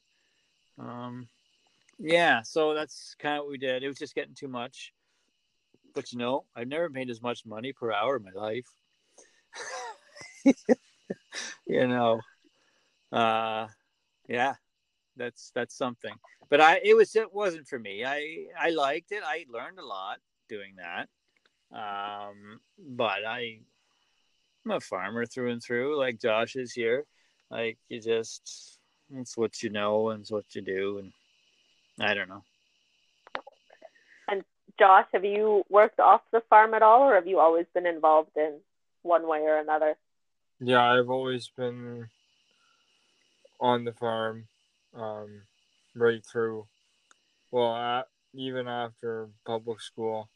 um, 0.77 1.27
yeah. 1.99 2.41
So 2.43 2.73
that's 2.73 3.15
kind 3.19 3.37
of 3.37 3.43
what 3.43 3.51
we 3.51 3.57
did. 3.57 3.83
It 3.83 3.87
was 3.87 3.99
just 3.99 4.15
getting 4.15 4.35
too 4.35 4.47
much. 4.47 4.93
But 5.93 6.11
you 6.11 6.17
know, 6.17 6.45
I've 6.55 6.67
never 6.67 6.89
made 6.89 7.09
as 7.09 7.21
much 7.21 7.45
money 7.45 7.73
per 7.73 7.91
hour 7.91 8.17
in 8.17 8.23
my 8.23 8.31
life. 8.31 8.67
you 11.65 11.87
know, 11.87 12.21
uh, 13.11 13.67
yeah, 14.27 14.55
that's 15.17 15.51
that's 15.53 15.75
something. 15.77 16.13
But 16.49 16.61
I, 16.61 16.81
it 16.83 16.95
was 16.95 17.15
it 17.15 17.33
wasn't 17.33 17.67
for 17.67 17.79
me. 17.79 18.05
I 18.05 18.45
I 18.59 18.69
liked 18.71 19.11
it. 19.11 19.23
I 19.25 19.45
learned 19.49 19.79
a 19.79 19.85
lot 19.85 20.19
doing 20.49 20.75
that. 20.77 21.09
Um, 21.73 22.59
but 22.77 23.25
I 23.25 23.59
I'm 24.65 24.71
a 24.71 24.79
farmer 24.79 25.25
through 25.25 25.51
and 25.51 25.63
through, 25.63 25.97
like 25.97 26.19
Josh 26.19 26.55
is 26.55 26.71
here. 26.71 27.05
Like 27.49 27.77
you 27.89 27.99
just, 27.99 28.77
it's 29.13 29.35
what 29.35 29.61
you 29.63 29.69
know 29.69 30.09
and 30.09 30.21
it's 30.21 30.31
what 30.31 30.45
you 30.53 30.61
do, 30.61 30.99
and 30.99 31.11
I 31.99 32.13
don't 32.13 32.29
know. 32.29 32.43
And 34.27 34.43
Josh 34.79 35.07
have 35.13 35.25
you 35.25 35.63
worked 35.69 35.99
off 35.99 36.21
the 36.31 36.41
farm 36.49 36.73
at 36.73 36.81
all 36.81 37.03
or 37.03 37.15
have 37.15 37.27
you 37.27 37.39
always 37.39 37.65
been 37.73 37.85
involved 37.85 38.37
in 38.37 38.59
one 39.01 39.27
way 39.27 39.39
or 39.39 39.57
another 39.57 39.95
Yeah, 40.59 40.83
I've 40.83 41.09
always 41.09 41.49
been 41.57 42.07
on 43.59 43.83
the 43.83 43.93
farm, 43.93 44.47
um, 44.95 45.41
right 45.95 46.23
through. 46.25 46.67
Well, 47.51 47.75
a 47.75 48.05
even 48.33 48.67
after 48.67 49.27
public 49.45 49.81
school, 49.81 50.29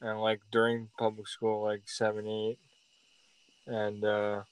and 0.00 0.20
like 0.20 0.40
during 0.52 0.88
public 0.98 1.28
school, 1.28 1.62
like 1.62 1.82
seven, 1.86 2.26
eight, 2.26 2.58
and 3.70 4.04
uh, 4.04 4.42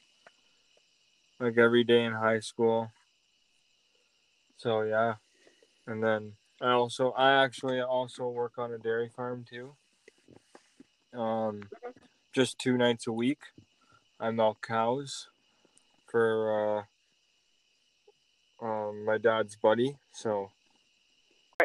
like 1.41 1.59
every 1.59 1.85
day 1.85 2.05
in 2.05 2.12
high 2.12 2.41
school. 2.41 2.91
So 4.57 4.83
yeah, 4.83 5.14
and 5.87 6.03
then 6.03 6.33
I 6.61 6.71
also 6.71 7.11
I 7.12 7.43
actually 7.45 7.81
also 7.81 8.29
work 8.29 8.59
on 8.59 8.73
a 8.73 8.79
dairy 8.79 9.11
farm 9.14 9.45
too. 9.49 9.75
Um, 11.19 11.62
just 12.33 12.59
two 12.59 12.77
nights 12.77 13.07
a 13.07 13.12
week. 13.12 13.41
I 14.21 14.31
milk 14.31 14.66
cows 14.66 15.29
for 16.11 16.87
uh, 18.61 18.64
um, 18.64 19.05
my 19.05 19.19
dad's 19.19 19.57
buddy. 19.57 19.97
So 20.12 20.51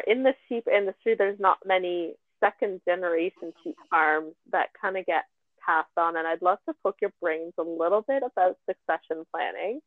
in 0.06 0.22
the 0.22 0.34
sheep 0.48 0.66
industry 0.72 1.14
there's 1.16 1.38
not 1.38 1.58
many 1.64 2.14
second 2.40 2.80
generation 2.84 3.52
sheep 3.62 3.76
farms 3.88 4.34
that 4.50 4.68
kind 4.80 4.96
of 4.96 5.06
get 5.06 5.24
passed 5.64 5.88
on 5.96 6.16
and 6.16 6.26
i'd 6.26 6.42
love 6.42 6.58
to 6.68 6.74
poke 6.82 6.96
your 7.00 7.12
brains 7.20 7.52
a 7.58 7.62
little 7.62 8.02
bit 8.02 8.22
about 8.22 8.56
succession 8.68 9.24
planning 9.32 9.80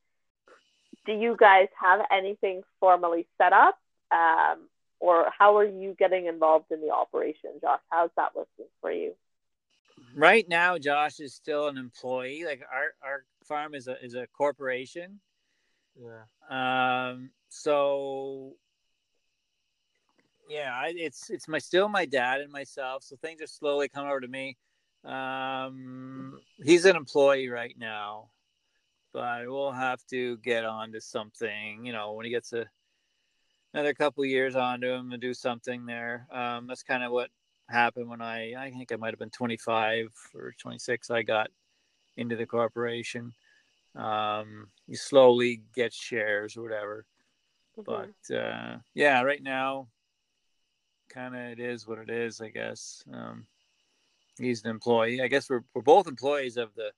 do 1.05 1.13
you 1.13 1.35
guys 1.39 1.67
have 1.81 2.01
anything 2.11 2.61
formally 2.79 3.27
set 3.37 3.53
up 3.53 3.77
um, 4.11 4.67
or 4.99 5.29
how 5.37 5.57
are 5.57 5.65
you 5.65 5.95
getting 5.97 6.25
involved 6.27 6.71
in 6.71 6.81
the 6.81 6.89
operation 6.91 7.51
josh 7.61 7.79
how's 7.89 8.09
that 8.17 8.31
looking 8.35 8.65
for 8.81 8.91
you 8.91 9.13
Right 10.15 10.47
now, 10.47 10.77
Josh 10.77 11.19
is 11.19 11.33
still 11.33 11.67
an 11.67 11.77
employee. 11.77 12.43
Like 12.45 12.61
our 12.71 12.93
our 13.07 13.25
farm 13.45 13.73
is 13.73 13.87
a 13.87 14.03
is 14.03 14.15
a 14.15 14.27
corporation. 14.27 15.19
yeah, 15.95 16.23
Um, 16.49 17.31
so 17.49 18.55
yeah, 20.49 20.71
I, 20.73 20.93
it's 20.95 21.29
it's 21.29 21.47
my 21.47 21.59
still 21.59 21.89
my 21.89 22.05
dad 22.05 22.41
and 22.41 22.51
myself. 22.51 23.03
So 23.03 23.15
things 23.15 23.41
are 23.41 23.47
slowly 23.47 23.89
coming 23.89 24.09
over 24.09 24.21
to 24.21 24.27
me. 24.27 24.57
Um, 25.07 26.39
he's 26.63 26.85
an 26.85 26.95
employee 26.95 27.47
right 27.47 27.75
now, 27.77 28.29
but 29.13 29.47
we'll 29.47 29.71
have 29.71 30.05
to 30.09 30.37
get 30.37 30.65
on 30.65 30.91
to 30.91 31.01
something. 31.01 31.85
You 31.85 31.93
know, 31.93 32.13
when 32.13 32.25
he 32.25 32.31
gets 32.31 32.51
a 32.53 32.65
another 33.73 33.93
couple 33.93 34.25
years 34.25 34.55
onto 34.55 34.89
him 34.89 35.11
and 35.11 35.21
do 35.21 35.33
something 35.33 35.85
there. 35.85 36.27
Um, 36.31 36.67
that's 36.67 36.83
kind 36.83 37.03
of 37.03 37.11
what 37.11 37.29
happened 37.69 38.09
when 38.09 38.21
I 38.21 38.53
I 38.57 38.71
think 38.71 38.91
I 38.91 38.95
might 38.95 39.11
have 39.11 39.19
been 39.19 39.29
25 39.29 40.07
or 40.33 40.53
26. 40.59 41.11
I 41.11 41.21
got 41.21 41.49
into 42.15 42.35
the 42.35 42.45
corporation. 42.45 43.33
Um, 43.95 44.69
you 44.87 44.95
slowly 44.95 45.61
get 45.75 45.93
shares 45.93 46.57
or 46.57 46.63
whatever, 46.63 47.05
mm-hmm. 47.77 48.09
but 48.29 48.35
uh, 48.35 48.77
yeah, 48.93 49.21
right 49.21 49.41
now, 49.41 49.87
kind 51.09 51.35
of 51.35 51.41
it 51.41 51.59
is 51.59 51.87
what 51.87 51.99
it 51.99 52.09
is. 52.09 52.41
I 52.41 52.49
guess 52.49 53.03
um, 53.13 53.45
he's 54.37 54.63
an 54.63 54.69
employee. 54.69 55.21
I 55.21 55.27
guess 55.27 55.49
we're 55.49 55.63
we're 55.73 55.81
both 55.81 56.07
employees 56.07 56.57
of 56.57 56.73
the 56.75 56.91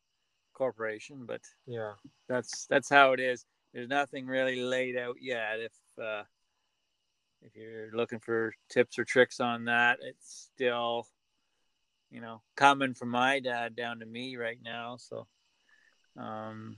corporation, 0.53 1.25
but 1.25 1.41
yeah, 1.65 1.93
that's 2.27 2.65
that's 2.67 2.89
how 2.89 3.13
it 3.13 3.19
is. 3.19 3.45
There's 3.73 3.89
nothing 3.89 4.25
really 4.25 4.61
laid 4.61 4.97
out 4.97 5.17
yet. 5.21 5.59
If 5.59 5.73
uh, 6.03 6.23
if 7.41 7.55
you're 7.55 7.91
looking 7.93 8.19
for 8.19 8.53
tips 8.69 8.99
or 8.99 9.05
tricks 9.05 9.39
on 9.39 9.65
that, 9.65 9.99
it's 10.01 10.49
still, 10.53 11.07
you 12.11 12.21
know, 12.21 12.41
coming 12.55 12.93
from 12.93 13.09
my 13.09 13.39
dad 13.39 13.75
down 13.75 13.99
to 13.99 14.05
me 14.05 14.35
right 14.35 14.59
now. 14.63 14.97
So, 14.97 15.27
um, 16.17 16.75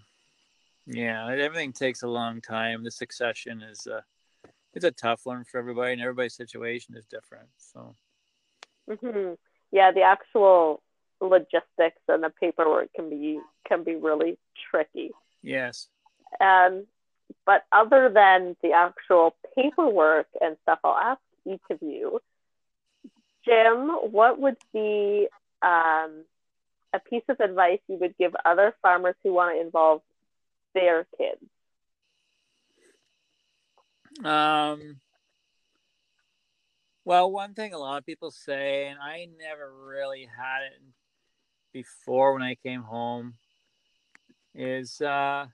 yeah, 0.85 1.27
everything 1.29 1.73
takes 1.73 2.03
a 2.03 2.07
long 2.07 2.41
time. 2.41 2.83
The 2.83 2.91
succession 2.91 3.61
is 3.61 3.87
a, 3.87 4.03
it's 4.73 4.85
a 4.85 4.91
tough 4.91 5.21
one 5.23 5.43
for 5.43 5.57
everybody, 5.57 5.93
and 5.93 6.01
everybody's 6.01 6.35
situation 6.35 6.95
is 6.95 7.05
different. 7.05 7.49
So, 7.57 7.95
mm-hmm. 8.89 9.33
Yeah, 9.71 9.91
the 9.91 10.01
actual 10.01 10.81
logistics 11.19 12.01
and 12.07 12.23
the 12.23 12.29
paperwork 12.29 12.93
can 12.93 13.09
be 13.09 13.39
can 13.67 13.83
be 13.83 13.95
really 13.95 14.37
tricky. 14.69 15.11
Yes. 15.41 15.87
And 16.39 16.85
but 17.45 17.65
other 17.71 18.09
than 18.13 18.55
the 18.61 18.73
actual 18.73 19.35
paperwork 19.55 20.27
and 20.39 20.57
stuff, 20.63 20.79
I'll 20.83 20.97
ask 20.97 21.21
each 21.45 21.61
of 21.69 21.81
you, 21.81 22.19
Jim, 23.45 23.89
what 24.11 24.39
would 24.39 24.57
be 24.73 25.27
um, 25.61 26.23
a 26.93 26.99
piece 27.09 27.23
of 27.29 27.39
advice 27.39 27.79
you 27.87 27.97
would 27.97 28.17
give 28.17 28.35
other 28.45 28.75
farmers 28.81 29.15
who 29.23 29.33
want 29.33 29.55
to 29.55 29.61
involve 29.61 30.01
their 30.73 31.05
kids? 31.17 31.41
Um, 34.25 34.99
well, 37.03 37.31
one 37.31 37.53
thing 37.53 37.73
a 37.73 37.79
lot 37.79 37.97
of 37.97 38.05
people 38.05 38.31
say, 38.31 38.87
and 38.87 38.99
I 38.99 39.27
never 39.39 39.73
really 39.73 40.27
had 40.37 40.63
it 40.63 40.81
before 41.73 42.33
when 42.33 42.43
I 42.43 42.55
came 42.55 42.83
home, 42.83 43.35
is 44.53 45.01
uh, 45.01 45.45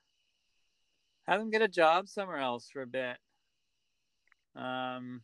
have 1.28 1.39
them 1.39 1.50
get 1.50 1.62
a 1.62 1.68
job 1.68 2.08
somewhere 2.08 2.39
else 2.39 2.70
for 2.72 2.82
a 2.82 2.88
bit. 2.88 3.18
Um, 4.56 5.22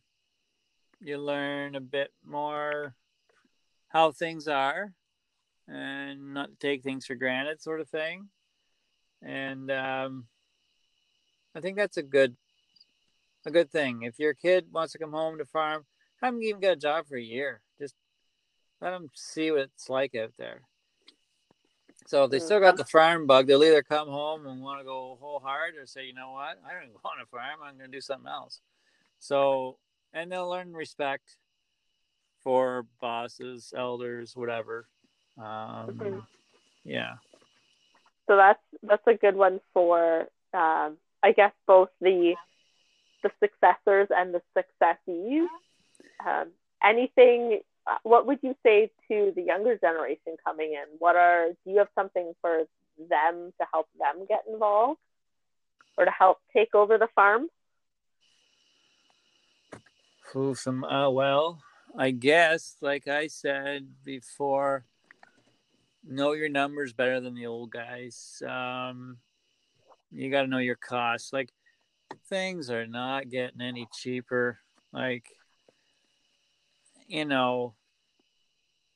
you 1.00 1.18
learn 1.18 1.74
a 1.74 1.80
bit 1.80 2.12
more 2.24 2.94
how 3.88 4.12
things 4.12 4.48
are 4.48 4.92
and 5.68 6.34
not 6.34 6.50
take 6.60 6.82
things 6.82 7.06
for 7.06 7.14
granted, 7.14 7.60
sort 7.60 7.80
of 7.80 7.88
thing. 7.88 8.28
And 9.22 9.70
um, 9.70 10.26
I 11.54 11.60
think 11.60 11.76
that's 11.76 11.96
a 11.96 12.02
good 12.02 12.36
a 13.46 13.50
good 13.50 13.70
thing. 13.70 14.02
If 14.02 14.18
your 14.18 14.32
kid 14.32 14.66
wants 14.72 14.92
to 14.92 14.98
come 14.98 15.12
home 15.12 15.36
to 15.36 15.44
farm, 15.44 15.84
have 16.22 16.34
them 16.34 16.42
even 16.42 16.60
got 16.60 16.72
a 16.72 16.76
job 16.76 17.06
for 17.06 17.16
a 17.16 17.22
year. 17.22 17.60
Just 17.78 17.94
let 18.80 18.90
them 18.90 19.10
see 19.14 19.50
what 19.50 19.60
it's 19.60 19.88
like 19.88 20.14
out 20.14 20.32
there. 20.38 20.62
So 22.06 22.24
if 22.24 22.30
they 22.30 22.38
still 22.38 22.60
got 22.60 22.76
the 22.76 22.84
farm 22.84 23.26
bug, 23.26 23.46
they'll 23.46 23.64
either 23.64 23.82
come 23.82 24.08
home 24.08 24.46
and 24.46 24.60
want 24.60 24.80
to 24.80 24.84
go 24.84 25.16
whole 25.20 25.40
hard 25.40 25.74
or 25.76 25.86
say, 25.86 26.06
you 26.06 26.12
know 26.12 26.32
what, 26.32 26.60
I 26.66 26.74
don't 26.74 26.92
want 27.04 27.20
to 27.20 27.26
farm. 27.26 27.60
I'm 27.64 27.78
going 27.78 27.90
to 27.90 27.96
do 27.96 28.00
something 28.00 28.30
else. 28.30 28.60
So, 29.18 29.78
and 30.12 30.30
they'll 30.30 30.48
learn 30.48 30.74
respect 30.74 31.36
for 32.42 32.86
bosses, 33.00 33.72
elders, 33.74 34.36
whatever. 34.36 34.86
Um, 35.38 35.44
mm-hmm. 35.44 36.18
Yeah. 36.84 37.14
So 38.26 38.36
that's 38.36 38.60
that's 38.82 39.06
a 39.06 39.14
good 39.14 39.36
one 39.36 39.60
for, 39.72 40.28
um, 40.52 40.96
I 41.22 41.32
guess, 41.34 41.52
both 41.66 41.88
the 42.00 42.34
the 43.22 43.30
successors 43.40 44.08
and 44.10 44.34
the 44.34 44.42
successees. 44.56 45.48
Um, 46.24 46.50
anything 46.82 47.60
uh, 47.86 47.96
what 48.02 48.26
would 48.26 48.38
you 48.42 48.54
say 48.62 48.90
to 49.08 49.32
the 49.34 49.42
younger 49.42 49.76
generation 49.76 50.36
coming 50.44 50.72
in? 50.72 50.84
What 50.98 51.16
are 51.16 51.48
do 51.64 51.70
you 51.70 51.78
have 51.78 51.88
something 51.94 52.32
for 52.40 52.64
them 52.98 53.52
to 53.60 53.66
help 53.72 53.88
them 53.98 54.26
get 54.28 54.44
involved 54.50 55.00
or 55.98 56.04
to 56.04 56.10
help 56.10 56.38
take 56.52 56.74
over 56.74 56.98
the 56.98 57.08
farm? 57.14 57.48
Some 60.54 60.82
uh, 60.82 61.10
well, 61.10 61.60
I 61.96 62.10
guess 62.10 62.76
like 62.80 63.06
I 63.06 63.28
said 63.28 63.86
before, 64.02 64.84
know 66.04 66.32
your 66.32 66.48
numbers 66.48 66.92
better 66.92 67.20
than 67.20 67.34
the 67.34 67.46
old 67.46 67.70
guys. 67.70 68.42
Um, 68.44 69.18
you 70.10 70.30
got 70.30 70.42
to 70.42 70.48
know 70.48 70.58
your 70.58 70.76
costs. 70.76 71.32
Like 71.32 71.50
things 72.28 72.68
are 72.70 72.86
not 72.86 73.28
getting 73.28 73.60
any 73.60 73.86
cheaper. 73.92 74.58
Like 74.92 75.26
you 77.06 77.24
know, 77.24 77.74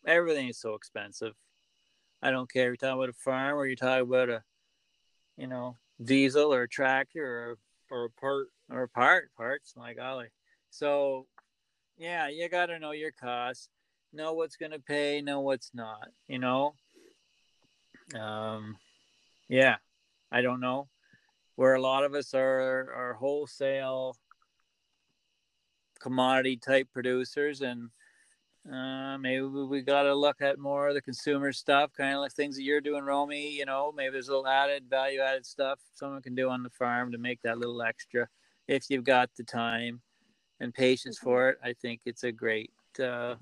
everything 0.07 0.49
is 0.49 0.59
so 0.59 0.75
expensive. 0.75 1.35
I 2.23 2.31
don't 2.31 2.51
care. 2.51 2.67
You're 2.67 2.77
talking 2.77 2.97
about 2.97 3.11
a 3.11 3.13
farm 3.13 3.57
or 3.57 3.67
you're 3.67 3.77
talking 3.77 4.03
about 4.03 4.29
a, 4.29 4.43
you 5.37 5.47
know, 5.47 5.77
diesel 6.03 6.53
or 6.53 6.63
a 6.63 6.69
tractor 6.69 7.25
or 7.25 7.59
or 7.91 8.05
a 8.07 8.11
part 8.11 8.49
or 8.71 8.83
a 8.83 8.89
part 8.89 9.31
parts. 9.37 9.75
My 9.77 9.95
golly. 9.95 10.29
So, 10.71 11.27
yeah, 11.97 12.29
you 12.29 12.49
got 12.49 12.67
to 12.67 12.79
know 12.79 12.93
your 12.93 13.13
costs, 13.13 13.69
know 14.13 14.35
what's 14.35 14.57
going 14.57 14.73
to 14.73 14.81
pay, 14.81 15.23
know 15.23 15.41
what's 15.41 15.71
not. 15.75 16.09
You 16.27 16.39
know. 16.39 16.75
Um, 18.19 18.77
yeah, 19.49 19.77
I 20.33 20.41
don't 20.41 20.61
know 20.61 20.89
where 21.57 21.75
a 21.75 21.81
lot 21.81 22.05
of 22.05 22.15
us 22.15 22.35
are 22.35 22.93
are 22.95 23.17
wholesale 23.19 24.17
commodity 26.01 26.57
type 26.57 26.89
producers 26.93 27.61
and 27.61 27.91
uh, 28.73 29.17
maybe 29.19 29.43
we 29.43 29.81
got 29.81 30.03
to 30.03 30.15
look 30.15 30.43
at 30.43 30.59
more 30.59 30.89
of 30.89 30.95
the 30.95 31.01
consumer 31.01 31.53
stuff, 31.53 31.91
kind 31.97 32.15
of 32.15 32.21
like 32.21 32.33
things 32.33 32.57
that 32.57 32.65
you're 32.65 32.81
doing, 32.81 33.05
Romy. 33.05 33.51
You 33.51 33.65
know, 33.65 33.93
maybe 33.95 34.13
there's 34.13 34.29
a 34.29 34.33
little 34.33 34.47
added, 34.47 34.85
value 34.91 35.21
added 35.21 35.47
stuff 35.47 35.79
someone 35.95 36.21
can 36.21 36.35
do 36.35 36.51
on 36.51 36.63
the 36.63 36.71
farm 36.71 37.13
to 37.13 37.19
make 37.19 37.41
that 37.43 37.59
little 37.59 37.81
extra 37.83 38.29
if 38.67 38.91
you've 38.91 39.05
got 39.05 39.31
the 39.37 39.45
time 39.45 40.03
and 40.61 40.75
patience 40.75 41.19
for 41.19 41.49
it. 41.49 41.59
I 41.65 41.73
think 41.73 42.03
it's 42.05 42.25
a 42.25 42.33
great 42.33 42.71
uh, 43.03 43.37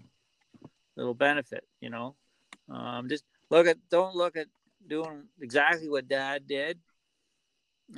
little 0.97 1.15
benefit, 1.15 1.65
you 1.81 1.91
know. 1.91 2.15
Um, 2.71 3.09
just 3.09 3.25
look 3.51 3.67
at, 3.67 3.79
don't 3.91 4.15
look 4.15 4.37
at 4.37 4.47
doing 4.87 5.25
exactly 5.41 5.89
what 5.89 6.09
dad 6.09 6.47
did. 6.47 6.79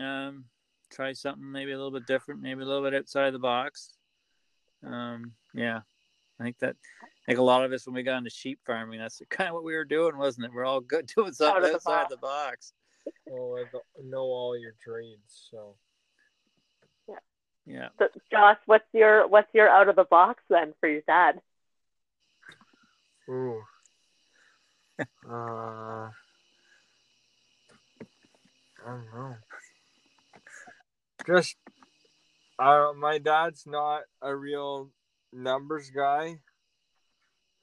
Um, 0.01 0.45
try 0.91 1.13
something 1.13 1.51
maybe 1.51 1.73
a 1.73 1.77
little 1.77 1.93
bit 1.93 2.07
different, 2.07 2.41
maybe 2.41 2.63
a 2.63 2.67
little 2.67 2.83
bit 2.83 2.95
outside 2.95 3.35
the 3.35 3.39
box. 3.39 3.95
Um, 4.83 5.33
yeah, 5.53 5.81
I 6.41 6.45
think 6.45 6.59
that 6.61 6.77
think 7.29 7.39
a 7.39 7.43
lot 7.43 7.65
of 7.65 7.73
us 7.73 7.87
when 7.87 7.95
we 7.95 8.03
got 8.03 8.19
into 8.19 8.31
sheep 8.31 8.59
farming, 8.67 8.99
that's 8.99 9.21
kind 9.31 9.49
of 9.49 9.55
what 9.55 9.65
we 9.65 9.75
were 9.75 9.85
doing, 9.85 10.17
wasn't 10.17 10.47
it? 10.47 10.53
We're 10.53 10.65
all 10.65 10.81
good 10.81 11.07
doing 11.17 11.33
something 11.33 11.65
Out 11.65 11.75
outside 11.75 12.07
the 12.09 12.17
box. 12.17 12.73
Well, 13.27 13.59
I 13.63 14.03
know 14.05 14.23
all 14.23 14.59
your 14.59 14.75
trades, 14.83 15.49
so. 15.51 15.77
Yeah. 17.09 17.15
Yeah. 17.67 17.89
So, 17.99 18.09
Josh, 18.31 18.59
what's 18.67 18.85
your 18.93 19.29
what's 19.29 19.49
your 19.55 19.69
out 19.69 19.89
of 19.89 19.97
the 19.97 20.05
box 20.05 20.43
then 20.51 20.75
for 20.81 20.89
your 20.89 21.03
dad? 21.03 21.41
Ooh. 23.29 23.63
uh. 25.31 26.09
I 28.87 28.91
don't 28.91 29.05
know. 29.15 29.37
Just, 31.27 31.57
uh, 32.59 32.93
my 32.97 33.19
dad's 33.19 33.67
not 33.67 34.03
a 34.23 34.35
real 34.35 34.91
numbers 35.33 35.91
guy. 35.91 36.41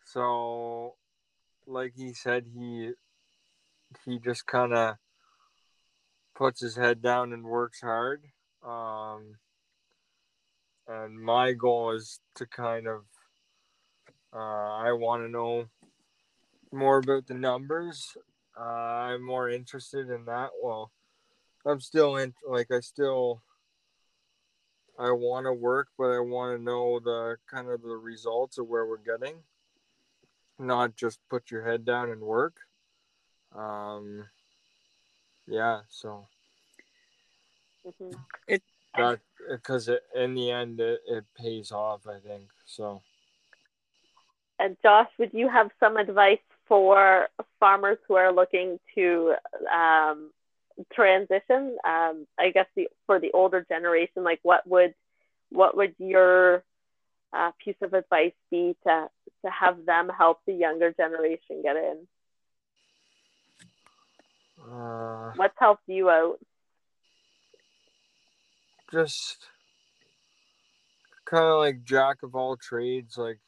So, 0.05 0.95
like 1.66 1.93
he 1.95 2.13
said, 2.13 2.45
he 2.53 2.91
he 4.05 4.20
just 4.20 4.45
kind 4.45 4.74
of 4.74 4.95
puts 6.36 6.61
his 6.61 6.76
head 6.76 7.01
down 7.01 7.34
and 7.34 7.43
works 7.43 7.82
hard. 7.82 8.24
Um, 8.66 9.38
and 10.88 11.20
my 11.20 11.53
goal 11.53 11.91
is 11.91 12.20
to 12.36 12.45
kind 12.45 12.88
of 12.88 13.03
uh, 14.34 14.38
I 14.38 14.91
want 14.91 15.24
to 15.24 15.30
know 15.30 15.66
more 16.72 16.97
about 16.97 17.28
the 17.28 17.34
numbers. 17.34 18.18
Uh, 18.59 18.63
I'm 18.63 19.24
more 19.26 19.49
interested 19.49 20.09
in 20.09 20.26
that. 20.26 20.49
Well, 20.61 20.91
I'm 21.66 21.80
still 21.80 22.18
in 22.18 22.34
like 22.47 22.70
I 22.72 22.82
still 22.82 23.41
I 24.97 25.11
want 25.11 25.45
to 25.45 25.53
work, 25.53 25.89
but 25.97 26.11
I 26.11 26.19
want 26.19 26.57
to 26.57 26.63
know 26.63 26.99
the 26.99 27.37
kind 27.49 27.69
of 27.69 27.81
the 27.81 27.97
results 27.97 28.57
of 28.57 28.67
where 28.67 28.85
we're 28.85 28.97
getting 28.97 29.35
not 30.59 30.95
just 30.95 31.19
put 31.29 31.51
your 31.51 31.63
head 31.63 31.85
down 31.85 32.09
and 32.09 32.21
work. 32.21 32.55
Um, 33.55 34.25
yeah, 35.47 35.81
so 35.89 36.27
hmm 37.99 38.11
That 38.97 39.19
because 39.49 39.89
in 40.15 40.35
the 40.35 40.51
end 40.51 40.79
it, 40.79 41.01
it 41.07 41.25
pays 41.37 41.71
off. 41.71 42.07
I 42.07 42.19
think 42.19 42.49
so. 42.65 43.01
And 44.57 44.77
Josh, 44.81 45.09
would 45.19 45.33
you 45.33 45.49
have 45.49 45.69
some 45.81 45.97
advice 45.97 46.39
for 46.65 47.27
farmers 47.59 47.97
who 48.07 48.15
are 48.15 48.31
looking 48.31 48.79
to 48.95 49.33
um, 49.71 50.31
transition? 50.93 51.78
Um, 51.86 52.28
I 52.39 52.51
guess 52.53 52.67
the, 52.76 52.88
for 53.05 53.19
the 53.19 53.32
older 53.34 53.65
generation, 53.67 54.23
like 54.23 54.39
what 54.43 54.67
would 54.67 54.93
what 55.49 55.78
would 55.78 55.95
your 55.99 56.63
uh, 57.34 57.51
piece 57.63 57.76
of 57.82 57.93
advice 57.93 58.34
be 58.51 58.76
to 58.86 59.07
to 59.45 59.51
have 59.51 59.86
them 59.86 60.09
help 60.09 60.39
the 60.45 60.53
younger 60.53 60.91
generation 60.91 61.61
get 61.63 61.76
in? 61.76 62.07
Uh, 64.61 65.32
What's 65.36 65.55
helped 65.59 65.84
you 65.88 66.09
out? 66.09 66.39
just 68.91 69.49
kind 71.26 71.43
of 71.43 71.59
like 71.59 71.84
jack 71.84 72.23
of 72.23 72.36
all 72.36 72.55
trades, 72.55 73.17
like 73.17 73.39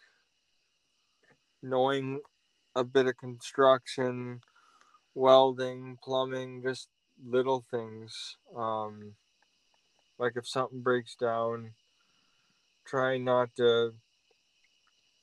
knowing 1.62 2.20
a 2.76 2.84
bit 2.84 3.08
of 3.08 3.18
construction, 3.18 4.42
welding, 5.16 5.98
plumbing, 6.04 6.62
just 6.64 6.90
little 7.26 7.64
things. 7.72 8.38
Um, 8.56 9.14
like 10.20 10.34
if 10.36 10.48
something 10.48 10.82
breaks 10.82 11.16
down, 11.16 11.72
try 12.86 13.18
not 13.18 13.56
to, 13.58 13.94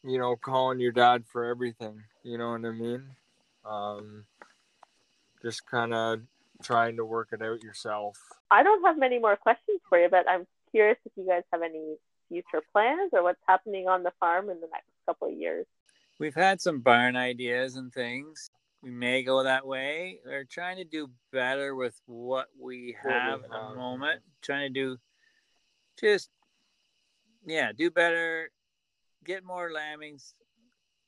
you 0.04 0.18
know, 0.18 0.36
calling 0.36 0.80
your 0.80 0.92
dad 0.92 1.24
for 1.26 1.44
everything. 1.44 2.02
You 2.22 2.38
know 2.38 2.50
what 2.50 2.64
I 2.64 2.70
mean? 2.70 3.04
Um, 3.64 4.24
just 5.42 5.66
kind 5.66 5.92
of 5.92 6.20
trying 6.62 6.96
to 6.96 7.04
work 7.04 7.28
it 7.32 7.42
out 7.42 7.62
yourself. 7.62 8.18
I 8.50 8.62
don't 8.62 8.84
have 8.84 8.98
many 8.98 9.18
more 9.18 9.36
questions 9.36 9.80
for 9.88 9.98
you, 9.98 10.08
but 10.08 10.28
I'm 10.28 10.46
curious 10.70 10.98
if 11.04 11.12
you 11.16 11.26
guys 11.26 11.42
have 11.52 11.62
any 11.62 11.96
future 12.28 12.62
plans 12.72 13.10
or 13.12 13.22
what's 13.22 13.40
happening 13.46 13.88
on 13.88 14.02
the 14.02 14.12
farm 14.20 14.50
in 14.50 14.60
the 14.60 14.68
next 14.72 14.88
couple 15.06 15.28
of 15.28 15.34
years. 15.34 15.66
We've 16.18 16.34
had 16.34 16.60
some 16.60 16.80
barn 16.80 17.16
ideas 17.16 17.76
and 17.76 17.92
things. 17.92 18.50
We 18.84 18.90
may 18.90 19.22
go 19.22 19.42
that 19.44 19.66
way. 19.66 20.20
We're 20.26 20.44
trying 20.44 20.76
to 20.76 20.84
do 20.84 21.08
better 21.32 21.74
with 21.74 21.98
what 22.04 22.48
we 22.60 22.94
What 23.02 23.12
have 23.14 23.42
at 23.44 23.48
the 23.50 23.74
moment. 23.74 24.20
Trying 24.42 24.72
to 24.74 24.80
do 24.80 24.98
just 25.98 26.28
yeah, 27.46 27.72
do 27.72 27.90
better, 27.90 28.50
get 29.24 29.42
more 29.44 29.72
lambings, 29.72 30.34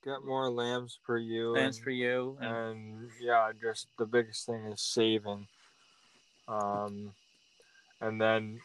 Get 0.05 0.23
more 0.25 0.49
lambs 0.51 0.99
per 1.05 1.19
ewe. 1.19 1.53
plans 1.55 1.77
and- 1.77 1.85
for 1.85 1.91
you. 1.91 2.39
and- 2.41 2.55
and 2.57 3.11
yeah 3.21 3.53
just 3.61 3.89
the 3.99 4.07
biggest 4.07 4.47
thing 4.47 4.65
is 4.67 4.81
saving 4.81 5.47
um 6.49 7.13
and 8.01 8.21
then 8.21 8.61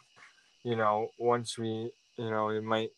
you 0.64 0.76
know 0.76 1.09
once 1.18 1.57
we 1.57 1.91
you 2.18 2.30
know 2.30 2.49
it 2.49 2.62
might 2.64 2.91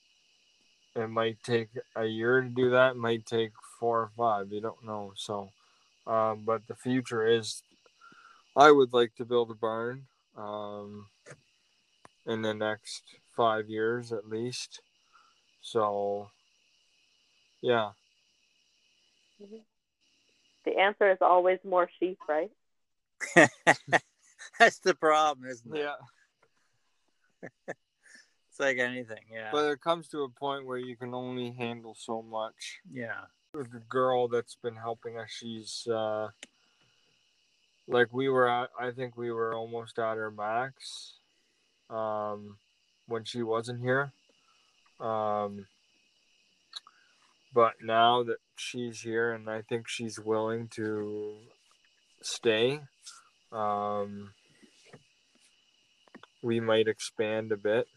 it 0.96 1.08
might 1.08 1.42
take 1.44 1.70
a 1.96 2.06
year 2.06 2.42
to 2.42 2.50
do 2.50 2.70
that 2.72 2.92
it 2.92 2.98
might 2.98 3.26
take 3.26 3.54
four 3.80 4.02
or 4.02 4.12
five 4.18 4.52
you 4.52 4.60
don't 4.60 4.84
know 4.84 5.14
so 5.16 5.50
um 6.08 6.44
but 6.46 6.68
the 6.68 6.76
future 6.76 7.26
is 7.26 7.62
i 8.56 8.72
would 8.72 8.94
like 8.94 9.14
to 9.16 9.26
build 9.26 9.50
a 9.52 9.56
barn 9.56 10.06
um 10.38 11.08
in 12.26 12.42
the 12.42 12.54
next 12.54 13.04
five 13.36 13.70
years 13.70 14.12
at 14.12 14.28
least 14.28 14.82
so 15.62 16.30
yeah 17.62 17.92
The 20.66 20.78
answer 20.78 21.12
is 21.12 21.18
always 21.20 21.60
more 21.64 21.90
sheep, 22.00 22.18
right? 22.28 22.52
That's 24.60 24.80
the 24.80 24.96
problem, 24.96 25.48
isn't 25.50 25.76
it? 25.76 25.80
yeah 25.80 25.96
It's 28.50 28.60
like 28.60 28.78
anything. 28.78 29.24
Yeah. 29.32 29.50
But 29.52 29.66
it 29.72 29.82
comes 29.82 30.08
to 30.10 30.22
a 30.22 30.30
point 30.30 30.68
where 30.68 30.78
you 30.78 30.96
can 30.96 31.16
only 31.16 31.52
handle 31.52 31.96
so 31.98 32.22
much. 32.22 32.80
yeah. 32.92 33.26
The 33.54 33.82
girl 33.88 34.28
that's 34.28 34.56
been 34.56 34.76
helping 34.76 35.18
us, 35.18 35.30
she's 35.30 35.88
uh, 35.88 36.30
like 37.88 38.12
we 38.12 38.28
were 38.28 38.48
at. 38.48 38.70
I 38.80 38.92
think 38.92 39.16
we 39.16 39.32
were 39.32 39.54
almost 39.54 40.00
at 40.00 40.18
her 40.18 40.32
max 40.32 41.14
um, 41.90 42.58
when 43.08 43.24
she 43.26 43.44
wasn't 43.44 43.82
here. 43.82 44.12
Um, 45.00 45.68
but 47.54 47.74
now 47.82 48.24
that 48.24 48.38
she's 48.56 49.02
here, 49.02 49.34
and 49.34 49.48
I 49.50 49.62
think 49.62 49.88
she's 49.88 50.20
willing 50.20 50.68
to 50.70 51.36
stay, 52.24 52.80
um, 53.52 54.34
we 56.42 56.60
might 56.60 56.88
expand 56.88 57.52
a 57.52 57.58
bit. 57.58 57.88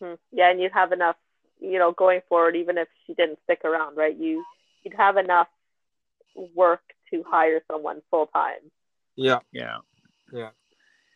hmm 0.00 0.14
Yeah, 0.32 0.50
and 0.50 0.60
you'd 0.60 0.72
have 0.72 0.92
enough, 0.92 1.16
you 1.60 1.78
know, 1.78 1.92
going 1.92 2.20
forward, 2.28 2.56
even 2.56 2.78
if 2.78 2.88
she 3.06 3.14
didn't 3.14 3.38
stick 3.44 3.64
around, 3.64 3.96
right? 3.96 4.16
You 4.16 4.44
you'd 4.82 4.94
have 4.94 5.16
enough 5.16 5.48
work 6.54 6.82
to 7.12 7.22
hire 7.28 7.62
someone 7.70 8.02
full 8.10 8.26
time. 8.26 8.70
Yeah. 9.16 9.38
Yeah. 9.52 9.78
Yeah, 10.32 10.50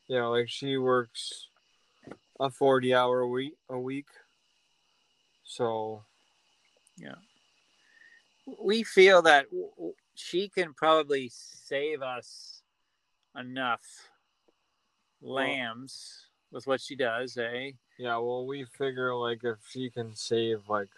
yeah. 0.07 0.27
like 0.27 0.49
she 0.49 0.77
works 0.77 1.49
a 2.39 2.51
forty 2.51 2.95
hour 2.95 3.27
week 3.27 3.55
a 3.69 3.79
week. 3.79 4.07
So 5.45 6.05
yeah. 6.97 7.17
we 8.61 8.83
feel 8.83 9.23
that 9.23 9.47
w- 9.51 9.71
w- 9.77 9.95
she 10.15 10.49
can 10.49 10.75
probably 10.75 11.31
save 11.33 12.03
us 12.03 12.63
enough 13.37 13.83
lambs 15.21 16.27
with 16.51 16.67
what 16.67 16.81
she 16.81 16.97
does, 16.97 17.37
eh? 17.37 17.73
Yeah, 17.99 18.17
well 18.19 18.47
we 18.47 18.65
figure 18.65 19.15
like 19.15 19.45
if 19.45 19.59
she 19.71 19.91
can 19.91 20.15
save 20.15 20.69
like 20.69 20.89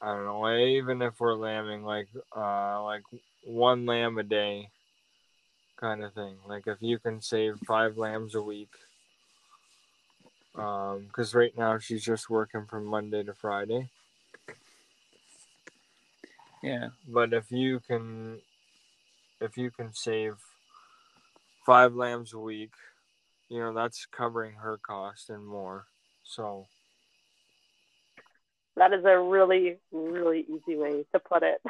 I 0.00 0.06
don't 0.06 0.24
know, 0.24 0.56
even 0.58 1.00
if 1.02 1.20
we're 1.20 1.34
lambing 1.34 1.84
like 1.84 2.08
uh 2.36 2.82
like 2.82 3.02
one 3.44 3.86
lamb 3.86 4.18
a 4.18 4.22
day 4.22 4.70
kind 5.76 6.02
of 6.02 6.14
thing. 6.14 6.36
Like 6.48 6.66
if 6.66 6.78
you 6.80 6.98
can 6.98 7.20
save 7.20 7.58
five 7.66 7.98
lambs 7.98 8.34
a 8.34 8.42
week. 8.42 8.70
Um, 10.54 11.06
because 11.06 11.34
right 11.34 11.56
now 11.56 11.78
she's 11.78 12.04
just 12.04 12.28
working 12.28 12.66
from 12.66 12.84
Monday 12.84 13.22
to 13.22 13.32
Friday. 13.32 13.88
Yeah. 16.62 16.88
But 17.08 17.32
if 17.32 17.50
you 17.50 17.80
can, 17.80 18.38
if 19.40 19.56
you 19.56 19.70
can 19.70 19.92
save 19.94 20.36
five 21.66 21.94
lambs 21.94 22.32
a 22.32 22.38
week, 22.38 22.72
you 23.48 23.58
know 23.60 23.72
that's 23.74 24.06
covering 24.06 24.54
her 24.54 24.78
cost 24.86 25.30
and 25.30 25.46
more. 25.46 25.86
So 26.24 26.66
That 28.76 28.92
is 28.92 29.04
a 29.04 29.18
really, 29.18 29.76
really 29.92 30.46
easy 30.48 30.76
way 30.76 31.04
to 31.12 31.18
put 31.18 31.42
it. 31.42 31.60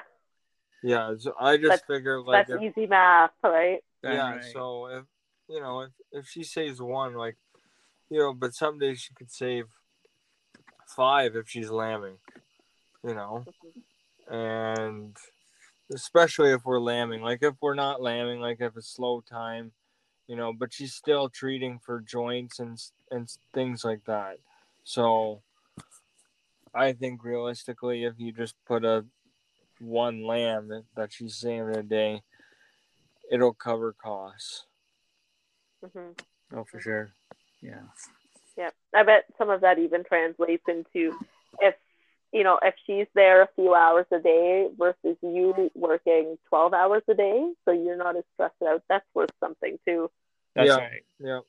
yeah, 0.83 1.15
so 1.19 1.35
I 1.39 1.57
just 1.57 1.69
That's- 1.69 1.87
figure 1.87 2.21
like 2.23 2.47
That's 2.47 2.63
if, 2.63 2.71
easy 2.77 2.87
math, 2.87 3.33
right? 3.43 3.83
yeah. 4.05 4.33
Right. 4.37 4.45
So 4.53 4.87
if 4.87 5.05
you 5.49 5.61
know 5.61 5.81
if 5.83 5.91
if 6.13 6.29
she 6.29 6.45
saves 6.45 6.81
one, 6.81 7.15
like 7.15 7.37
you 8.11 8.19
know, 8.19 8.33
but 8.35 8.55
some 8.55 8.79
days 8.79 9.01
she 9.01 9.15
could 9.15 9.31
save 9.31 9.67
five 10.87 11.35
if 11.37 11.49
she's 11.49 11.71
lambing, 11.71 12.19
you 13.03 13.15
know, 13.15 13.45
and 14.31 15.17
especially 15.95 16.51
if 16.53 16.65
we're 16.65 16.81
lambing, 16.81 17.23
like 17.23 17.43
if 17.43 17.55
we're 17.61 17.75
not 17.75 18.03
lambing, 18.03 18.41
like 18.41 18.61
if 18.61 18.77
it's 18.77 18.93
slow 18.95 19.21
time, 19.23 19.73
you 20.33 20.39
know, 20.39 20.51
but 20.51 20.73
she's 20.73 20.95
still 20.95 21.29
treating 21.29 21.79
for 21.85 22.01
joints 22.01 22.59
and 22.59 22.83
and 23.11 23.29
things 23.53 23.85
like 23.85 24.03
that. 24.07 24.39
So 24.83 25.43
I 26.75 26.95
think 26.95 27.23
realistically, 27.23 28.05
if 28.05 28.15
you 28.17 28.33
just 28.33 28.55
put 28.67 28.83
a 28.83 29.05
one 29.79 30.25
lamb 30.25 30.69
that, 30.69 30.85
that 30.97 31.13
she's 31.13 31.37
saving 31.37 31.77
a 31.77 31.83
day, 31.83 32.23
it'll 33.31 33.53
cover 33.53 33.93
costs. 33.93 34.65
hmm 35.83 36.13
Oh, 36.57 36.65
for 36.65 36.81
sure. 36.81 37.11
Yeah. 37.61 37.83
Yeah, 38.57 38.71
I 38.95 39.03
bet 39.03 39.25
some 39.37 39.51
of 39.51 39.61
that 39.61 39.79
even 39.79 40.03
translates 40.03 40.65
into 40.67 41.15
if 41.61 41.75
you 42.33 42.43
know 42.43 42.59
if 42.63 42.75
she's 42.87 43.07
there 43.15 43.43
a 43.43 43.49
few 43.55 43.75
hours 43.75 44.07
a 44.11 44.19
day 44.19 44.69
versus 44.79 45.19
you 45.21 45.71
working 45.75 46.39
twelve 46.49 46.73
hours 46.73 47.03
a 47.11 47.13
day, 47.13 47.53
so 47.67 47.73
you're 47.73 47.99
not 47.99 48.17
as 48.17 48.25
stressed 48.33 48.63
out. 48.67 48.83
That's 48.89 49.05
worth 49.13 49.29
something 49.41 49.79
too. 49.87 50.11
That's 50.55 50.69
Yeah. 50.69 50.79
right. 50.79 51.05
Yeah. 51.19 51.41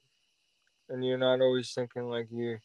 And 0.89 1.05
you're 1.05 1.17
not 1.17 1.41
always 1.41 1.73
thinking 1.73 2.09
like 2.09 2.27
you, 2.31 2.59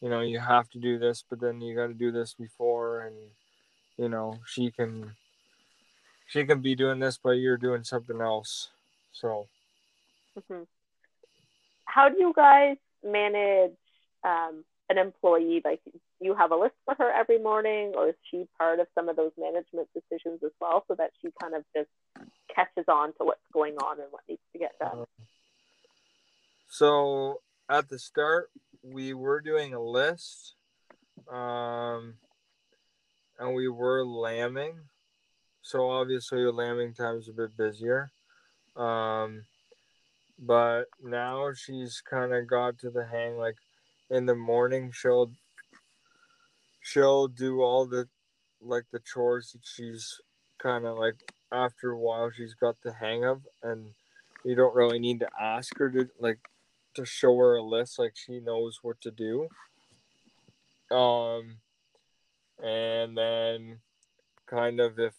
you 0.00 0.08
know, 0.08 0.20
you 0.20 0.38
have 0.38 0.68
to 0.70 0.78
do 0.78 0.98
this, 0.98 1.24
but 1.28 1.40
then 1.40 1.60
you 1.60 1.74
got 1.74 1.88
to 1.88 1.94
do 1.94 2.12
this 2.12 2.34
before, 2.34 3.00
and 3.06 3.16
you 3.96 4.08
know, 4.08 4.40
she 4.46 4.70
can, 4.70 5.16
she 6.26 6.44
can 6.44 6.60
be 6.60 6.74
doing 6.74 6.98
this, 6.98 7.18
but 7.22 7.32
you're 7.32 7.56
doing 7.56 7.84
something 7.84 8.20
else. 8.20 8.70
So 9.12 9.48
hmm 10.48 10.62
How 11.84 12.08
do 12.08 12.16
you 12.18 12.32
guys 12.34 12.76
manage 13.04 13.76
um, 14.24 14.64
an 14.88 14.98
employee? 14.98 15.60
Like, 15.64 15.80
do 15.84 15.98
you 16.20 16.34
have 16.34 16.52
a 16.52 16.56
list 16.56 16.74
for 16.84 16.94
her 16.98 17.10
every 17.10 17.38
morning, 17.38 17.92
or 17.96 18.08
is 18.10 18.14
she 18.30 18.46
part 18.58 18.80
of 18.80 18.86
some 18.94 19.08
of 19.08 19.16
those 19.16 19.32
management 19.38 19.88
decisions 19.94 20.40
as 20.44 20.52
well, 20.60 20.84
so 20.88 20.94
that 20.94 21.10
she 21.20 21.28
kind 21.40 21.54
of 21.54 21.64
just 21.76 21.90
catches 22.54 22.84
on 22.88 23.08
to 23.14 23.24
what's 23.24 23.40
going 23.52 23.74
on 23.76 24.00
and 24.00 24.10
what 24.10 24.22
needs 24.28 24.40
to 24.52 24.58
get 24.58 24.72
done? 24.78 25.04
So 26.72 27.42
at 27.68 27.90
the 27.90 27.98
start, 27.98 28.48
we 28.82 29.12
were 29.12 29.42
doing 29.42 29.74
a 29.74 29.82
list, 29.82 30.54
um, 31.30 32.14
and 33.38 33.54
we 33.54 33.68
were 33.68 34.06
lambing. 34.06 34.76
So 35.60 35.90
obviously, 35.90 36.40
lambing 36.50 36.94
time 36.94 37.18
is 37.18 37.28
a 37.28 37.34
bit 37.34 37.54
busier. 37.58 38.10
Um, 38.74 39.44
but 40.38 40.84
now 41.04 41.52
she's 41.52 42.00
kind 42.00 42.32
of 42.32 42.46
got 42.46 42.78
to 42.78 42.88
the 42.88 43.04
hang. 43.04 43.36
Like 43.36 43.58
in 44.08 44.24
the 44.24 44.34
morning, 44.34 44.92
she'll 44.94 45.30
she'll 46.80 47.28
do 47.28 47.60
all 47.60 47.84
the 47.84 48.08
like 48.62 48.86
the 48.92 49.00
chores 49.00 49.52
that 49.52 49.60
she's 49.62 50.22
kind 50.56 50.86
of 50.86 50.96
like 50.96 51.34
after 51.52 51.90
a 51.90 51.98
while 51.98 52.30
she's 52.30 52.54
got 52.54 52.76
the 52.82 52.94
hang 52.94 53.24
of 53.24 53.42
and 53.62 53.88
you 54.44 54.54
don't 54.54 54.74
really 54.74 54.98
need 54.98 55.20
to 55.20 55.28
ask 55.38 55.76
her 55.76 55.90
to 55.90 56.08
like 56.18 56.38
to 56.94 57.04
show 57.04 57.36
her 57.38 57.56
a 57.56 57.62
list 57.62 57.98
like 57.98 58.14
she 58.14 58.40
knows 58.40 58.78
what 58.82 59.00
to 59.00 59.10
do. 59.10 59.48
Um 60.90 61.58
and 62.62 63.16
then 63.16 63.80
kind 64.46 64.80
of 64.80 64.98
if 64.98 65.14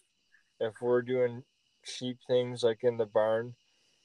if 0.59 0.74
we're 0.82 1.01
doing 1.01 1.43
sheep 1.84 2.17
things 2.28 2.63
like 2.63 2.84
in 2.84 2.97
the 2.97 3.05
barn 3.05 3.55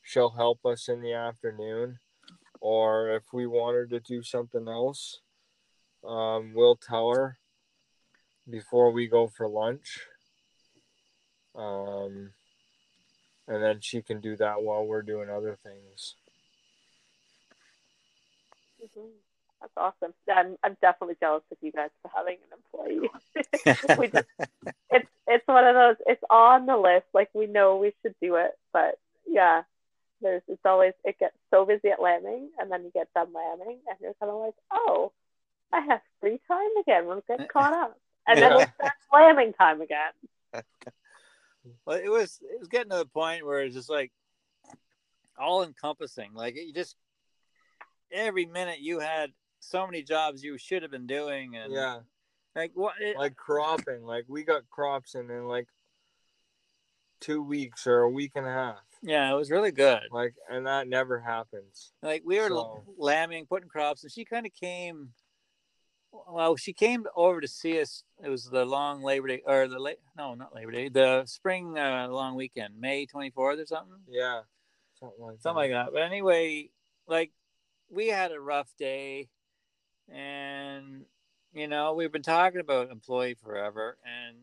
she'll 0.02 0.30
help 0.30 0.64
us 0.64 0.88
in 0.88 1.02
the 1.02 1.12
afternoon. 1.12 1.98
Or 2.60 3.10
if 3.10 3.24
we 3.32 3.46
want 3.46 3.76
her 3.76 3.86
to 3.86 4.00
do 4.00 4.22
something 4.22 4.66
else 4.66 5.20
um, 6.06 6.52
we'll 6.54 6.76
tell 6.76 7.12
her 7.12 7.38
before 8.48 8.90
we 8.90 9.06
go 9.06 9.28
for 9.28 9.48
lunch. 9.48 10.06
Um, 11.54 12.30
and 13.46 13.62
then 13.62 13.80
she 13.80 14.02
can 14.02 14.20
do 14.20 14.36
that 14.36 14.62
while 14.62 14.84
we're 14.84 15.02
doing 15.02 15.28
other 15.28 15.56
things 15.62 16.14
Mm-hmm. 18.82 19.08
That's 19.60 19.72
awesome. 19.76 20.14
I'm 20.32 20.56
I'm 20.62 20.76
definitely 20.80 21.16
jealous 21.20 21.42
of 21.50 21.58
you 21.60 21.72
guys 21.72 21.90
for 22.02 22.10
having 22.14 22.36
an 22.50 22.58
employee. 22.58 23.10
we 23.98 24.08
just 24.08 24.28
it's 24.90 25.08
it's 25.26 25.46
one 25.46 25.66
of 25.66 25.74
those. 25.74 25.96
It's 26.06 26.22
on 26.30 26.66
the 26.66 26.76
list. 26.76 27.06
Like 27.12 27.28
we 27.34 27.46
know 27.46 27.76
we 27.76 27.92
should 28.02 28.14
do 28.22 28.36
it, 28.36 28.52
but 28.72 28.98
yeah, 29.26 29.62
there's 30.20 30.42
it's 30.46 30.64
always 30.64 30.92
it 31.04 31.18
gets 31.18 31.34
so 31.50 31.64
busy 31.64 31.88
at 31.88 32.00
lambing, 32.00 32.50
and 32.58 32.70
then 32.70 32.84
you 32.84 32.90
get 32.92 33.12
done 33.14 33.32
lambing, 33.34 33.78
and 33.88 33.98
you're 34.00 34.14
kind 34.20 34.30
of 34.30 34.40
like, 34.40 34.54
oh, 34.70 35.12
I 35.72 35.80
have 35.80 36.00
free 36.20 36.40
time 36.46 36.76
again. 36.80 37.06
We'll 37.06 37.24
get 37.26 37.48
caught 37.52 37.72
up, 37.72 37.98
and 38.26 38.40
then 38.40 38.52
it 38.52 38.68
starts 38.76 38.96
lambing 39.12 39.54
time 39.54 39.80
again. 39.80 40.12
well, 41.84 41.98
it 41.98 42.10
was 42.10 42.40
it 42.42 42.58
was 42.60 42.68
getting 42.68 42.90
to 42.90 42.98
the 42.98 43.06
point 43.06 43.44
where 43.44 43.60
it's 43.62 43.74
just 43.74 43.90
like 43.90 44.12
all 45.38 45.64
encompassing. 45.64 46.30
Like 46.32 46.56
you 46.56 46.72
just 46.72 46.96
every 48.12 48.46
minute 48.46 48.80
you 48.80 49.00
had 49.00 49.32
so 49.60 49.86
many 49.86 50.02
jobs 50.02 50.42
you 50.42 50.56
should 50.58 50.82
have 50.82 50.90
been 50.90 51.06
doing, 51.06 51.56
and 51.56 51.72
yeah 51.72 51.98
like 52.56 52.72
what 52.74 52.94
it, 53.00 53.16
like 53.16 53.36
cropping 53.36 54.02
like 54.02 54.24
we 54.28 54.42
got 54.42 54.68
crops 54.70 55.14
in 55.14 55.30
in 55.30 55.46
like 55.46 55.68
two 57.20 57.42
weeks 57.42 57.86
or 57.86 58.00
a 58.00 58.10
week 58.10 58.32
and 58.34 58.46
a 58.46 58.50
half 58.52 58.76
yeah, 59.00 59.30
it 59.32 59.36
was 59.36 59.50
really 59.50 59.70
good. 59.70 60.02
like 60.10 60.34
and 60.50 60.66
that 60.66 60.88
never 60.88 61.20
happens 61.20 61.92
Like 62.02 62.22
we 62.26 62.40
were 62.40 62.48
So- 62.48 62.82
lambing, 62.96 63.46
putting 63.46 63.68
crops, 63.68 64.02
and 64.02 64.10
she 64.12 64.24
kind 64.24 64.44
of 64.44 64.52
came. 64.54 65.10
Well, 66.10 66.56
she 66.56 66.72
came 66.72 67.06
over 67.14 67.40
to 67.40 67.46
see 67.46 67.80
us. 67.80 68.02
It 68.24 68.28
was 68.28 68.46
the 68.46 68.64
long 68.64 69.02
Labor 69.02 69.28
Day, 69.28 69.42
or 69.46 69.68
the 69.68 69.78
late 69.78 69.98
no, 70.16 70.34
not 70.34 70.52
Labor 70.54 70.72
Day, 70.72 70.88
the 70.88 71.24
spring 71.26 71.78
uh, 71.78 72.08
long 72.08 72.34
weekend, 72.34 72.80
May 72.80 73.06
twenty 73.06 73.30
fourth 73.30 73.60
or 73.60 73.66
something, 73.66 73.98
yeah 74.08 74.40
something 74.98 75.20
like 75.24 75.38
something 75.38 75.56
like 75.56 75.70
that. 75.70 75.92
But 75.92 76.02
anyway, 76.02 76.70
like 77.06 77.30
we 77.90 78.08
had 78.08 78.32
a 78.32 78.40
rough 78.40 78.70
day, 78.78 79.28
and 80.08 81.04
you 81.52 81.68
know 81.68 81.94
we've 81.94 82.12
been 82.12 82.22
talking 82.22 82.60
about 82.60 82.90
employee 82.90 83.34
forever, 83.34 83.96
and 84.04 84.36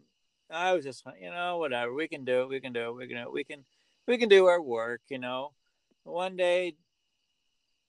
I 0.50 0.74
was 0.74 0.84
just 0.84 1.06
you 1.22 1.32
know 1.32 1.58
whatever 1.58 1.94
we 1.94 2.08
can 2.08 2.26
do 2.26 2.42
it, 2.42 2.50
we 2.50 2.60
can 2.60 2.74
do 2.74 2.90
it, 2.90 2.96
we 2.96 3.08
can 3.08 3.18
do 3.18 3.24
it, 3.24 3.32
we 3.32 3.44
can 3.44 3.66
we 4.08 4.18
can 4.18 4.30
do 4.30 4.46
our 4.46 4.62
work, 4.62 5.02
you 5.10 5.20
know. 5.20 5.52
One 6.04 6.36
day 6.36 6.76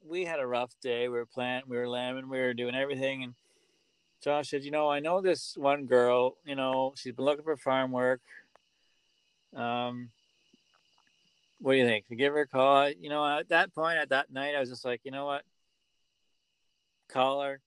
we 0.09 0.25
had 0.25 0.41
a 0.41 0.47
rough 0.47 0.75
day. 0.81 1.09
We 1.09 1.19
were 1.19 1.27
planting, 1.27 1.71
we 1.71 1.77
were 1.77 1.89
lambing, 1.89 2.29
we 2.29 2.39
were 2.39 2.55
doing 2.55 2.75
everything. 2.75 3.23
And 3.23 3.35
Josh 4.23 4.51
said, 4.51 4.65
You 4.65 4.71
know, 4.71 4.89
I 4.89 5.01
know 5.01 5.21
this 5.21 5.57
one 5.57 5.87
girl, 5.87 6.37
you 6.45 6.55
know, 6.55 6.95
she's 6.97 7.15
been 7.15 7.25
looking 7.25 7.45
for 7.45 7.57
farm 7.57 7.93
work. 7.93 8.21
Um, 9.55 10.11
what 11.61 11.73
do 11.73 11.79
you 11.79 11.87
think? 11.87 12.07
To 12.09 12.17
give 12.17 12.33
her 12.33 12.41
a 12.41 12.47
call? 12.49 12.91
You 12.91 13.09
know, 13.09 13.25
at 13.27 13.49
that 13.49 13.75
point, 13.75 13.99
at 13.99 14.11
that 14.11 14.31
night, 14.31 14.55
I 14.55 14.61
was 14.61 14.69
just 14.71 14.85
like, 14.85 15.01
You 15.05 15.11
know 15.11 15.27
what? 15.27 15.43
Call 17.09 17.43
her, 17.43 17.61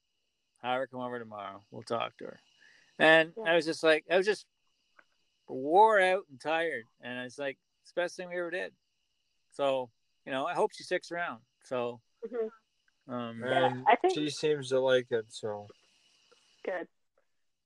have 0.61 0.79
her 0.79 0.87
come 0.87 0.99
over 0.99 1.17
tomorrow. 1.19 1.63
We'll 1.71 1.83
talk 1.83 2.17
to 2.17 2.25
her. 2.25 2.39
And 2.97 3.31
I 3.45 3.55
was 3.55 3.65
just 3.65 3.83
like, 3.83 4.03
I 4.11 4.17
was 4.17 4.25
just 4.25 4.45
wore 5.47 5.99
out 5.99 6.23
and 6.29 6.39
tired. 6.39 6.83
And 7.01 7.19
it's 7.19 7.39
like, 7.39 7.57
it's 7.83 7.93
the 7.93 8.01
best 8.01 8.17
thing 8.17 8.27
we 8.27 8.37
ever 8.37 8.51
did. 8.51 8.73
So, 9.51 9.89
you 10.25 10.31
know, 10.33 10.45
I 10.45 10.53
hope 10.53 10.71
she 10.73 10.83
sticks 10.83 11.11
around. 11.11 11.39
So, 11.63 12.01
Mhm. 12.25 12.49
um, 13.07 13.41
Yeah, 13.43 13.65
and 13.67 13.85
I 13.87 13.95
think- 13.95 14.13
she 14.13 14.29
seems 14.29 14.69
to 14.69 14.79
like 14.81 15.11
it 15.11 15.31
so 15.31 15.67
Good. 16.65 16.87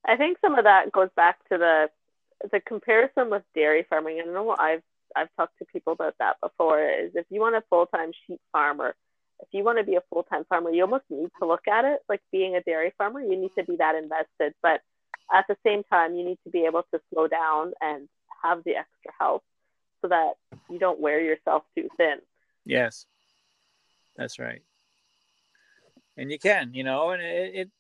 I 0.06 0.16
think 0.16 0.38
some 0.40 0.56
of 0.56 0.66
that 0.66 0.92
goes 0.92 1.10
back 1.16 1.44
to 1.50 1.58
the 1.58 1.92
the 2.52 2.60
comparison 2.60 3.30
with 3.30 3.44
dairy 3.54 3.84
farming. 3.84 4.20
And 4.20 4.30
I 4.30 4.34
know 4.34 4.52
I've 4.52 4.84
I've 5.16 5.30
talked 5.38 5.57
to 5.59 5.66
people 5.66 5.93
about 5.93 6.16
that 6.20 6.38
before. 6.41 6.84
Is 6.84 7.11
if 7.16 7.26
you 7.30 7.41
want 7.41 7.55
a 7.55 7.64
full 7.70 7.86
time 7.88 8.11
sheep 8.26 8.39
farmer, 8.51 8.95
if 9.39 9.47
you 9.51 9.64
want 9.64 9.78
to 9.78 9.84
be 9.84 9.95
a 9.95 10.03
full 10.09 10.24
time 10.24 10.45
farmer, 10.49 10.72
you 10.72 10.84
almost 10.84 11.05
need 11.09 11.30
to 11.39 11.47
look 11.47 11.68
at 11.68 11.86
it 11.86 11.99
like 12.09 12.22
being 12.32 12.55
a 12.55 12.61
dairy 12.61 12.93
farmer. 12.97 13.22
You 13.22 13.36
need 13.36 13.51
to 13.57 13.64
be 13.64 13.76
that 13.78 13.95
invested, 13.95 14.53
but 14.61 14.82
at 15.32 15.45
the 15.47 15.57
same 15.66 15.84
time, 15.84 16.16
you 16.16 16.26
need 16.26 16.39
to 16.43 16.49
be 16.49 16.66
able 16.66 16.84
to 16.93 16.99
slow 17.11 17.28
down 17.28 17.74
and 17.82 18.07
have 18.43 18.64
the 18.64 18.76
extra 18.76 19.11
help 19.20 19.43
so 20.01 20.09
that 20.09 20.34
you 20.70 20.80
don't 20.80 20.99
wear 20.99 21.22
yourself 21.22 21.64
too 21.76 21.88
thin. 21.97 22.18
yes, 22.66 23.05
that's 24.16 24.38
right. 24.39 24.61
And 26.18 26.32
you 26.32 26.38
can, 26.38 26.74
you 26.74 26.84
know, 26.84 27.11
and 27.11 27.24
it, 27.24 27.55
it 27.55 27.72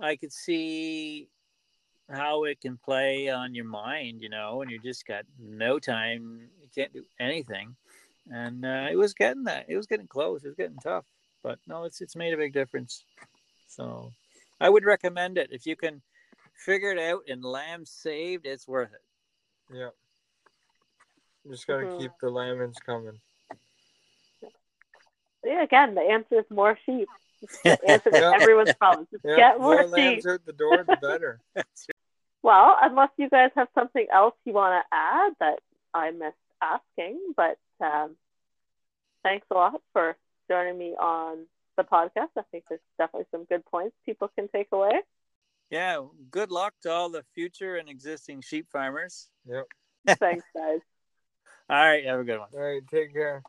I 0.00 0.16
could 0.16 0.32
see 0.32 1.28
how 2.10 2.44
it 2.44 2.60
can 2.60 2.78
play 2.78 3.28
on 3.28 3.54
your 3.54 3.64
mind, 3.66 4.20
you 4.22 4.28
know, 4.28 4.62
and 4.62 4.70
you 4.70 4.78
just 4.78 5.06
got 5.06 5.24
no 5.38 5.78
time, 5.78 6.48
you 6.60 6.68
can't 6.74 6.92
do 6.92 7.04
anything. 7.20 7.76
And 8.30 8.64
uh, 8.64 8.86
it 8.90 8.96
was 8.96 9.14
getting 9.14 9.44
that, 9.44 9.66
it 9.68 9.76
was 9.76 9.86
getting 9.86 10.06
close, 10.06 10.44
it 10.44 10.48
was 10.48 10.56
getting 10.56 10.78
tough, 10.82 11.04
but 11.42 11.58
no, 11.66 11.84
it's 11.84 12.00
it's 12.00 12.16
made 12.16 12.34
a 12.34 12.36
big 12.38 12.52
difference. 12.52 13.04
So 13.66 14.12
I 14.60 14.68
would 14.68 14.84
recommend 14.84 15.38
it 15.38 15.50
if 15.52 15.66
you 15.66 15.76
can 15.76 16.02
figure 16.54 16.90
it 16.92 16.98
out 16.98 17.22
and 17.28 17.42
lamb 17.42 17.84
saved, 17.86 18.46
it's 18.46 18.66
worth 18.68 18.92
it. 18.92 19.02
yeah 19.76 19.90
just 21.48 21.66
gotta 21.66 21.84
Mhm. 21.84 21.98
keep 21.98 22.12
the 22.20 22.28
lamins 22.30 22.78
coming 22.80 23.20
Yeah, 25.44 25.62
again, 25.62 25.94
the 25.94 26.00
answer 26.02 26.40
is 26.40 26.44
more 26.50 26.76
sheep. 26.84 27.08
The 27.62 27.88
answer 27.88 28.10
to 28.10 28.16
Yeah. 28.18 28.32
everyone's 28.34 28.74
problems. 28.74 29.08
Just 29.12 29.24
yeah 29.24 29.36
get 29.36 29.60
more 29.60 29.76
more 29.76 29.82
sheep. 29.84 29.92
lambs 29.92 30.26
out 30.26 30.44
the 30.44 30.52
door 30.52 30.82
the 30.84 30.96
better 30.96 31.40
Well, 32.48 32.78
unless 32.80 33.10
you 33.18 33.28
guys 33.28 33.50
have 33.56 33.68
something 33.74 34.06
else 34.10 34.32
you 34.46 34.54
want 34.54 34.82
to 34.82 34.96
add 34.96 35.32
that 35.38 35.58
I 35.92 36.12
missed 36.12 36.34
asking, 36.62 37.34
but 37.36 37.58
um, 37.78 38.16
thanks 39.22 39.46
a 39.50 39.54
lot 39.54 39.82
for 39.92 40.16
joining 40.48 40.78
me 40.78 40.96
on 40.98 41.44
the 41.76 41.82
podcast. 41.82 42.28
I 42.38 42.42
think 42.50 42.64
there's 42.70 42.80
definitely 42.96 43.26
some 43.32 43.44
good 43.44 43.66
points 43.66 43.94
people 44.06 44.30
can 44.34 44.48
take 44.48 44.68
away. 44.72 44.92
Yeah, 45.68 46.00
good 46.30 46.50
luck 46.50 46.72
to 46.84 46.90
all 46.90 47.10
the 47.10 47.22
future 47.34 47.76
and 47.76 47.86
existing 47.86 48.40
sheep 48.40 48.66
farmers. 48.72 49.28
yep 49.46 49.66
Thanks, 50.18 50.46
guys. 50.56 50.80
All 51.68 51.76
right, 51.76 52.06
have 52.06 52.20
a 52.20 52.24
good 52.24 52.38
one. 52.38 52.48
all 52.54 52.60
right 52.60 52.80
take 52.90 53.12
care 53.12 53.42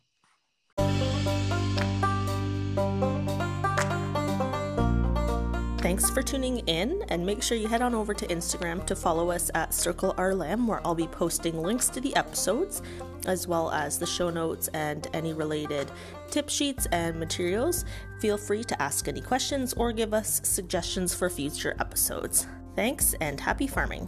Thanks 5.89 6.11
for 6.11 6.21
tuning 6.21 6.59
in, 6.67 7.03
and 7.09 7.25
make 7.25 7.41
sure 7.41 7.57
you 7.57 7.67
head 7.67 7.81
on 7.81 7.95
over 7.95 8.13
to 8.13 8.27
Instagram 8.27 8.85
to 8.85 8.95
follow 8.95 9.31
us 9.31 9.49
at 9.55 9.73
Circle 9.73 10.13
Lamb, 10.19 10.67
where 10.67 10.85
I'll 10.85 10.93
be 10.93 11.07
posting 11.07 11.63
links 11.63 11.89
to 11.89 11.99
the 11.99 12.15
episodes, 12.15 12.83
as 13.25 13.47
well 13.47 13.71
as 13.71 13.97
the 13.97 14.05
show 14.05 14.29
notes 14.29 14.67
and 14.75 15.07
any 15.13 15.33
related 15.33 15.89
tip 16.29 16.47
sheets 16.47 16.85
and 16.91 17.19
materials. 17.19 17.85
Feel 18.19 18.37
free 18.37 18.63
to 18.65 18.79
ask 18.79 19.07
any 19.07 19.19
questions 19.19 19.73
or 19.73 19.91
give 19.91 20.13
us 20.13 20.41
suggestions 20.43 21.15
for 21.15 21.27
future 21.27 21.75
episodes. 21.79 22.45
Thanks, 22.75 23.15
and 23.19 23.39
happy 23.39 23.65
farming! 23.65 24.07